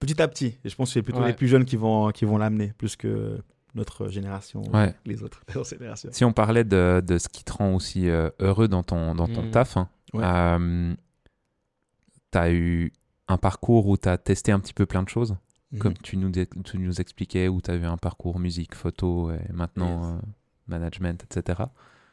petit 0.00 0.20
à 0.22 0.28
petit 0.28 0.56
et 0.64 0.68
je 0.68 0.74
pense 0.76 0.90
que 0.90 0.94
c'est 0.94 1.02
plutôt 1.02 1.20
Ouais. 1.20 1.28
les 1.28 1.32
plus 1.34 1.48
jeunes 1.48 1.64
qui 1.64 1.76
vont 1.76 2.10
qui 2.10 2.24
vont 2.24 2.38
l'amener 2.38 2.72
plus 2.78 2.96
que 2.96 3.42
notre 3.74 4.08
génération 4.08 4.62
ou 4.62 4.70
Ouais. 4.76 4.94
les 5.04 5.22
autres 5.24 5.42
générations 5.68 6.10
Si 6.12 6.24
on 6.24 6.32
parlait 6.32 6.64
de, 6.64 7.02
de 7.06 7.18
ce 7.18 7.28
qui 7.28 7.44
te 7.44 7.52
rend 7.52 7.74
aussi 7.74 8.08
euh, 8.08 8.30
heureux 8.40 8.68
dans 8.68 8.82
ton, 8.82 9.14
dans 9.14 9.26
ton 9.28 9.42
Mhm. 9.44 9.50
taf, 9.50 9.76
hein, 9.76 9.88
Ouais. 10.14 10.22
euh, 10.24 10.94
tu 12.32 12.38
as 12.38 12.50
eu 12.52 12.92
un 13.28 13.36
parcours 13.38 13.86
où 13.88 13.96
tu 13.96 14.08
as 14.08 14.16
testé 14.18 14.52
un 14.52 14.60
petit 14.60 14.72
peu 14.74 14.86
plein 14.86 15.02
de 15.02 15.08
choses, 15.08 15.36
Mhm. 15.72 15.78
comme 15.80 15.94
tu 15.98 16.16
nous, 16.16 16.30
tu 16.32 16.78
nous 16.78 17.00
expliquais, 17.00 17.46
où 17.48 17.60
tu 17.60 17.70
as 17.70 17.74
eu 17.74 17.84
un 17.84 17.98
parcours 17.98 18.38
musique, 18.38 18.74
photo 18.74 19.30
et 19.30 19.52
maintenant 19.52 20.14
Yes. 20.14 20.22
euh, 20.22 20.26
management, 20.66 21.24
etc. 21.24 21.62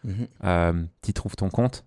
Mhm. 0.04 0.28
Euh, 0.44 0.84
tu 1.02 1.14
trouves 1.14 1.36
ton 1.38 1.50
compte? 1.50 1.86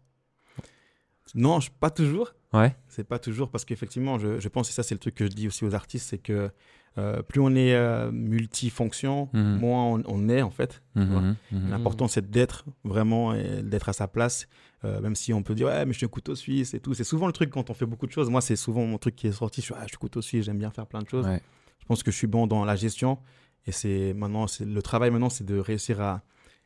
Non 1.34 1.60
je- 1.60 1.70
pas 1.70 1.90
toujours 1.90 2.32
Ouais. 2.54 2.74
c'est 2.88 3.04
pas 3.04 3.18
toujours 3.18 3.50
parce 3.50 3.64
qu'effectivement 3.66 4.18
je, 4.18 4.40
je 4.40 4.48
pense 4.48 4.70
et 4.70 4.72
ça 4.72 4.82
c'est 4.82 4.94
le 4.94 4.98
truc 5.00 5.14
que 5.14 5.24
je 5.26 5.30
dis 5.30 5.46
aussi 5.48 5.64
aux 5.66 5.74
artistes 5.74 6.08
c'est 6.08 6.16
que 6.18 6.50
euh, 6.96 7.20
plus 7.22 7.40
on 7.40 7.54
est 7.54 7.74
euh, 7.74 8.10
multifonction 8.10 9.28
Mhm. 9.32 9.58
moins 9.58 9.84
on, 9.84 10.02
on 10.06 10.28
est 10.28 10.42
en 10.42 10.50
fait. 10.50 10.82
Mhm, 10.94 11.36
mhm. 11.52 11.70
L'important, 11.70 12.08
c'est 12.08 12.28
d'être 12.30 12.64
vraiment, 12.84 13.34
et 13.34 13.62
d'être 13.62 13.88
à 13.88 13.92
sa 13.92 14.08
place, 14.08 14.48
euh, 14.84 15.00
même 15.00 15.14
si 15.14 15.32
on 15.32 15.42
peut 15.44 15.54
dire, 15.54 15.66
ouais, 15.68 15.84
mais 15.86 15.92
je 15.92 15.98
suis 15.98 16.06
un 16.06 16.08
couteau 16.08 16.34
suisse 16.34 16.74
et 16.74 16.80
tout. 16.80 16.94
C'est 16.94 17.04
souvent 17.04 17.26
le 17.28 17.32
truc 17.32 17.50
quand 17.50 17.70
on 17.70 17.74
fait 17.74 17.86
beaucoup 17.86 18.06
de 18.06 18.12
choses. 18.12 18.30
Moi, 18.30 18.40
c'est 18.40 18.56
souvent 18.56 18.84
mon 18.84 18.98
truc 18.98 19.14
qui 19.14 19.28
est 19.28 19.32
sorti. 19.32 19.60
Je 19.60 19.66
suis, 19.66 19.74
ah, 19.76 19.82
je 19.84 19.88
suis 19.88 19.96
couteau 19.98 20.22
suisse, 20.22 20.44
j'aime 20.46 20.58
bien 20.58 20.70
faire 20.70 20.86
plein 20.86 21.00
de 21.02 21.08
choses. 21.08 21.26
Ouais. 21.26 21.40
Je 21.78 21.86
pense 21.86 22.02
que 22.02 22.10
je 22.10 22.16
suis 22.16 22.26
bon 22.26 22.46
dans 22.48 22.64
la 22.64 22.74
gestion. 22.74 23.18
Et 23.66 23.72
c'est 23.72 24.12
maintenant, 24.14 24.46
c'est 24.48 24.64
le 24.64 24.82
travail 24.82 25.10
maintenant, 25.10 25.30
c'est 25.30 25.44
de 25.44 25.58
réussir 25.58 26.00
à 26.00 26.22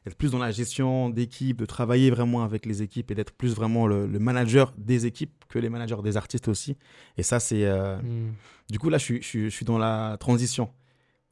être 0.07 0.17
plus 0.17 0.33
dans 0.33 0.39
la 0.39 0.51
gestion 0.51 1.11
d'équipe, 1.11 1.57
de 1.59 1.67
travailler 1.67 2.11
vraiment 2.11 2.43
avec 2.43 2.67
les 2.67 2.83
équipes 2.83 3.11
et 3.11 3.15
d'être 3.15 3.33
plus 3.33 3.55
vraiment 3.55 3.87
le, 3.87 4.07
le 4.07 4.19
manager 4.19 4.73
des 4.77 5.07
équipes 5.07 5.33
que 5.49 5.59
les 5.59 5.69
managers 5.69 5.97
des 6.03 6.17
artistes 6.17 6.49
aussi. 6.49 6.77
Et 7.17 7.23
ça, 7.23 7.39
c'est. 7.41 7.65
euh, 7.65 7.97
Mm. 8.03 8.33
du 8.71 8.79
coup, 8.79 8.89
là, 8.89 8.99
je 8.99 9.05
suis, 9.05 9.23
je 9.23 9.27
suis, 9.29 9.45
je 9.45 9.55
suis 9.55 9.65
dans 9.65 9.79
la 9.79 10.17
transition. 10.19 10.71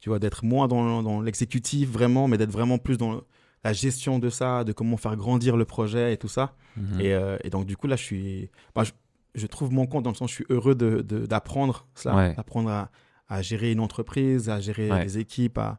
Tu 0.01 0.09
vois, 0.09 0.19
d'être 0.19 0.45
moins 0.45 0.67
dans, 0.69 1.03
dans 1.03 1.21
l'exécutif 1.21 1.91
vraiment, 1.91 2.27
mais 2.29 2.39
d'être 2.39 2.53
vraiment 2.53 2.79
plus 2.79 2.97
dans 2.97 3.21
la 3.65 3.73
gestion 3.75 4.19
de 4.19 4.31
ça, 4.31 4.65
de 4.65 4.73
comment 4.73 4.97
faire 4.97 5.15
grandir 5.17 5.57
le 5.57 5.65
projet 5.67 6.15
et 6.15 6.17
tout 6.17 6.29
ça. 6.29 6.55
Mhm. 6.77 7.01
Et, 7.01 7.13
euh, 7.13 7.37
et 7.45 7.51
donc, 7.51 7.67
du 7.67 7.77
coup, 7.77 7.87
là, 7.87 7.97
je 7.97 8.05
suis. 8.05 8.51
bah, 8.75 8.85
je, 8.85 8.93
je 9.35 9.47
trouve 9.47 9.73
mon 9.73 9.87
compte 9.87 10.05
dans 10.05 10.11
le 10.11 10.17
sens, 10.17 10.31
je 10.31 10.37
suis 10.37 10.47
heureux 10.49 10.75
de- 10.75 11.03
de- 11.03 11.27
d'apprendre 11.27 11.87
cela, 11.95 12.17
Ouais. 12.17 12.35
d'apprendre 12.35 12.71
à, 12.71 12.91
à 13.29 13.43
gérer 13.43 13.73
une 13.73 13.81
entreprise, 13.81 14.49
à 14.49 14.59
gérer 14.61 14.91
Ouais. 14.91 15.05
des 15.05 15.19
équipes. 15.19 15.59
À... 15.59 15.79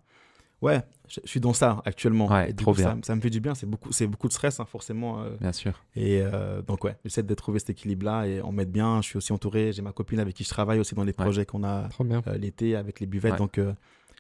Ouais, 0.62 0.82
je, 1.08 1.20
je 1.24 1.30
suis 1.30 1.40
dans 1.40 1.54
ça 1.54 1.82
actuellement. 1.86 2.28
Ouais, 2.28 2.50
Et 2.52 2.54
du 2.54 2.64
trop 2.64 2.74
coup, 2.74 2.78
bien. 2.78 3.00
Ça, 3.04 3.16
me 3.16 3.22
fait 3.22 3.30
du 3.30 3.40
bien. 3.40 3.56
C'est 3.56 3.66
beaucoup, 3.66 3.92
c'est 3.92 4.08
beaucoup 4.08 4.28
de 4.28 4.34
stress, 4.34 4.60
hein, 4.60 4.66
forcément. 4.66 5.22
euh, 5.24 5.32
Bien 5.40 5.52
sûr. 5.54 5.74
et 5.96 6.22
euh, 6.22 6.62
donc, 6.62 6.84
ouais, 6.84 6.96
j'essaie 7.04 7.24
de 7.24 7.34
trouver 7.34 7.60
cet 7.60 7.72
équilibre-là 7.72 8.26
et 8.28 8.42
on 8.44 8.52
m'aide 8.52 8.72
bien. 8.72 9.02
Je 9.02 9.08
suis 9.08 9.18
aussi 9.18 9.34
entouré. 9.34 9.74
J'ai 9.74 9.82
ma 9.82 9.92
copine 9.92 10.20
avec 10.20 10.36
qui 10.36 10.44
je 10.44 10.50
travaille 10.50 10.80
aussi 10.80 10.94
dans 10.96 11.04
les 11.04 11.10
Ouais. 11.18 11.24
projets 11.26 11.46
qu'on 11.46 11.64
a 11.64 11.88
Trop 11.90 12.04
bien. 12.04 12.22
euh, 12.28 12.38
l'été 12.38 12.76
avec 12.76 13.00
les 13.00 13.08
buvettes. 13.08 13.34
Ouais. 13.34 13.38
Donc, 13.40 13.58
euh, 13.58 13.74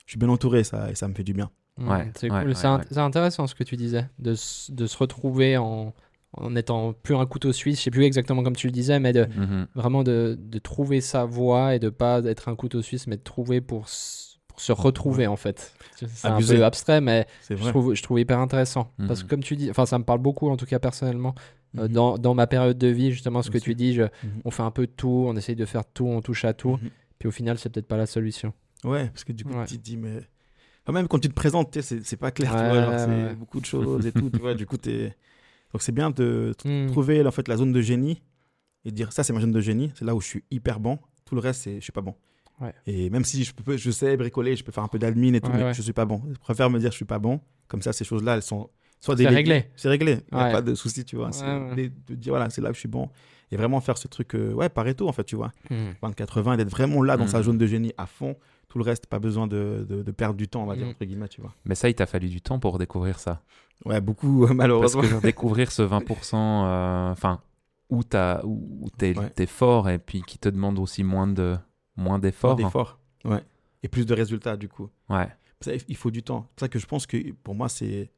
je 0.06 0.12
suis 0.14 0.20
bien 0.20 0.30
entouré 0.30 0.64
ça, 0.64 0.89
et 0.92 0.96
ça 0.96 1.08
me 1.08 1.14
fait 1.14 1.24
du 1.24 1.34
bien. 1.34 1.50
Ouais, 1.80 2.12
c'est 2.16 2.28
cool. 2.28 2.48
ouais, 2.50 2.54
c'est, 2.56 2.68
int- 2.68 3.00
intéressant 3.00 3.48
ce 3.48 3.56
que 3.56 3.64
tu 3.64 3.78
disais, 3.78 4.08
de, 4.20 4.32
de 4.32 4.88
se 4.88 4.98
retrouver 4.98 5.58
en, 5.58 5.94
en 6.34 6.56
étant 6.56 6.92
plus 6.94 7.16
un 7.16 7.26
couteau 7.26 7.54
suisse, 7.54 7.78
je 7.80 7.84
sais 7.84 7.92
plus 7.92 8.04
exactement 8.04 8.44
comme 8.44 8.56
tu 8.58 8.68
le 8.68 8.74
disais, 8.74 9.00
mais 9.00 9.14
de, 9.14 9.26
Mhm. 9.26 9.68
vraiment 9.74 10.04
de, 10.04 10.38
de 10.39 10.60
trouver 10.60 11.00
sa 11.02 11.24
voie 11.26 11.74
et 11.76 11.80
de 11.80 11.89
pas 11.89 12.20
être 12.26 12.50
un 12.50 12.56
couteau 12.56 12.82
suisse, 12.82 13.08
mais 13.08 13.16
de 13.18 13.24
trouver 13.24 13.62
pour 13.62 13.88
se 14.62 14.72
retrouver 14.72 15.28
en 15.28 15.36
fait. 15.36 15.74
C'est 15.95 16.28
un 16.28 16.39
peu 16.39 16.64
abstrait, 16.64 17.01
mais 17.01 17.26
je 17.49 17.55
trouve, 17.70 17.93
je 17.95 18.03
trouve 18.03 18.20
hyper 18.20 18.39
intéressant. 18.39 18.91
Parce 19.07 19.22
que 19.22 19.26
Mhm. 19.26 19.30
comme 19.30 19.43
tu 19.43 19.55
dis, 19.55 19.70
enfin 19.70 19.86
ça 19.86 19.97
me 19.97 20.03
parle 20.03 20.20
beaucoup 20.20 20.49
en 20.49 20.57
tout 20.57 20.66
cas 20.66 20.80
personnellement, 20.80 21.34
euh, 21.78 21.84
Mhm. 21.88 21.93
dans, 21.93 22.18
dans 22.18 22.34
ma 22.34 22.47
période 22.47 22.78
de 22.78 22.88
vie, 22.88 23.12
justement 23.12 23.41
ce 23.41 23.49
que 23.49 23.57
tu 23.57 23.74
dis, 23.76 23.93
je- 23.93 24.03
Mhm. 24.03 24.41
on 24.45 24.51
fait 24.51 24.64
un 24.64 24.72
peu 24.72 24.86
de 24.88 24.91
tout, 24.91 25.26
on 25.28 25.36
essaye 25.36 25.55
de 25.55 25.66
faire 25.66 25.86
tout, 25.86 26.05
on 26.07 26.22
touche 26.22 26.45
à 26.45 26.53
tout, 26.53 26.72
Mhm. 26.82 26.89
puis 27.20 27.28
au 27.28 27.32
final 27.32 27.57
c'est 27.57 27.70
peut-être 27.70 27.88
pas 27.88 27.97
la 27.97 28.05
solution. 28.05 28.53
Ouais, 28.84 29.07
parce 29.09 29.24
que 29.24 29.32
du 29.32 29.43
coup, 29.45 29.53
Ouais. 29.53 29.66
tu 29.66 29.78
te 29.78 29.84
dis, 29.84 29.97
mais. 29.97 30.18
Enfin, 30.84 30.93
même 30.93 31.07
quand 31.07 31.20
tu 31.20 31.30
te 31.30 31.34
présentes, 31.36 31.80
c'est- 31.82 32.16
pas 32.18 32.32
clair, 32.32 32.51
tu 32.51 32.57
Ouais, 32.57 32.70
vois, 32.70 32.82
genre, 32.82 32.89
ouais, 32.91 32.97
c'est 32.97 33.07
ouais. 33.30 33.36
beaucoup 33.36 33.59
de 33.59 33.66
choses 33.66 34.05
et 34.07 34.12
tout, 34.12 34.30
tu 34.32 34.39
vois, 34.39 34.55
du 34.55 34.66
coup, 34.66 34.78
t'es. 34.78 35.16
Donc, 35.74 35.82
c'est 35.84 35.91
bien 35.91 36.09
de 36.09 36.53
t- 36.57 36.68
Mm. 36.68 36.88
trouver 36.88 37.26
en 37.26 37.32
fait, 37.32 37.47
la 37.47 37.57
zone 37.57 37.72
de 37.72 37.82
génie 37.82 38.22
et 38.86 38.89
de 38.91 38.95
dire 38.95 39.12
ça, 39.14 39.24
c'est 39.24 39.34
ma 39.34 39.39
zone 39.41 39.51
de 39.51 39.62
génie, 39.62 39.91
c'est 39.95 40.05
là 40.05 40.16
où 40.16 40.22
je 40.22 40.26
suis 40.28 40.43
hyper 40.51 40.80
bon, 40.80 40.97
tout 41.26 41.36
le 41.36 41.41
reste, 41.41 41.70
je 41.76 41.80
suis 41.80 41.91
pas 41.91 42.01
bon. 42.01 42.16
Ouais. 42.62 42.74
Et 42.86 43.09
même 43.09 43.26
si 43.26 43.43
je, 43.43 43.53
peux, 43.53 43.76
je 43.78 43.91
sais 43.91 44.16
bricoler, 44.18 44.55
je 44.55 44.64
peux 44.64 44.72
faire 44.72 44.84
un 44.84 44.88
peu 44.88 44.99
d'admin 44.99 45.34
et 45.34 45.41
tout, 45.41 45.49
Ouais, 45.51 45.57
mais 45.57 45.64
ouais. 45.66 45.74
je 45.74 45.82
suis 45.82 45.93
pas 45.93 46.05
bon. 46.05 46.22
Je 46.32 46.38
préfère 46.39 46.70
me 46.70 46.80
dire 46.80 46.91
je 46.91 46.95
suis 46.95 47.05
pas 47.05 47.20
bon, 47.20 47.41
comme 47.68 47.82
ça, 47.82 47.91
ces 47.93 48.03
choses-là, 48.05 48.36
elles 48.36 48.41
sont 48.43 48.70
soit 48.99 49.18
C'est 49.18 49.28
réglé. 49.28 49.66
C'est 49.76 49.89
réglé, 49.89 50.20
il 50.32 50.38
n'y 50.38 50.43
a 50.43 50.51
pas 50.51 50.62
de 50.62 50.76
souci, 50.76 51.03
tu 51.05 51.16
vois. 51.16 51.32
C'est 51.32 51.43
Ouais, 51.45 51.70
ouais. 51.70 51.76
de, 51.89 51.91
de 52.09 52.16
dire 52.16 52.34
voilà, 52.34 52.49
c'est 52.51 52.62
là 52.62 52.70
où 52.70 52.74
je 52.74 52.80
suis 52.80 52.88
bon. 52.88 53.09
Et 53.53 53.57
vraiment 53.57 53.82
faire 53.82 53.97
ce 53.97 54.07
truc, 54.07 54.34
euh, 54.36 54.53
ouais, 54.53 54.70
Pareto, 54.70 55.09
en 55.09 55.12
fait, 55.12 55.24
tu 55.26 55.36
vois. 55.36 55.51
Mm. 55.70 55.89
20-80 56.03 56.53
et 56.53 56.57
d'être 56.57 56.70
vraiment 56.70 57.01
là 57.03 57.18
dans 57.18 57.26
Mm. 57.26 57.30
sa 57.30 57.41
zone 57.43 57.57
de 57.57 57.66
génie 57.66 57.91
à 57.97 58.05
fond. 58.05 58.38
Tout 58.70 58.78
le 58.78 58.86
reste, 58.86 59.07
pas 59.07 59.20
besoin 59.20 59.45
de, 59.47 59.86
de, 59.89 60.03
de 60.03 60.12
perdre 60.12 60.36
du 60.36 60.47
temps, 60.47 60.64
on 60.64 60.66
va 60.68 60.76
dire, 60.78 60.86
Mm. 60.86 60.89
entre 60.91 61.03
guillemets, 61.05 61.28
tu 61.28 61.41
vois. 61.41 61.53
Mais 61.66 61.76
ça, 61.76 61.89
il 61.89 61.95
t'a 61.95 62.05
fallu 62.05 62.30
du 62.30 62.39
temps 62.41 62.59
pour 62.59 62.78
découvrir 62.78 63.20
ça. 63.20 63.41
Ouais, 63.86 63.99
beaucoup, 63.99 64.41
Parce 64.45 64.53
malheureusement. 64.55 65.01
que 65.01 65.22
découvrir 65.22 65.72
ce 65.72 65.82
20%, 65.82 66.38
euh, 66.66 67.12
enfin, 67.12 67.41
où 67.89 68.03
t'as- 68.05 68.41
où 68.45 68.88
t'es 68.97 69.18
Ouais. 69.18 69.30
t'es 69.32 69.47
fort 69.47 69.89
et 69.89 69.97
puis 69.99 70.22
qui 70.22 70.38
te 70.38 70.47
demande 70.47 70.80
aussi 70.80 71.03
moins 71.03 71.28
de 71.28 71.57
moins 71.96 72.20
d'efforts. 72.20 72.56
D'efforts. 72.56 73.00
Ouais. 73.26 73.44
Et 73.84 73.88
plus 73.88 74.06
de 74.06 74.14
résultats, 74.14 74.58
du 74.58 74.68
coup. 74.70 74.89
Ouais. 75.10 75.28
Ça, 75.62 75.72
il 75.88 75.96
faut 75.96 76.12
du 76.12 76.24
temps. 76.24 76.44
C'est 76.50 76.56
pour 76.56 76.60
ça 76.62 76.70
que 76.70 76.80
je 76.80 76.86
pense 76.88 77.06
que 77.08 77.32
pour 77.44 77.56
moi, 77.56 77.70
c'est. 77.70 78.12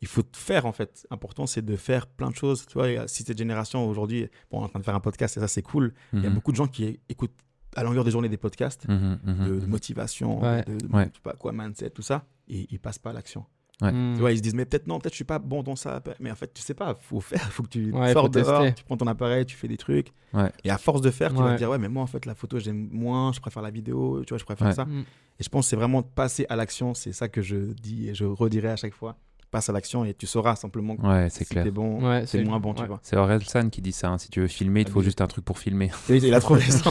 Il 0.00 0.08
faut 0.08 0.22
faire, 0.32 0.66
en 0.66 0.72
fait. 0.72 1.06
Important, 1.10 1.46
c'est 1.46 1.62
de 1.64 1.76
faire 1.76 2.06
plein 2.06 2.30
de 2.30 2.34
choses. 2.36 2.66
Tu 2.66 2.74
vois, 2.74 3.08
si 3.08 3.22
cette 3.22 3.38
génération, 3.38 3.88
aujourd'hui, 3.88 4.28
bon, 4.50 4.58
on 4.58 4.62
est 4.62 4.64
en 4.64 4.68
train 4.68 4.80
de 4.80 4.84
faire 4.84 4.94
un 4.94 5.00
podcast 5.00 5.36
et 5.36 5.40
ça, 5.40 5.48
c'est 5.48 5.62
cool. 5.62 5.94
Il 6.12 6.22
y 6.22 6.26
a 6.26 6.28
Mhm. 6.28 6.34
beaucoup 6.34 6.52
de 6.52 6.56
gens 6.56 6.66
qui 6.66 7.00
écoutent 7.08 7.32
à 7.76 7.82
longueur 7.82 8.04
des 8.04 8.10
journées 8.10 8.28
des 8.28 8.36
podcasts 8.36 8.86
Mhm, 8.88 9.18
mhm, 9.24 9.48
de, 9.48 9.60
de 9.60 9.66
motivation, 9.66 10.40
Ouais. 10.42 10.62
de, 10.64 10.86
Ouais. 10.94 11.10
pas 11.22 11.32
quoi, 11.32 11.52
mindset, 11.52 11.90
tout 11.90 12.02
ça. 12.02 12.26
Et 12.48 12.66
ils 12.70 12.78
passent 12.78 12.98
pas 12.98 13.10
à 13.10 13.12
l'action. 13.14 13.46
Ouais. 13.82 13.90
Mm. 13.92 14.14
Tu 14.14 14.20
vois, 14.20 14.30
ils 14.32 14.36
se 14.38 14.42
disent, 14.42 14.54
mais 14.54 14.64
peut-être 14.64 14.86
non, 14.86 14.98
peut-être 15.00 15.12
je 15.14 15.16
suis 15.16 15.24
pas 15.24 15.38
bon 15.40 15.62
dans 15.64 15.74
ça. 15.76 16.00
Mais 16.20 16.30
en 16.30 16.34
fait, 16.36 16.52
tu 16.54 16.62
sais 16.62 16.74
pas, 16.74 16.96
faut 17.00 17.20
faire, 17.20 17.40
faut 17.52 17.62
que 17.64 17.68
tu 17.68 17.90
Ouais, 17.92 18.12
sors 18.12 18.22
faut 18.24 18.28
dehors, 18.28 18.60
tester. 18.62 18.74
tu 18.76 18.84
prends 18.84 18.96
ton 18.96 19.06
appareil, 19.08 19.44
tu 19.46 19.56
fais 19.56 19.66
des 19.68 19.76
trucs. 19.76 20.08
Ouais. 20.32 20.50
Et 20.62 20.70
à 20.70 20.78
force 20.78 21.00
de 21.00 21.10
faire, 21.10 21.30
tu 21.32 21.38
vas 21.38 21.46
Ouais. 21.46 21.52
te 21.54 21.58
dire, 21.58 21.70
ouais, 21.70 21.78
mais 21.78 21.88
moi, 21.88 22.02
en 22.02 22.06
fait, 22.06 22.24
la 22.26 22.34
photo, 22.34 22.58
j'aime 22.60 22.88
moins, 22.92 23.32
je 23.32 23.40
préfère 23.40 23.62
la 23.62 23.70
vidéo, 23.70 24.22
tu 24.24 24.30
vois, 24.30 24.38
je 24.38 24.44
préfère 24.44 24.68
Ouais. 24.68 24.74
ça. 24.74 24.84
Mm. 24.84 25.04
Et 25.40 25.42
je 25.42 25.48
pense 25.48 25.66
que 25.66 25.70
c'est 25.70 25.76
vraiment 25.76 26.02
de 26.02 26.06
passer 26.06 26.46
à 26.48 26.54
l'action, 26.56 26.94
c'est 26.94 27.12
ça 27.12 27.28
que 27.28 27.42
je 27.42 27.56
dis 27.56 28.08
et 28.08 28.14
je 28.14 28.24
redirai 28.24 28.68
à 28.68 28.76
chaque 28.76 28.94
fois. 28.94 29.16
Passe 29.50 29.68
à 29.68 29.72
l'action 29.72 30.04
et 30.04 30.14
tu 30.14 30.26
sauras 30.26 30.56
simplement 30.56 30.96
Ouais, 31.02 31.28
c'est 31.30 31.44
si 31.44 31.50
clair. 31.50 31.62
t'es 31.64 31.70
bon, 31.70 32.04
Ouais, 32.04 32.24
c'est 32.26 32.42
moins 32.42 32.58
bon, 32.58 32.74
tu 32.74 32.82
ouais. 32.82 32.88
vois. 32.88 32.98
C'est 33.04 33.16
Orelsan 33.16 33.70
qui 33.70 33.82
dit 33.82 33.92
ça. 33.92 34.08
hein. 34.10 34.18
Si 34.18 34.28
tu 34.28 34.40
veux 34.40 34.48
filmer, 34.48 34.80
il 34.80 34.84
te 34.86 34.90
faut 34.90 34.98
Abusé. 34.98 35.10
juste 35.10 35.20
un 35.20 35.28
truc 35.28 35.44
pour 35.44 35.60
filmer. 35.60 35.90
Et 36.08 36.16
il 36.16 36.34
a 36.34 36.40
trouvé 36.40 36.60
ça. 36.62 36.90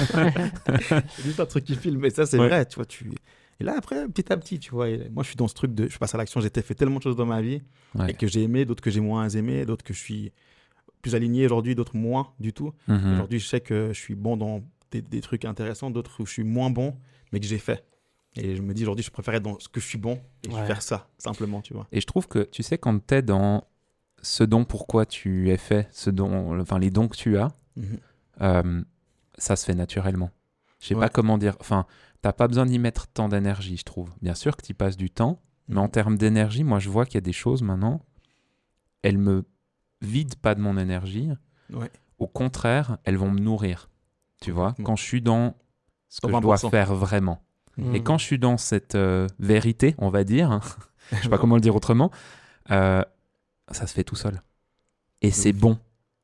c'est 0.66 1.24
juste 1.24 1.40
un 1.40 1.46
truc 1.46 1.66
qui 1.66 1.76
filme, 1.76 2.00
mais 2.00 2.10
ça, 2.10 2.26
c'est 2.26 2.40
Ouais. 2.40 2.48
vrai, 2.48 2.66
tu 2.66 2.76
vois. 2.76 2.86
Tu... 2.86 3.12
Et 3.64 3.66
là, 3.66 3.76
après, 3.78 4.06
petit 4.10 4.32
à 4.32 4.36
petit, 4.38 4.60
tu 4.60 4.72
vois, 4.72 4.88
moi, 5.12 5.24
je 5.24 5.30
suis 5.30 5.38
dans 5.38 5.48
ce 5.48 5.54
truc 5.54 5.74
de. 5.74 5.88
Je 5.88 5.98
passe 5.98 6.14
à 6.14 6.18
l'action, 6.18 6.42
j'ai 6.42 6.50
fait 6.50 6.76
tellement 6.76 6.98
de 6.98 7.04
choses 7.04 7.16
dans 7.16 7.26
ma 7.26 7.42
vie 7.42 7.62
Ouais. 7.96 8.12
et 8.12 8.14
que 8.14 8.28
j'ai 8.28 8.44
aimé, 8.44 8.66
d'autres 8.66 8.84
que 8.84 8.92
j'ai 8.92 9.00
moins 9.00 9.30
aimé, 9.30 9.66
d'autres 9.66 9.86
que 9.86 9.94
je 9.94 10.00
suis 10.00 10.34
plus 11.02 11.16
aligné 11.16 11.46
aujourd'hui, 11.46 11.74
d'autres 11.74 11.96
moins 11.96 12.34
du 12.40 12.52
tout. 12.54 12.74
Mhm. 12.90 13.14
Aujourd'hui, 13.14 13.40
je 13.40 13.48
sais 13.48 13.62
que 13.62 13.90
je 13.94 14.00
suis 14.00 14.16
bon 14.16 14.36
dans 14.36 14.62
des, 14.92 15.02
des 15.02 15.22
trucs 15.22 15.46
intéressants, 15.46 15.90
d'autres 15.92 16.22
où 16.22 16.26
je 16.26 16.32
suis 16.34 16.44
moins 16.44 16.70
bon, 16.70 16.98
mais 17.32 17.40
que 17.40 17.46
j'ai 17.46 17.58
fait. 17.58 17.86
Et 18.36 18.56
je 18.58 18.62
me 18.62 18.74
dis 18.74 18.82
aujourd'hui, 18.84 19.04
je 19.04 19.12
préfère 19.12 19.36
être 19.36 19.44
dans 19.44 19.58
ce 19.60 19.70
que 19.70 19.80
je 19.80 19.86
suis 19.86 19.98
bon 19.98 20.20
et 20.44 20.50
Ouais. 20.50 20.66
faire 20.66 20.82
ça, 20.82 21.10
simplement, 21.18 21.62
tu 21.62 21.74
vois. 21.74 21.88
Et 21.94 22.02
je 22.02 22.06
trouve 22.08 22.28
que, 22.28 22.40
tu 22.40 22.64
sais, 22.64 22.78
quand 22.78 23.06
tu 23.08 23.14
es 23.16 23.22
dans 23.22 23.64
ce 24.22 24.44
dont 24.44 24.66
pourquoi 24.66 25.06
tu 25.06 25.52
es 25.52 25.58
fait, 25.58 25.88
ce 25.92 26.10
dont, 26.10 26.60
enfin, 26.60 26.80
les 26.80 26.90
dons 26.90 27.08
que 27.08 27.16
tu 27.16 27.38
as, 27.38 27.50
Mhm. 27.78 27.98
euh, 28.42 28.82
ça 29.38 29.56
se 29.56 29.66
fait 29.66 29.76
naturellement. 29.76 30.32
Je 30.80 30.88
sais 30.88 30.96
Ouais. 30.96 31.02
pas 31.02 31.10
comment 31.10 31.38
dire. 31.38 31.56
Enfin, 31.62 31.86
t'as 32.24 32.34
pas 32.34 32.48
besoin 32.48 32.66
d'y 32.66 32.80
mettre 32.80 33.08
tant 33.08 33.30
d'énergie, 33.30 33.78
je 33.78 33.84
trouve. 33.84 34.10
Bien 34.22 34.34
sûr 34.34 34.58
que 34.58 34.66
tu 34.66 34.74
passes 34.74 34.98
du 34.98 35.10
temps, 35.12 35.40
mais 35.68 35.78
en 35.80 35.84
Mhm. 35.84 35.92
termes 35.92 36.18
d'énergie, 36.18 36.64
moi, 36.64 36.80
je 36.80 36.90
vois 36.90 37.06
qu'il 37.06 37.16
y 37.16 37.18
a 37.18 37.22
des 37.22 37.34
choses 37.34 37.62
maintenant, 37.62 38.02
elles 39.04 39.18
me 39.20 39.44
vident 40.02 40.36
pas 40.42 40.56
de 40.56 40.62
mon 40.62 40.78
énergie. 40.78 41.30
Ouais. 41.72 41.92
Au 42.20 42.28
contraire, 42.28 42.98
elles 43.04 43.18
vont 43.18 43.30
me 43.30 43.40
nourrir. 43.40 43.90
Tu 44.42 44.52
vois, 44.52 44.74
quand 44.84 44.96
je 44.96 45.04
suis 45.04 45.22
dans 45.22 45.56
ce 46.10 46.22
que 46.22 46.28
je 46.28 46.40
dois 46.40 46.58
120%. 46.58 46.70
faire 46.70 46.94
vraiment. 46.96 47.42
Mm. 47.78 47.96
Et 47.96 48.04
quand 48.04 48.18
je 48.18 48.24
suis 48.26 48.40
dans 48.40 48.58
cette 48.58 48.96
euh, 48.96 49.28
vérité, 49.40 49.96
on 49.98 50.10
va 50.10 50.24
dire, 50.24 50.60
je 51.12 51.18
sais 51.24 51.30
pas 51.30 51.38
comment 51.38 51.56
le 51.56 51.62
dire 51.62 51.76
autrement, 51.76 52.12
euh, 52.72 53.04
ça 53.72 53.88
se 53.88 53.94
fait 53.94 54.04
tout 54.04 54.16
seul. 54.16 54.42
Et 55.22 55.32
c'est 55.32 55.54
bon. 55.54 55.78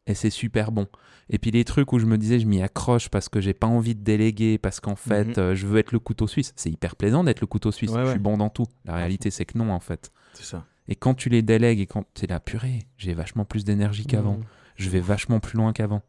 Et 0.10 0.16
c'est 0.16 0.30
super 0.32 0.72
bon. 0.72 0.88
Et 1.30 1.38
puis 1.38 1.52
les 1.52 1.64
trucs 1.64 1.94
où 1.94 2.00
je 2.00 2.06
me 2.08 2.18
disais, 2.18 2.40
je 2.40 2.48
m'y 2.48 2.62
accroche 2.64 3.10
parce 3.10 3.30
que 3.30 3.40
j'ai 3.40 3.54
pas 3.54 3.68
envie 3.68 3.94
de 3.96 4.04
déléguer, 4.04 4.58
parce 4.58 4.80
qu'en 4.80 4.96
fait, 4.96 5.26
Mhm. 5.26 5.34
euh, 5.38 5.56
je 5.56 5.68
veux 5.68 5.78
être 5.78 5.92
le 5.92 6.00
couteau 6.00 6.26
suisse. 6.28 6.52
C'est 6.56 6.72
hyper 6.72 6.96
plaisant 6.96 7.24
d'être 7.24 7.42
le 7.42 7.48
couteau 7.48 7.72
suisse. 7.72 7.92
Ouais, 7.92 8.00
je 8.02 8.06
ouais. 8.06 8.12
suis 8.14 8.20
bon 8.20 8.36
dans 8.36 8.50
tout. 8.50 8.66
La 8.86 8.96
réalité, 8.96 9.30
c'est 9.30 9.46
que 9.46 9.58
non, 9.58 9.72
en 9.72 9.80
fait. 9.80 10.12
C'est 10.34 10.44
ça. 10.46 10.66
Et 10.88 10.96
quand 10.96 11.14
tu 11.14 11.30
les 11.30 11.44
délègues 11.44 11.80
et 11.80 11.86
quand 11.86 12.04
tu 12.16 12.26
es 12.26 12.28
là, 12.28 12.40
purée, 12.40 12.80
j'ai 12.98 13.14
vachement 13.14 13.46
plus 13.46 13.64
d'énergie 13.64 14.08
qu'avant. 14.08 14.38
Mm. 14.38 14.44
Je 14.78 14.90
vais 14.90 15.00
vachement 15.00 15.40
plus 15.40 15.58
loin 15.58 15.72
qu'avant. 15.74 16.02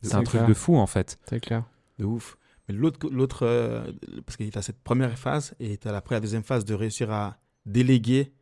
C'est 0.00 0.14
un 0.14 0.22
truc 0.22 0.46
de 0.46 0.54
fou, 0.54 0.76
en 0.76 0.86
fait. 0.86 1.18
C'est 1.28 1.38
clair. 1.40 1.64
De 1.98 2.06
ouf. 2.06 2.38
Mais 2.68 2.74
l'autre, 2.74 3.10
l'autre 3.10 3.44
euh, 3.44 3.92
parce 4.24 4.36
que 4.38 4.44
tu 4.44 4.56
as 4.58 4.62
cette 4.62 4.80
première 4.82 5.18
phase 5.18 5.54
et 5.60 5.76
tu 5.76 5.86
as 5.88 5.94
après 5.94 6.14
la 6.14 6.20
deuxième 6.20 6.44
phase 6.44 6.64
de 6.64 6.72
réussir 6.74 7.10
à 7.10 7.36
déléguer 7.66 8.32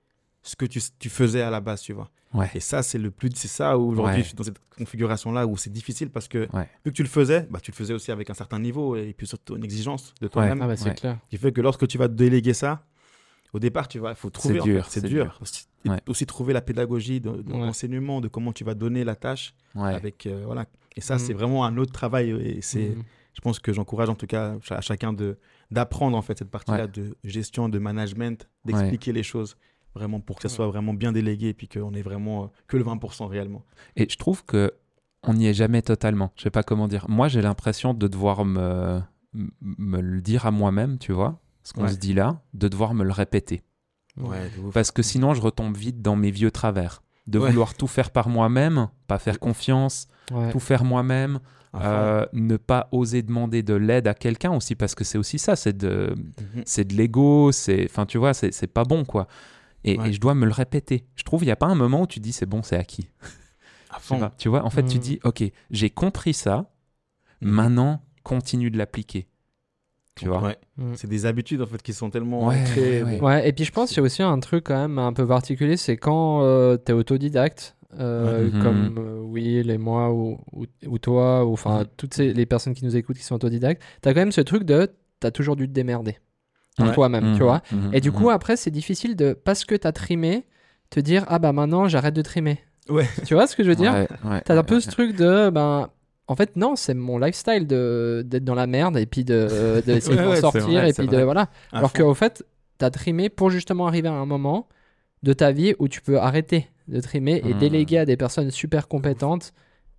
ce 0.43 0.57
que 0.57 0.65
tu, 0.67 0.81
tu 0.99 1.09
faisais 1.11 1.43
à 1.43 1.51
la 1.51 1.61
base, 1.61 1.83
tu 1.83 1.93
vois. 1.93 2.11
Ouais. 2.33 2.49
Et 2.55 2.61
ça, 2.61 2.83
c'est 2.83 2.99
le 2.99 3.11
plus, 3.11 3.31
c'est 3.35 3.49
ça 3.49 3.77
où 3.77 3.91
aujourd'hui 3.91 4.15
Ouais. 4.17 4.23
je 4.23 4.29
suis 4.29 4.37
dans 4.37 4.45
cette 4.45 4.61
configuration-là 4.79 5.47
où 5.47 5.57
c'est 5.57 5.73
difficile 5.73 6.11
parce 6.11 6.29
que 6.29 6.49
Ouais. 6.53 6.69
vu 6.85 6.91
que 6.93 6.97
tu 6.97 7.03
le 7.03 7.09
faisais, 7.09 7.47
bah, 7.51 7.59
tu 7.61 7.71
le 7.73 7.77
faisais 7.77 7.93
aussi 7.93 8.11
avec 8.13 8.31
un 8.31 8.35
certain 8.35 8.59
niveau 8.61 8.95
et 8.97 9.13
puis 9.17 9.27
surtout 9.27 9.57
une 9.57 9.65
exigence 9.65 10.15
de 10.21 10.27
Ouais. 10.27 10.31
toi-même. 10.31 10.63
Ah 10.63 10.67
bah 10.69 10.77
c'est 10.77 10.89
Ouais. 10.91 10.95
clair. 10.95 11.19
qui 11.29 11.37
fait 11.39 11.51
que 11.53 11.61
lorsque 11.61 11.87
tu 11.89 11.99
vas 11.99 12.07
déléguer 12.09 12.55
ça, 12.55 12.85
au 13.53 13.59
départ, 13.59 13.89
tu 13.89 13.99
vas, 13.99 14.11
il 14.11 14.17
faut 14.17 14.31
trouver. 14.31 14.61
en 14.61 14.65
dur, 14.65 14.85
fait, 14.85 14.91
c'est 14.93 15.01
c'est 15.01 15.09
dur. 15.09 15.25
dur. 15.25 15.39
Aussi, 15.43 15.67
aussi 16.07 16.25
trouver 16.25 16.53
la 16.53 16.61
pédagogie 16.61 17.21
de, 17.21 17.31
de 17.43 17.53
Ouais. 17.53 17.59
l'enseignement, 17.59 18.21
de 18.21 18.29
comment 18.29 18.53
tu 18.53 18.63
vas 18.63 18.75
donner 18.75 19.03
la 19.03 19.17
tâche. 19.17 19.55
Ouais. 19.75 19.93
Avec, 19.93 20.27
euh, 20.27 20.43
voilà. 20.47 20.67
Et 20.97 21.01
ça, 21.01 21.19
c'est 21.19 21.33
vraiment 21.33 21.65
un 21.65 21.77
autre 21.79 21.93
travail. 21.93 22.31
Et 22.31 22.63
c'est, 22.63 22.91
Mm. 22.91 23.03
je 23.35 23.41
pense 23.41 23.59
que 23.59 23.73
j'encourage 23.73 24.09
en 24.09 24.15
tout 24.15 24.27
cas 24.29 24.57
à 24.71 24.81
chacun 24.81 25.13
de, 25.13 25.37
d'apprendre 25.73 26.17
en 26.17 26.23
fait 26.23 26.39
cette 26.39 26.51
partie-là 26.51 26.85
Ouais. 26.85 26.89
de 26.89 27.17
gestion, 27.25 27.69
de 27.69 27.79
management, 27.81 28.49
d'expliquer 28.65 29.13
les 29.13 29.23
choses 29.25 29.57
vraiment 29.95 30.21
pour 30.21 30.37
que 30.37 30.43
ça 30.43 30.49
Ouais. 30.49 30.57
soit 30.57 30.67
vraiment 30.69 30.95
bien 30.95 31.13
délégué 31.13 31.49
et 31.49 31.55
puis 31.55 31.69
qu'on 31.69 31.93
ait 31.95 32.03
vraiment 32.03 32.45
euh, 32.45 32.47
que 32.69 32.77
le 32.77 32.85
20% 32.85 33.27
réellement. 33.27 33.65
Et 33.97 34.07
je 34.09 34.17
trouve 34.17 34.45
que 34.45 34.73
on 35.23 35.35
n'y 35.35 35.47
est 35.47 35.55
jamais 35.55 35.83
totalement. 35.83 36.33
Je 36.37 36.43
sais 36.45 36.51
pas 36.51 36.63
comment 36.63 36.89
dire. 36.89 37.05
Moi, 37.09 37.29
j'ai 37.29 37.43
l'impression 37.43 37.93
de 37.93 38.09
devoir 38.09 38.45
me, 38.47 39.01
me 39.61 40.01
le 40.01 40.21
dire 40.23 40.47
à 40.47 40.51
moi-même, 40.51 40.99
tu 40.99 41.13
vois, 41.13 41.39
ce 41.63 41.73
qu'on 41.75 41.83
Ouais. 41.83 41.93
se 41.93 41.99
dit 41.99 42.15
là, 42.15 42.41
de 42.55 42.69
devoir 42.69 42.95
me 42.95 43.05
le 43.05 43.13
répéter. 43.13 43.63
Ouais. 44.17 44.51
Parce 44.73 44.91
que 44.91 45.03
sinon, 45.03 45.35
je 45.35 45.41
retombe 45.41 45.77
vite 45.77 46.01
dans 46.03 46.17
mes 46.17 46.31
vieux 46.31 46.51
travers. 46.51 47.03
De 47.27 47.39
Ouais. 47.39 47.51
vouloir 47.51 47.75
tout 47.75 47.87
faire 47.87 48.11
par 48.11 48.29
moi-même, 48.29 48.89
pas 49.07 49.19
faire 49.19 49.39
confiance, 49.39 50.09
Ouais. 50.33 50.51
tout 50.53 50.59
faire 50.59 50.85
moi-même, 50.85 51.39
euh, 51.77 52.27
ne 52.33 52.57
pas 52.57 52.89
oser 52.91 53.23
demander 53.23 53.63
de 53.63 53.75
l'aide 53.75 54.09
à 54.09 54.15
quelqu'un 54.15 54.53
aussi, 54.57 54.75
parce 54.75 54.95
que 54.95 55.05
c'est 55.05 55.19
aussi 55.19 55.39
ça, 55.39 55.55
c'est 55.55 55.77
de, 55.77 56.15
Mhm. 56.17 56.63
c'est 56.65 56.85
de 56.85 56.95
l'ego, 56.97 57.53
c'est, 57.53 57.85
enfin, 57.85 58.07
tu 58.07 58.19
vois, 58.19 58.33
c'est, 58.35 58.53
c'est 58.53 58.67
pas 58.67 58.85
bon, 58.85 59.05
quoi. 59.05 59.29
Et, 59.85 59.99
Ouais. 59.99 60.11
et 60.11 60.13
je 60.13 60.21
dois 60.21 60.35
me 60.35 60.45
le 60.47 60.53
répéter. 60.53 61.05
Je 61.17 61.23
trouve, 61.23 61.43
il 61.43 61.47
n'y 61.47 61.53
a 61.53 61.57
pas 61.57 61.67
un 61.67 61.75
moment 61.75 62.03
où 62.03 62.07
tu 62.07 62.21
dis 62.21 62.33
c'est 62.33 62.47
bon, 62.47 62.63
c'est 62.63 62.77
acquis. 62.77 63.09
À 63.91 63.97
Je 63.99 64.03
sais 64.03 64.07
fond. 64.09 64.21
pas. 64.21 64.33
Tu 64.39 64.49
vois, 64.49 64.65
en 64.65 64.71
fait, 64.71 64.85
tu 64.85 64.99
Mm. 64.99 65.01
dis, 65.01 65.21
ok, 65.25 65.43
j'ai 65.71 65.91
compris 65.91 66.35
ça, 66.35 66.71
Mhm. 67.41 67.51
maintenant, 67.51 68.03
continue 68.23 68.71
de 68.71 68.77
l'appliquer. 68.79 69.27
Tu 70.17 70.27
vois 70.29 70.43
Ouais. 70.43 70.59
Mm. 70.77 70.93
C'est 70.97 71.09
des 71.09 71.25
habitudes 71.25 71.63
en 71.63 71.67
fait 71.67 71.81
qui 71.83 71.93
sont 71.95 72.11
tellement 72.11 72.47
Ouais, 72.49 72.61
ancrées. 72.61 73.03
ouais, 73.03 73.19
bon. 73.19 73.27
Ouais, 73.27 73.49
et 73.49 73.53
puis 73.55 73.65
je 73.65 73.73
pense 73.73 73.89
qu'il 73.89 73.97
y 73.99 74.01
a 74.01 74.03
aussi 74.03 74.23
un 74.23 74.39
truc 74.41 74.65
quand 74.65 74.77
même 74.77 74.99
un 74.99 75.13
peu 75.15 75.27
particulier, 75.27 75.77
c'est 75.79 75.97
quand 75.97 76.41
tu 76.85 76.93
es 76.93 76.95
autodidacte, 76.95 77.77
euh. 77.99 78.51
Mhm. 78.53 78.63
comme 78.63 78.99
euh, 78.99 79.21
Will 79.23 79.71
et 79.71 79.79
moi, 79.79 80.13
ou, 80.13 80.39
ou, 80.53 80.67
ou 80.87 80.99
toi, 80.99 81.47
ou 81.47 81.53
enfin 81.55 81.85
toutes 81.97 82.13
ces, 82.15 82.35
les 82.35 82.45
personnes 82.47 82.75
qui 82.75 82.85
nous 82.85 82.97
écoutent 82.97 83.17
qui 83.17 83.25
sont 83.25 83.37
autodidactes, 83.37 83.83
tu 84.03 84.09
as 84.09 84.13
quand 84.15 84.21
même 84.21 84.33
ce 84.33 84.43
truc 84.43 84.65
de 84.65 84.93
tu 85.21 85.27
as 85.27 85.31
toujours 85.31 85.57
dû 85.57 85.67
te 85.67 85.73
démerder 85.73 86.19
Ouais. 86.89 86.95
toi-même, 86.95 87.25
tu 87.37 87.43
Mhm, 87.43 87.45
vois. 87.45 87.63
mhm, 87.73 87.91
Et 87.95 88.01
du 88.01 88.11
mhm. 88.11 88.17
coup, 88.17 88.31
après, 88.31 88.57
c'est 88.57 88.71
difficile 88.71 89.17
de, 89.17 89.33
parce 89.33 89.65
que 89.65 89.75
tu 89.75 89.87
as 89.87 89.93
trimé, 89.93 90.45
te 90.91 91.01
dire 91.01 91.25
ah 91.29 91.39
bah 91.39 91.53
maintenant 91.53 91.87
j'arrête 91.89 92.15
de 92.15 92.23
trimer. 92.23 92.59
Ouais. 92.89 93.07
Tu 93.27 93.35
vois 93.35 93.47
ce 93.47 93.55
que 93.57 93.63
je 93.63 93.69
veux 93.69 93.77
dire? 93.77 93.93
Ouais, 93.93 94.09
ouais, 94.25 94.41
T'as 94.45 94.57
un 94.59 94.63
peu 94.65 94.81
ce 94.81 94.89
truc 94.91 95.17
de 95.17 95.51
ben 95.51 95.91
en 96.27 96.37
fait 96.37 96.57
non 96.57 96.77
c'est 96.77 96.95
mon 96.95 97.19
lifestyle 97.19 97.67
de 97.67 98.23
d'être 98.27 98.45
dans 98.45 98.55
la 98.55 98.67
merde 98.67 98.97
et 98.97 99.07
puis 99.07 99.25
de 99.25 99.83
de 99.87 100.23
m'en 100.25 100.35
sortir 100.37 100.63
vrai, 100.81 100.91
et 100.91 100.93
puis 100.93 101.07
de 101.07 101.17
vrai. 101.17 101.25
voilà 101.25 101.49
À 101.73 101.79
alors 101.79 101.93
qu'au 101.93 102.15
fait 102.15 102.45
t'as 102.79 102.91
trimé 102.91 103.29
pour 103.29 103.51
justement 103.51 103.87
arriver 103.87 104.09
à 104.09 104.13
un 104.13 104.27
moment 104.27 104.69
de 105.23 105.33
ta 105.33 105.53
vie 105.53 105.75
où 105.79 105.87
tu 105.89 106.01
peux 106.01 106.19
arrêter 106.19 106.69
de 106.89 107.01
trimer 107.01 107.41
et 107.45 107.55
Hmm. 107.55 107.59
déléguer 107.59 107.99
à 107.99 108.05
des 108.05 108.17
personnes 108.17 108.51
super 108.51 108.89
compétentes 108.89 109.53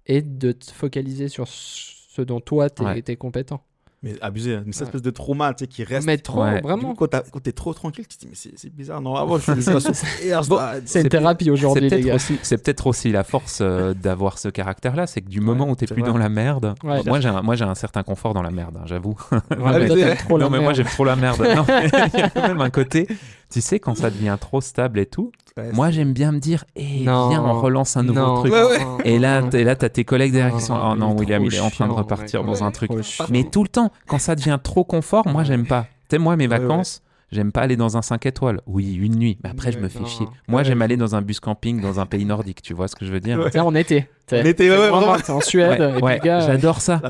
et 0.08 0.22
de 0.22 0.52
te 0.52 0.72
focaliser 0.72 1.28
sur 1.30 1.48
ce 1.48 2.22
dont 2.22 2.40
toi 2.42 2.70
t'es 2.70 3.02
t'es 3.04 3.16
compétent 3.16 3.62
Mais 4.04 4.16
abusé, 4.20 4.56
hein. 4.56 4.64
mais 4.66 4.72
cette 4.72 4.82
Ouais. 4.82 4.88
espèce 4.88 5.02
de 5.04 5.12
trauma 5.12 5.54
tu 5.54 5.64
sais, 5.64 5.68
qui 5.68 5.84
reste. 5.84 6.08
mais 6.08 6.18
trop 6.18 6.42
Ouais. 6.42 6.56
Du 6.56 6.62
coup, 6.62 6.68
vraiment 6.70 6.96
quand 6.96 7.08
t'es 7.44 7.52
trop 7.52 7.72
tranquille, 7.72 8.08
tu 8.08 8.16
te 8.18 8.22
dis, 8.22 8.28
mais 8.30 8.36
c'est 8.36 8.52
c'est 8.58 8.74
bizarre, 8.74 9.00
non, 9.00 9.16
avant, 9.16 9.38
je 9.38 9.44
suis 9.52 9.62
je 9.62 10.48
dois- 10.50 10.74
c'est 10.86 11.02
une 11.02 11.10
thérapie 11.10 11.46
C'est 11.46 11.52
aujourd'hui 11.52 11.82
les 11.84 11.90
peut-être 11.90 12.06
gars 12.06 12.16
aussi, 12.16 12.40
c'est 12.42 12.58
peut-être 12.58 12.88
aussi 12.88 13.12
la 13.12 13.24
force 13.24 13.60
euh, 13.62 13.94
d'avoir 13.94 14.40
ce 14.40 14.48
caractère-là, 14.50 15.06
c'est 15.06 15.22
que 15.22 15.30
du 15.30 15.40
moment 15.40 15.70
où 15.70 15.76
t'es 15.76 15.86
plus 15.86 16.02
vrai. 16.02 16.10
dans 16.12 16.18
la 16.18 16.30
merde, 16.30 16.74
Ouais. 16.84 17.02
moi 17.06 17.20
j'ai 17.20 17.30
un, 17.30 17.44
moi 17.44 17.56
j'ai 17.56 17.66
un 17.66 17.76
certain 17.76 18.02
confort 18.02 18.34
dans 18.34 18.42
la 18.42 18.50
merde, 18.50 18.76
hein, 18.80 18.86
j'avoue. 18.88 19.16
Ouais, 19.32 19.40
mais 19.52 19.60
toi, 19.88 19.96
c'est- 19.96 19.96
t'aimes 19.96 20.18
trop 20.18 20.38
la 20.40 20.46
non 20.46 20.50
mais 20.50 20.60
moi 20.62 20.74
j'aime 20.74 20.88
trop 20.88 21.06
la 21.06 21.16
merde. 21.16 21.38
Il 22.14 22.20
y 22.20 22.24
a 22.24 22.30
quand 22.32 22.48
même 22.48 22.62
un 22.62 22.70
côté, 22.72 23.08
tu 23.52 23.62
sais, 23.62 23.80
quand 23.80 23.94
ça 23.96 24.10
devient 24.10 24.36
trop 24.42 24.62
stable 24.62 24.98
et 25.00 25.06
tout. 25.06 25.32
Ouais, 25.58 25.72
Moi 25.74 25.92
j'aime 25.92 26.14
bien 26.14 26.32
me 26.32 26.40
dire, 26.40 26.64
eh 26.78 27.04
Non. 27.04 27.28
viens, 27.30 27.44
on 27.44 27.60
relance 27.60 27.98
un 27.98 28.04
nouveau 28.04 28.20
Non. 28.22 28.40
truc. 28.40 28.54
Ouais, 28.54 28.64
ouais. 28.64 28.80
Et 29.04 29.20
là, 29.20 29.44
t'es- 29.44 29.66
là, 29.66 29.76
t'as 29.76 29.90
tes 29.90 30.06
collègues 30.06 30.32
derrière 30.32 30.56
qui 30.56 30.64
sont, 30.64 30.80
oh 30.82 30.96
non, 30.96 31.14
William, 31.18 31.44
il 31.44 31.54
est 31.54 31.60
en 31.60 31.70
train 31.70 31.88
de 31.88 31.94
repartir 31.94 32.44
dans 32.46 32.64
un 32.64 32.72
truc. 32.72 32.90
Mais 33.30 33.44
tout 33.44 33.62
le 33.62 33.68
temps, 33.70 33.91
quand 34.08 34.20
ça 34.20 34.36
devient 34.36 34.60
trop 34.62 34.84
confort, 34.84 35.28
moi 35.28 35.44
j'aime 35.44 35.66
pas. 35.68 35.88
Tu 36.10 36.16
sais, 36.16 36.18
moi 36.20 36.36
mes 36.36 36.48
Ouais, 36.48 36.58
vacances, 36.58 37.02
j'aime 37.32 37.52
pas 37.52 37.62
aller 37.62 37.78
dans 37.78 37.96
un 37.98 38.02
5 38.02 38.26
étoiles. 38.26 38.60
Oui, 38.68 38.94
une 38.96 39.16
nuit, 39.16 39.38
mais 39.44 39.50
après 39.50 39.72
je 39.72 39.80
me 39.80 39.88
fais 39.88 40.00
non. 40.00 40.06
chier. 40.06 40.26
Moi 40.48 40.60
Ouais. 40.62 40.66
j'aime 40.66 40.82
aller 40.82 40.98
dans 40.98 41.16
un 41.16 41.22
bus 41.22 41.40
camping 41.40 41.80
dans 41.82 42.00
un 42.00 42.06
pays 42.06 42.26
nordique, 42.26 42.62
tu 42.62 42.74
vois 42.74 42.88
ce 42.88 42.96
que 42.96 43.06
je 43.06 43.12
veux 43.12 43.20
dire? 43.22 43.40
Ouais. 43.40 43.50
C'est 43.52 43.60
en 43.60 43.74
été. 43.76 44.08
En 44.34 44.38
été, 44.38 44.70
ouais, 44.70 44.78
ouais, 44.78 44.90
vraiment. 44.90 45.18
En 45.28 45.42
Suède. 45.42 45.96
Ouais, 46.02 46.20
gars, 46.24 46.40
j'adore 46.40 46.80
ça. 46.80 47.02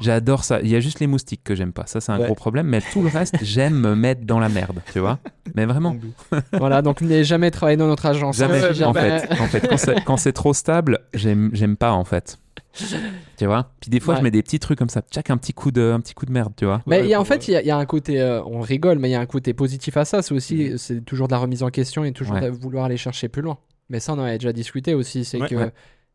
J'adore 0.00 0.44
ça. 0.44 0.60
Il 0.60 0.68
y 0.68 0.76
a 0.76 0.80
juste 0.80 1.00
les 1.00 1.08
moustiques 1.08 1.42
que 1.42 1.56
j'aime 1.56 1.72
pas. 1.72 1.86
Ça, 1.86 2.00
c'est 2.00 2.12
un 2.12 2.18
Ouais. 2.20 2.26
gros 2.26 2.36
problème. 2.36 2.68
Mais 2.68 2.80
tout 2.92 3.02
le 3.02 3.08
reste, 3.08 3.34
j'aime 3.42 3.74
me 3.74 3.96
mettre 3.96 4.24
dans 4.24 4.38
la 4.38 4.48
merde. 4.48 4.78
Tu 4.92 5.00
vois? 5.00 5.18
Mais 5.56 5.66
vraiment. 5.66 5.96
Voilà, 6.52 6.80
donc 6.82 7.00
n'ayez 7.00 7.24
jamais 7.24 7.50
travaillé 7.50 7.76
dans 7.76 7.88
notre 7.88 8.06
agence. 8.06 8.36
Jamais. 8.36 8.62
hein, 8.62 8.68
En 8.70 8.92
jamais. 8.92 9.18
fait, 9.20 9.32
en 9.40 9.46
fait 9.46 9.68
quand 9.68 9.76
c'est- 9.76 10.04
quand 10.04 10.16
c'est 10.16 10.32
trop 10.32 10.54
stable, 10.54 11.00
j'aime 11.14 11.50
j'aime 11.52 11.76
pas, 11.76 11.90
en 11.92 12.04
fait. 12.04 12.38
Tu 13.36 13.46
vois? 13.46 13.70
Puis 13.80 13.90
des 13.90 14.00
fois, 14.00 14.14
Ouais. 14.14 14.20
je 14.20 14.24
mets 14.24 14.30
des 14.30 14.42
petits 14.42 14.58
trucs 14.58 14.78
comme 14.78 14.88
ça. 14.88 15.02
Tchac, 15.02 15.30
un 15.30 15.36
petit 15.36 15.52
coup 15.52 15.70
de, 15.70 15.92
un 15.94 16.00
petit 16.00 16.14
coup 16.14 16.26
de 16.26 16.32
merde, 16.32 16.52
tu 16.56 16.64
vois 16.64 16.82
Mais 16.86 16.98
Ouais, 17.00 17.04
il 17.06 17.10
y 17.10 17.14
a, 17.14 17.20
en 17.20 17.24
fait, 17.24 17.48
il 17.48 17.52
y, 17.52 17.56
a- 17.56 17.60
il 17.62 17.66
y 17.66 17.70
a 17.70 17.76
un 17.76 17.86
côté, 17.86 18.20
euh, 18.20 18.42
on 18.44 18.60
rigole, 18.60 18.98
mais 18.98 19.08
il 19.08 19.12
y 19.12 19.14
a 19.16 19.20
un 19.20 19.26
côté 19.26 19.54
positif 19.54 19.96
à 19.96 20.04
ça. 20.04 20.22
C'est 20.22 20.34
aussi, 20.34 20.72
c'est 20.78 21.04
toujours 21.04 21.28
de 21.28 21.32
la 21.32 21.38
remise 21.38 21.62
en 21.62 21.70
question 21.70 22.04
et 22.04 22.12
toujours 22.12 22.34
Ouais. 22.34 22.42
de 22.42 22.48
vouloir 22.48 22.84
aller 22.86 22.96
chercher 22.96 23.28
plus 23.28 23.42
loin. 23.42 23.58
Mais 23.90 24.00
ça, 24.00 24.12
on 24.12 24.18
en 24.18 24.22
avait 24.24 24.38
déjà 24.38 24.52
discuté 24.52 24.94
aussi. 24.94 25.24
C'est 25.24 25.40
Ouais, 25.40 25.48
que 25.48 25.54
ouais. 25.54 25.72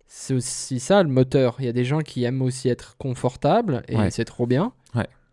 c'est 0.07 0.33
aussi 0.33 0.79
ça 0.79 1.01
le 1.01 1.09
moteur. 1.09 1.55
Il 1.59 1.65
y 1.65 1.69
a 1.69 1.73
des 1.73 1.85
gens 1.85 1.99
qui 1.99 2.23
aiment 2.23 2.41
aussi 2.41 2.69
être 2.69 2.95
confortables 2.97 3.83
et 3.87 3.95
Ouais. 3.97 4.11
c'est 4.11 4.25
trop 4.25 4.45
bien. 4.47 4.73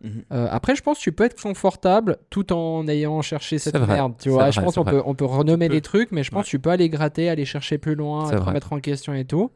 Mhm. 0.03 0.23
Euh, 0.31 0.47
après, 0.49 0.75
je 0.75 0.81
pense 0.81 0.97
que 0.97 1.03
tu 1.03 1.11
peux 1.11 1.25
être 1.25 1.39
confortable 1.39 2.17
tout 2.31 2.51
en 2.53 2.87
ayant 2.87 3.21
cherché 3.21 3.59
cette 3.59 3.77
vrai, 3.77 3.93
merde. 3.93 4.13
Tu 4.19 4.29
vois, 4.29 4.45
vrai, 4.45 4.51
je 4.51 4.59
pense 4.59 4.73
qu'on 4.73 4.81
vrai. 4.81 4.93
peut, 4.93 5.01
on 5.05 5.13
peut 5.13 5.25
renommer 5.25 5.67
peux. 5.67 5.75
les 5.75 5.81
trucs, 5.81 6.11
mais 6.11 6.23
je 6.23 6.31
pense 6.31 6.39
Ouais. 6.39 6.43
que 6.45 6.49
tu 6.49 6.57
peux 6.59 6.71
aller 6.71 6.89
gratter, 6.89 7.29
aller 7.29 7.45
chercher 7.45 7.77
plus 7.77 7.93
loin, 7.93 8.27
te 8.31 8.35
remettre 8.35 8.73
en 8.73 8.79
question 8.79 9.13
et 9.13 9.25
tout, 9.25 9.51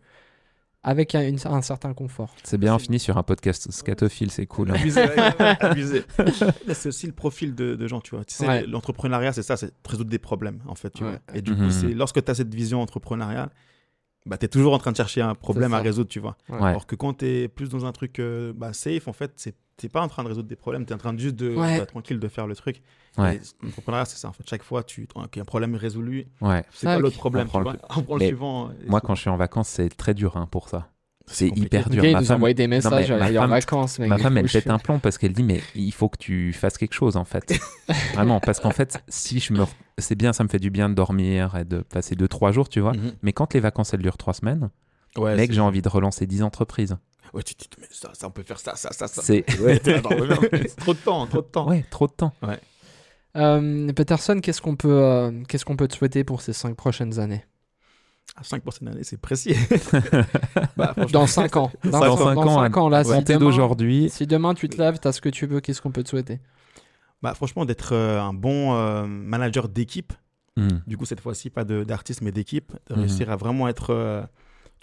avec 0.88 1.16
un, 1.16 1.28
une- 1.28 1.40
un 1.46 1.62
certain 1.64 1.94
confort. 1.94 2.34
C'est 2.44 2.60
bien, 2.60 2.76
on 2.76 2.80
finit 2.80 3.00
sur 3.00 3.18
un 3.18 3.24
podcast 3.24 3.72
scatophile, 3.72 4.30
c'est 4.30 4.46
cool. 4.46 4.70
hein. 4.70 4.76
Abusé, 4.76 5.02
abusé. 5.60 6.04
C'est 6.74 6.90
aussi 6.90 7.08
le 7.08 7.14
profil 7.14 7.56
de, 7.56 7.76
de 7.76 7.88
gens, 7.88 8.02
tu 8.02 8.16
vois. 8.16 8.24
Tu 8.24 8.36
sais, 8.36 8.48
Ouais. 8.48 8.66
l'entrepreneuriat, 8.68 9.34
c'est 9.34 9.42
ça, 9.44 9.58
c'est 9.58 9.72
résoudre 9.86 10.10
des 10.12 10.20
problèmes, 10.20 10.60
en 10.68 10.76
fait, 10.76 10.92
tu 10.92 11.04
Ouais. 11.04 11.10
vois. 11.10 11.20
Et 11.36 11.42
du 11.42 11.52
Mhm. 11.54 11.58
coup, 11.66 11.72
c'est 11.72 11.94
lorsque 11.94 12.24
tu 12.24 12.30
as 12.32 12.36
cette 12.36 12.54
vision 12.54 12.82
entrepreneuriale, 12.82 13.50
bah, 14.28 14.38
tu 14.38 14.46
es 14.46 14.48
toujours 14.48 14.74
en 14.74 14.78
train 14.78 14.92
de 14.92 14.98
chercher 14.98 15.22
un 15.22 15.34
problème 15.36 15.74
à 15.74 15.80
résoudre, 15.80 16.10
tu 16.10 16.20
vois. 16.20 16.38
Ouais. 16.50 16.62
Alors 16.70 16.86
que 16.86 16.96
quand 16.96 17.16
tu 17.20 17.26
es 17.26 17.48
plus 17.48 17.70
dans 17.70 17.86
un 17.86 17.92
truc 17.92 18.20
euh, 18.20 18.54
bah, 18.56 18.72
safe, 18.74 19.08
en 19.08 19.14
fait, 19.14 19.32
c'est 19.38 19.56
t'es 19.78 19.90
pas 19.90 20.02
en 20.02 20.08
train 20.08 20.24
de 20.24 20.30
résoudre 20.30 20.48
des 20.48 20.56
problèmes, 20.56 20.86
tu 20.86 20.92
es 20.92 20.96
en 20.96 21.00
train 21.00 21.14
de 21.14 21.20
juste 21.20 21.36
de 21.36 21.54
Ouais. 21.56 21.80
bah, 21.80 21.86
tranquille 21.86 22.20
de 22.20 22.28
faire 22.28 22.48
le 22.48 22.56
truc. 22.56 22.82
Ouais. 23.18 23.40
L'entrepreneuriat, 23.64 24.06
c'est 24.06 24.18
ça. 24.18 24.28
En 24.30 24.34
fait, 24.34 24.44
chaque 24.50 24.64
fois, 24.64 24.84
tu 24.84 25.08
ok, 25.16 25.38
un 25.38 25.46
problème 25.46 25.76
résolu. 25.76 26.28
Ouais. 26.42 26.64
C'est 26.72 26.86
Tac. 26.88 27.00
l'autre 27.00 27.18
problème 27.18 27.48
On 27.48 27.50
prend 27.50 27.60
tu 27.64 27.66
le- 27.72 27.78
vois 27.80 27.88
On 27.98 28.02
prend 28.04 28.14
le 28.16 28.20
Mais 28.20 28.28
suivant. 28.28 28.70
Moi, 28.88 29.02
quand 29.02 29.16
je 29.16 29.22
suis 29.22 29.30
en 29.30 29.38
vacances, 29.38 29.70
c'est 29.70 29.90
très 29.90 30.14
dur 30.14 30.38
hein, 30.38 30.48
pour 30.50 30.70
ça. 30.70 30.90
C'est 31.28 31.48
hyper 31.48 31.90
dur. 31.90 32.04
gars, 32.04 32.10
il 32.10 32.14
Ma 32.14 32.20
nous 32.20 32.26
femme, 32.28 32.54
des 32.54 32.68
messages, 32.68 33.10
mais 33.12 33.18
ma 33.18 33.30
il 33.32 33.36
est 33.36 33.38
en 33.40 33.42
femme- 33.42 33.50
vacances, 33.50 33.98
mec. 33.98 34.10
ma 34.10 34.18
femme, 34.20 34.38
elle 34.38 34.46
pète 34.48 34.70
un 34.70 34.78
plomb 34.78 35.00
parce 35.00 35.18
qu'elle 35.18 35.34
dit 35.34 35.42
mais 35.42 35.60
il 35.74 35.92
faut 35.92 36.08
que 36.08 36.20
tu 36.20 36.54
fasses 36.54 36.78
quelque 36.78 36.94
chose 36.94 37.18
en 37.18 37.26
fait. 37.26 37.52
Vraiment, 38.14 38.40
parce 38.40 38.60
qu'en 38.60 38.70
fait, 38.70 39.00
si 39.08 39.40
je 39.40 39.54
me, 39.54 39.64
c'est 39.98 40.14
bien, 40.14 40.34
ça 40.34 40.44
me 40.44 40.50
fait 40.50 40.60
du 40.60 40.70
bien 40.70 40.88
de 40.88 40.94
dormir 40.94 41.56
et 41.58 41.66
de 41.66 41.80
passer 41.80 42.16
deux 42.16 42.28
trois 42.28 42.52
jours, 42.52 42.70
tu 42.70 42.80
vois. 42.80 42.94
Mhm. 42.94 43.14
Mais 43.24 43.34
quand 43.34 43.56
les 43.56 43.60
vacances 43.60 43.92
elles 43.96 44.04
durent 44.04 44.18
trois 44.18 44.36
semaines, 44.36 44.70
Ouais, 45.18 45.36
mec, 45.36 45.52
j'ai 45.54 45.62
envie 45.62 45.82
de 45.82 45.88
relancer 45.90 46.28
10 46.28 46.44
entreprises. 46.44 46.98
Ouais, 47.36 47.44
tu 47.44 47.54
te 47.54 47.64
dis, 47.64 47.70
mais 47.80 47.88
ça, 47.92 48.10
ça, 48.14 48.28
on 48.28 48.32
peut 48.32 48.44
faire 48.44 48.60
ça, 48.60 48.76
ça, 48.76 48.92
ça, 48.94 49.08
ça. 49.08 49.22
C'est 49.22 49.46
Ouais, 49.60 49.78
trop 49.80 49.92
de 50.94 50.98
temps, 51.00 51.28
trop 51.28 51.42
de 51.42 51.48
temps. 51.48 51.68
ouais, 51.70 51.84
trop 51.92 52.08
de 52.08 52.14
temps. 52.14 52.34
Euh, 53.36 53.92
Peterson, 53.94 54.40
qu'est-ce 54.42 54.62
qu'on 54.62 54.76
peut, 54.78 55.04
euh, 55.04 55.44
qu'est-ce 55.48 55.66
qu'on 55.66 55.76
peut 55.76 55.88
te 55.90 55.96
souhaiter 55.96 56.24
pour 56.24 56.42
ces 56.42 56.54
cinq 56.54 56.76
prochaines 56.76 57.20
années? 57.20 57.44
À 58.38 58.44
5 58.44 58.64
prochaines 58.64 58.88
années, 58.90 59.04
c'est 59.04 59.20
précis. 59.22 59.56
bah, 60.78 60.94
Dans 61.12 61.26
5 61.28 61.56
ans. 61.58 61.72
Dans 61.84 61.92
Dans 61.92 62.18
5 62.18 62.38
ans, 62.38 62.56
cinq 62.56 62.78
ans, 62.78 62.90
là, 62.90 63.04
si 63.04 63.24
demain, 63.24 63.40
d'aujourd'hui. 63.40 64.10
si 64.10 64.28
demain 64.28 64.54
tu 64.54 64.68
te 64.68 64.78
lèves, 64.82 65.00
t'as 65.00 65.12
ce 65.14 65.22
que 65.22 65.30
tu 65.30 65.46
veux, 65.46 65.62
qu'est-ce 65.62 65.82
qu'on 65.82 65.92
peut 65.92 66.04
te 66.04 66.10
souhaiter? 66.10 66.40
Bah, 67.22 67.34
franchement, 67.34 67.66
d'être 67.66 67.94
euh, 67.94 68.20
un 68.22 68.34
bon 68.34 68.74
euh, 68.76 69.06
manager 69.06 69.70
d'équipe. 69.70 70.12
Hmm. 70.58 70.80
Du 70.88 70.98
coup, 70.98 71.06
cette 71.06 71.22
fois-ci, 71.22 71.50
pas 71.50 71.64
de- 71.64 71.84
d'artiste, 71.84 72.22
mais 72.22 72.32
d'équipe. 72.32 72.74
De 72.88 72.96
Mhm. 72.96 73.00
réussir 73.02 73.30
à 73.30 73.36
vraiment 73.38 73.68
être 73.70 73.92
euh, 73.94 74.22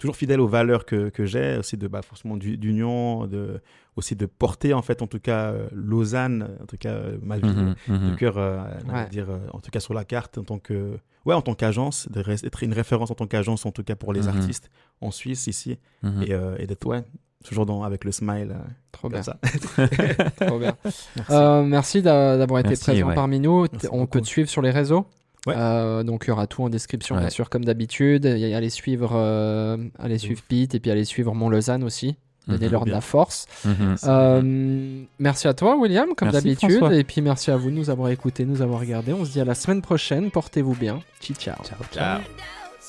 toujours 0.03 0.17
fidèle 0.17 0.41
aux 0.41 0.47
valeurs 0.49 0.85
que, 0.85 1.07
que 1.07 1.25
j'ai, 1.25 1.55
aussi 1.57 1.77
de 1.77 1.87
bah, 1.87 2.01
forcément 2.01 2.35
du- 2.35 2.57
d'union, 2.57 3.25
de, 3.25 3.61
aussi 3.95 4.17
de 4.17 4.25
porter, 4.25 4.73
en 4.73 4.81
fait, 4.81 5.01
en 5.01 5.07
tout 5.07 5.19
cas, 5.19 5.51
euh, 5.53 5.69
Lausanne, 5.71 6.49
en 6.61 6.65
tout 6.65 6.75
cas, 6.75 6.89
euh, 6.91 7.17
ma 7.21 7.37
vie 7.37 7.47
Mhm, 7.47 7.75
de 7.87 7.93
mhm. 8.09 8.15
cœur, 8.17 8.37
euh, 8.37 8.57
Ouais. 8.93 9.07
dire, 9.07 9.29
euh, 9.29 9.37
en 9.53 9.59
tout 9.61 9.71
cas 9.71 9.79
sur 9.79 9.93
la 9.93 10.03
carte, 10.03 10.37
en 10.37 10.43
tant 10.43 10.59
que, 10.59 10.97
ouais, 11.25 11.33
en 11.33 11.41
tant 11.41 11.53
qu'agence, 11.55 12.09
de 12.11 12.21
d'être 12.21 12.63
une 12.63 12.73
référence 12.73 13.11
en 13.11 13.15
tant 13.15 13.27
qu'agence, 13.27 13.65
en 13.65 13.71
tout 13.71 13.83
cas 13.83 13.95
pour 13.95 14.11
les 14.11 14.23
Mhm. 14.23 14.27
artistes 14.35 14.69
en 14.99 15.09
Suisse, 15.11 15.47
ici, 15.47 15.79
Mhm. 16.01 16.23
et, 16.23 16.33
euh, 16.33 16.57
et 16.59 16.67
d'être, 16.67 16.85
ouais, 16.85 17.03
toujours 17.45 17.65
dans, 17.65 17.83
avec 17.83 18.03
le 18.03 18.11
smile, 18.11 18.51
euh, 18.51 18.59
Trop 18.91 19.03
comme 19.09 19.21
bien. 19.21 19.23
ça. 19.23 19.39
Trop 20.47 20.59
bien. 20.59 20.75
Merci. 20.83 21.31
Euh, 21.31 21.63
merci 21.63 22.01
d'a- 22.01 22.37
d'avoir 22.37 22.59
été 22.59 22.69
Merci, 22.71 22.83
présent 22.83 23.07
ouais. 23.07 23.15
parmi 23.15 23.39
nous. 23.39 23.67
Merci 23.71 23.87
On 23.89 23.99
beaucoup. 23.99 24.07
peut 24.11 24.21
te 24.21 24.27
suivre 24.27 24.49
sur 24.49 24.61
les 24.61 24.71
réseaux? 24.71 25.05
Ouais. 25.45 25.55
Euh, 25.57 26.03
donc 26.03 26.23
il 26.25 26.29
y 26.29 26.31
aura 26.31 26.47
tout 26.47 26.63
en 26.63 26.69
description, 26.69 27.15
bien 27.15 27.25
Ouais. 27.25 27.29
sûr, 27.31 27.49
comme 27.49 27.65
d'habitude. 27.65 28.25
Il 28.25 28.37
y 28.39 28.53
a- 28.53 28.57
Allez 28.57 28.69
suivre, 28.69 29.11
euh, 29.13 29.77
allez 29.99 30.15
De 30.15 30.19
suivre 30.19 30.41
Pete 30.47 30.73
et 30.75 30.79
puis 30.79 30.89
allez 30.91 31.03
suivre 31.05 31.33
Mont 31.35 31.49
Lausanne 31.49 31.83
aussi. 31.83 32.15
Donnez-leur 32.47 32.81
de 32.81 32.85
bien. 32.87 32.95
la 32.95 33.01
force. 33.01 33.45
Mhm. 33.63 33.95
Euh, 34.03 35.01
merci 35.19 35.47
à 35.47 35.53
toi, 35.53 35.77
William, 35.77 36.09
comme 36.15 36.29
d'habitude. 36.29 36.83
Et 36.91 37.03
puis 37.05 37.21
merci 37.21 37.51
à 37.51 37.57
vous 37.57 37.69
de 37.69 37.75
nous 37.75 37.89
avoir 37.89 38.09
écoutés, 38.09 38.43
nous 38.45 38.61
avoir 38.61 38.81
regardés. 38.81 39.13
On 39.13 39.23
se 39.23 39.31
dit 39.31 39.39
à 39.41 39.45
la 39.45 39.55
semaine 39.55 39.81
prochaine. 39.81 40.29
Portez-vous 40.29 40.75
bien. 40.75 40.99
Ciao, 41.21 41.35
ciao. 41.37 41.55
Ciao, 41.63 41.77
ciao. 41.93 42.19
Ciao. 42.19 42.21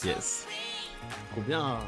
Yes. 0.04 0.46
Trop 1.32 1.40
bien. 1.46 1.78